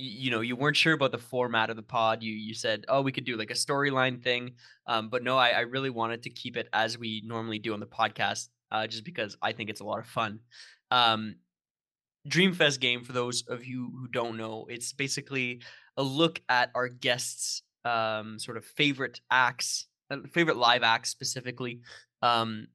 [0.00, 2.22] you know you weren't sure about the format of the pod.
[2.22, 4.52] You you said oh we could do like a storyline thing.
[4.86, 7.80] Um, but no I, I really wanted to keep it as we normally do on
[7.80, 10.40] the podcast uh, just because i think it's a lot of fun.
[10.90, 11.36] Um,
[12.28, 15.62] dreamfest game for those of you who don't know it's basically
[15.96, 21.80] a look at our guests um, sort of favorite acts uh, favorite live acts specifically
[22.22, 22.66] um,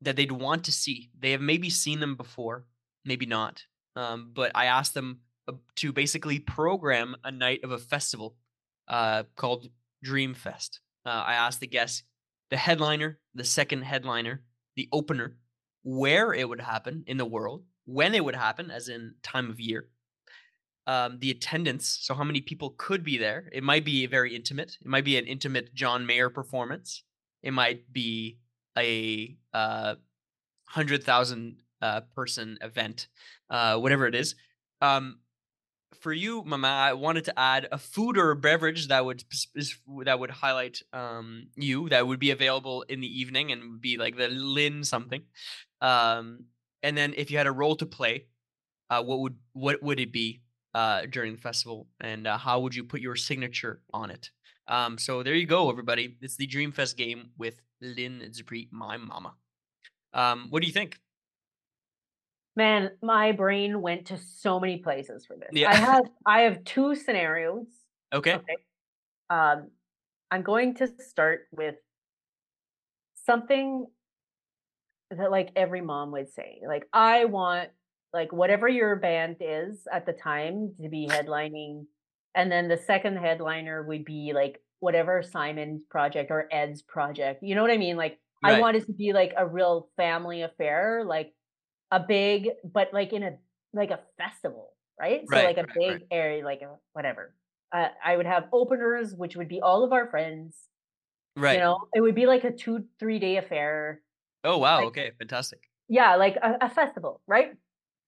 [0.00, 1.10] that they'd want to see.
[1.18, 2.64] They have maybe seen them before
[3.04, 3.62] maybe not
[3.96, 5.20] um, but i asked them
[5.76, 8.36] to basically program a night of a festival
[8.88, 9.68] uh, called
[10.04, 10.80] Dreamfest.
[11.06, 12.02] Uh, I asked the guests
[12.50, 14.42] the headliner, the second headliner,
[14.76, 15.36] the opener,
[15.82, 19.60] where it would happen in the world, when it would happen, as in time of
[19.60, 19.88] year,
[20.86, 23.48] um, the attendance, so how many people could be there.
[23.52, 24.76] It might be very intimate.
[24.80, 27.02] It might be an intimate John Mayer performance.
[27.42, 28.38] It might be
[28.76, 29.94] a uh,
[30.66, 33.08] hundred thousand uh, person event,
[33.50, 34.34] uh, whatever it is.
[34.80, 35.20] Um,
[36.00, 39.24] for you, Mama, I wanted to add a food or a beverage that would
[40.04, 43.96] that would highlight um, you that would be available in the evening and would be
[43.96, 45.22] like the Lynne something.
[45.80, 46.44] Um,
[46.82, 48.26] and then if you had a role to play,
[48.90, 50.42] uh, what would what would it be
[50.74, 54.30] uh, during the festival, and uh, how would you put your signature on it?
[54.68, 56.16] Um, so there you go, everybody.
[56.20, 59.34] It's the Dreamfest game with Lynne Dupuis, my mama.
[60.12, 60.98] Um, what do you think?
[62.56, 65.50] Man, my brain went to so many places for this.
[65.52, 65.70] Yeah.
[65.70, 67.66] I have I have two scenarios.
[68.12, 68.34] Okay.
[68.34, 68.56] okay.
[69.28, 69.70] Um,
[70.30, 71.76] I'm going to start with
[73.14, 73.86] something
[75.10, 76.60] that like every mom would say.
[76.66, 77.70] Like I want
[78.12, 81.86] like whatever your band is at the time to be headlining,
[82.34, 87.42] and then the second headliner would be like whatever Simon's project or Ed's project.
[87.42, 87.96] You know what I mean?
[87.96, 88.60] Like I Right.
[88.60, 91.32] want it to be like a real family affair, like
[91.96, 93.32] a big, but like in a
[93.72, 94.66] like a festival,
[95.00, 95.22] right?
[95.30, 96.06] So Right, like a right, big right.
[96.10, 97.34] area, like a, whatever.
[97.72, 100.56] Uh, I would have openers, which would be all of our friends.
[101.36, 101.54] Right.
[101.54, 104.00] You know, it would be like a two, three day affair.
[104.44, 104.76] oh wow.
[104.78, 105.10] like- Okay.
[105.18, 105.60] Fantastic.
[105.88, 107.50] Yeah, like a, a festival, right?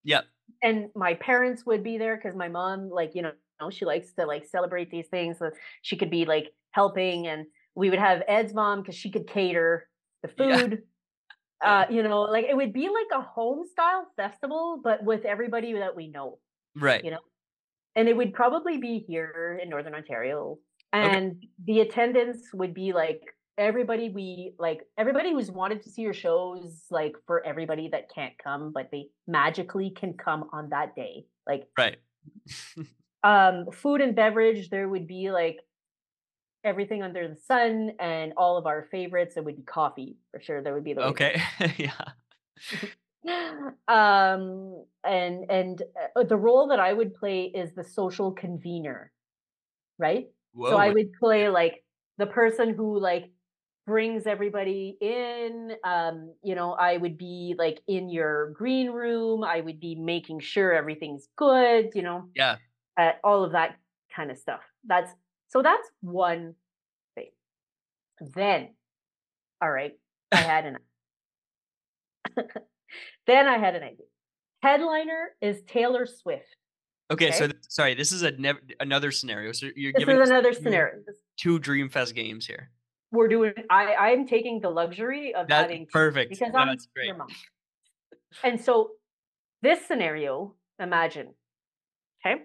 [0.04, 0.24] Yep.
[0.62, 3.32] And my parents would be there because my mom, like, you know,
[3.70, 5.38] she likes to like celebrate these things.
[5.38, 5.50] So
[5.82, 9.88] she could be like helping, and we would have Ed's mom because she could cater
[10.22, 10.76] the Yeah.
[11.64, 15.72] Uh, you know, like it would be like a home style festival, but with everybody
[15.74, 16.38] that we know.
[16.78, 17.02] Right.
[17.02, 17.20] you know
[17.96, 20.58] and it would probably be here in northern ontario
[20.92, 23.22] and the attendance would be like
[23.58, 28.34] everybody we like everybody who's wanted to see your shows like for everybody that can't
[28.42, 31.96] come but they magically can come on that day like Right.
[33.24, 35.58] um food and beverage there would be like
[36.64, 40.62] everything under the sun and all of our favorites it would be coffee for sure
[40.62, 41.40] there would be the Okay.
[41.76, 41.92] yeah.
[43.88, 45.82] um and and
[46.14, 49.12] uh, the role that i would play is the social convener
[49.98, 50.70] right Whoa.
[50.70, 51.84] so i would play like
[52.18, 53.30] the person who like
[53.86, 59.60] brings everybody in um you know i would be like in your green room i
[59.60, 62.56] would be making sure everything's good you know yeah.
[62.96, 63.76] uh, all of that
[64.14, 65.12] kind of stuff that's
[65.48, 66.54] so that's one
[67.14, 67.30] thing
[68.34, 68.68] then
[69.62, 69.92] all right
[70.32, 70.76] i had an
[73.26, 74.06] then i had an idea
[74.62, 76.56] headliner is taylor swift
[77.08, 77.30] Okay.
[77.30, 77.94] So th- sorry.
[77.94, 79.52] This is a nev- another scenario.
[79.52, 80.94] So you're this giving is another two- scenario
[81.36, 82.72] two Dreamfest games here.
[83.12, 86.30] we're doing i i'm taking the luxury of That's having perfect.
[86.30, 87.06] because No, i'm great.
[87.06, 87.28] your mom
[88.42, 88.90] and so
[89.62, 91.28] this scenario imagine
[92.26, 92.42] okay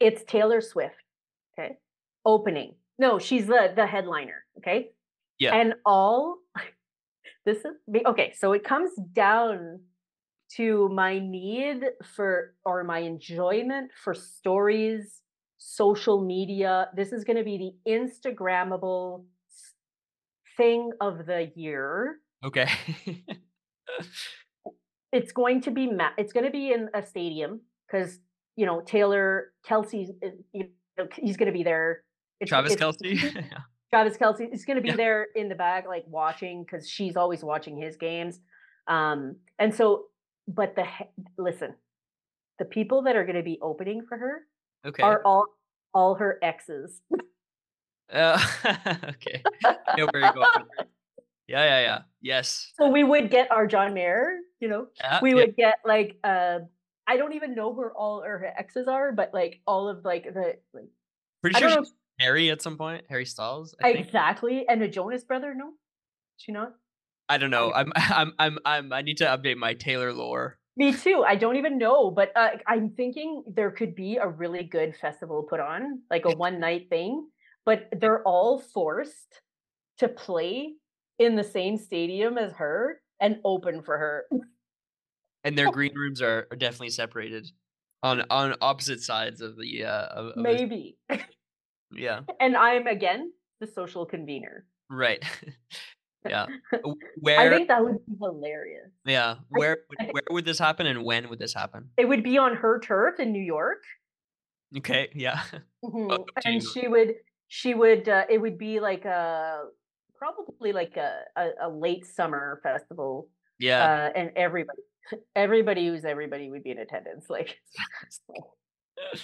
[0.00, 1.09] it's taylor swift okay
[2.24, 4.90] opening no she's the the headliner okay
[5.38, 5.54] Yeah.
[5.54, 6.38] and all
[7.46, 7.74] this is
[8.06, 9.80] okay so it comes down
[10.56, 11.82] to my need
[12.16, 15.20] for or my enjoyment for stories
[15.58, 19.24] social media this is going to be the instagrammable
[20.56, 22.66] thing of the year Okay.
[25.12, 28.18] it's going to be ma- it's going to be in a stadium because
[28.56, 30.68] you know Taylor Kelce's uh, you
[30.98, 32.02] know, he's going to be there.
[32.40, 33.34] It's, Travis it's- Kelce.
[33.50, 33.58] Yeah.
[33.92, 34.96] Travis Kelce is going to be Yeah.
[34.96, 38.38] there in the back, like watching because she's always watching his games.
[38.86, 40.04] Um, and so,
[40.46, 40.86] but the
[41.38, 41.74] listen,
[42.60, 44.42] the people that are going to be opening for her
[44.86, 45.02] Okay.
[45.02, 45.46] are all
[45.92, 47.00] all her exes.
[48.12, 48.40] Uh,
[49.08, 49.42] okay.
[49.64, 50.46] I know where you're going.
[51.48, 51.98] Yeah, yeah, yeah.
[52.22, 52.72] Yes.
[52.78, 56.60] So we would get our John Mayer, you know, Yeah, we would get like uh
[57.08, 60.54] I don't even know who all her exes are, but like all of like the
[60.72, 60.88] like
[61.42, 61.84] Pretty I sure
[62.20, 63.04] Harry at some point.
[63.08, 63.74] Harry Styles.
[63.82, 64.06] I think.
[64.06, 64.66] exactly.
[64.68, 65.70] And the Jonas brother, no?
[66.36, 66.74] She not?
[67.28, 67.72] I don't know.
[67.72, 68.92] I'm, I'm, I'm, I'm.
[68.92, 70.58] I need to update my Taylor lore.
[70.76, 71.24] Me too.
[71.26, 75.46] I don't even know, but uh, I'm thinking there could be a really good festival
[75.48, 77.26] put on, like a one night thing,
[77.66, 79.40] but they're all forced
[79.98, 80.74] to play
[81.18, 84.24] in the same stadium as her and open for her.
[85.44, 87.48] and their green rooms are, are definitely separated
[88.02, 90.96] on on opposite sides of the uh of, of the- Maybe.
[91.92, 94.66] yeah and I'm again the social convener.
[94.90, 95.22] right
[96.28, 98.90] yeah W- I where think that would be hilarious.
[99.04, 102.38] yeah where I- where would this happen and when would this happen It would be
[102.38, 103.82] on her turf in New York.
[104.78, 105.40] okay yeah
[105.84, 107.14] Mhm, up And she would,
[107.48, 109.62] she would, uh, it would be like a,
[110.14, 113.28] probably like a, a, a late summer festival.
[113.58, 114.82] yeah Uh, and everybody,
[115.34, 117.30] everybody who's everybody would be in attendance.
[117.30, 117.56] Like,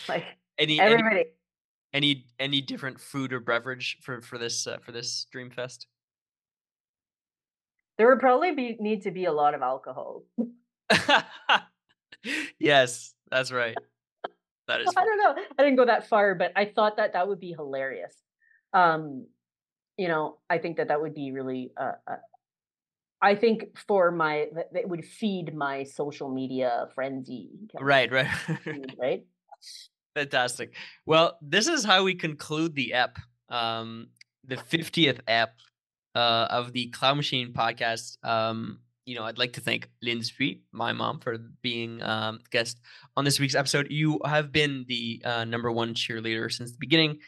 [0.08, 0.24] like
[0.58, 1.16] any everybody.
[1.16, 1.24] any
[1.96, 5.86] any any different food or beverage for for this uh, for this dreamfest
[7.98, 10.22] There would probably be, need to be a lot of alcohol.
[12.58, 13.76] yes that's right
[14.68, 15.42] that is I don't know.
[15.58, 18.14] I didn't go that far, but I thought that that would be hilarious.
[18.72, 19.26] Um,
[19.96, 21.72] you know, I think that that would be really.
[21.76, 22.16] Uh, uh,
[23.22, 27.50] I think for my that would feed my social media frenzy.
[27.80, 28.28] right right
[28.98, 29.24] right.
[30.16, 30.74] Fantastic.
[31.04, 33.18] Well, this is how we conclude the ep,
[33.50, 34.08] um,
[34.44, 35.52] the 50th ep
[36.14, 38.16] uh, of the Cloud Machine podcast.
[38.24, 39.90] Um, you know, I'd like to thank
[40.22, 42.80] Street, my mom, for being um, guest
[43.14, 43.88] on this week's episode.
[43.90, 47.18] You have been the uh, number one cheerleader since the beginning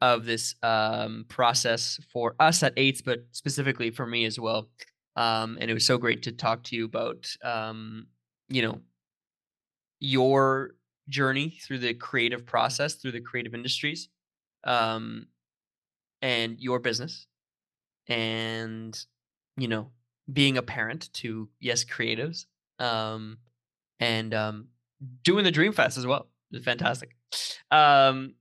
[0.00, 4.68] of this um, process for us at eights, but specifically for me as well.
[5.14, 8.08] Um, and it was so great to talk to you about, um,
[8.48, 8.80] you know,
[10.00, 10.72] your
[11.12, 14.08] journey through the creative process, through the creative industries,
[14.64, 15.26] um,
[16.22, 17.26] and your business,
[18.08, 18.98] and
[19.56, 19.90] you know,
[20.32, 22.46] being a parent to yes, creatives,
[22.78, 23.38] um,
[24.00, 24.68] and um,
[25.22, 26.28] doing the Dreamfest as well.
[26.50, 27.16] It's fantastic.
[27.70, 28.34] Um,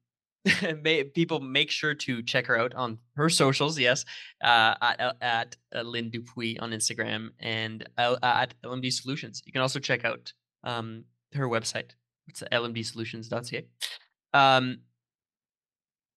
[1.14, 3.78] people make sure to check her out on her socials.
[3.78, 4.06] Yes,
[4.44, 9.44] uh, at uh, at uh, Lynne Dupuis on Instagram and uh, at LMD Solutions.
[9.46, 10.34] You can also check out
[10.64, 11.04] um,
[11.34, 11.92] her website.
[12.28, 13.66] It's lmdsolutions.ca.
[14.34, 14.80] Um,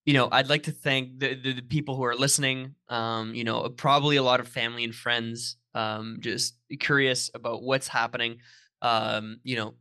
[0.05, 2.75] you know, I'd like to thank the, the, the people who are listening.
[2.89, 7.89] Um, you know, probably a lot of family and friends, um, just curious about what's
[7.89, 8.39] happening.
[8.83, 9.75] Um, you know,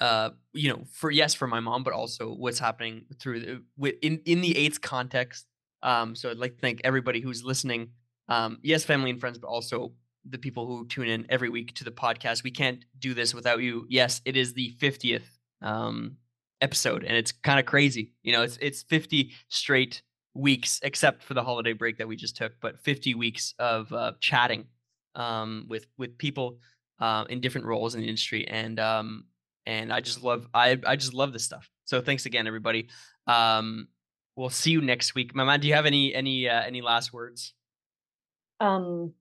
[0.00, 3.96] uh, you know, for yes, for my mom, but also what's happening through the, with
[4.00, 5.46] in in the Eights context.
[5.82, 7.90] Um, so I'd like to thank everybody who's listening.
[8.28, 9.92] Um, yes, family and friends, but also
[10.30, 12.44] the people who tune in every week to the podcast.
[12.44, 13.86] We can't do this without you.
[13.88, 16.16] Yes, it is the fiftieth um,
[16.60, 18.12] episode, and it's kind of crazy.
[18.22, 20.02] You know, it's it's fifty straight
[20.34, 24.12] weeks, except for the holiday break that we just took, but fifty weeks of uh,
[24.20, 24.66] chatting
[25.14, 26.58] um, with with people
[27.00, 29.24] uh, in different roles in the industry, and um,
[29.66, 31.68] and I just love I I just love this stuff.
[31.84, 32.88] So thanks again, everybody.
[33.26, 33.88] Um,
[34.36, 35.34] we'll see you next week.
[35.34, 37.54] Mama, do you have any any uh, any last words?
[38.60, 39.14] Um,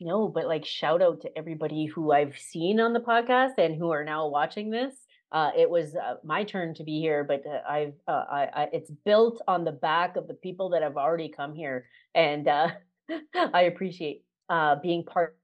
[0.00, 3.90] no, but like shout out to everybody who I've seen on the podcast and who
[3.90, 4.94] are now watching this.
[5.32, 8.68] Uh, it was uh, my turn to be here, but uh, I've uh, I, I,
[8.72, 12.70] it's built on the back of the people that have already come here, and uh,
[13.54, 15.36] I appreciate uh, being part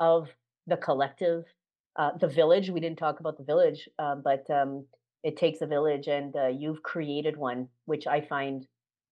[0.00, 0.28] of
[0.66, 1.44] the collective
[2.18, 2.70] the village.
[2.70, 4.86] We didn't talk about the village, but um,
[5.22, 8.66] it takes a village, and you've created one, which I find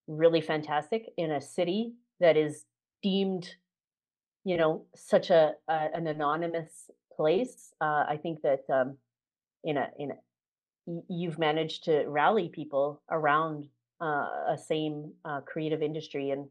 [0.06, 2.64] really fantastic in a city that is
[3.02, 3.54] deemed,
[4.48, 7.74] you know, such a, a an anonymous place.
[7.82, 8.96] Uh, I think that um,
[9.62, 10.14] in a in a,
[11.10, 13.66] you've managed to rally people around
[14.00, 16.46] uh, a same uh, creative industry, and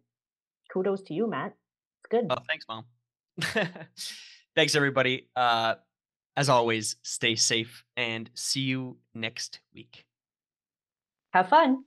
[0.72, 1.53] kudos to you, Mat.
[1.99, 2.28] It's good.
[2.30, 2.86] Oh, thanks, mom.
[4.56, 5.28] thanks, everybody.
[5.36, 5.74] Uh,
[6.36, 10.06] as always, stay safe and see you next week.
[11.34, 11.84] Have fun.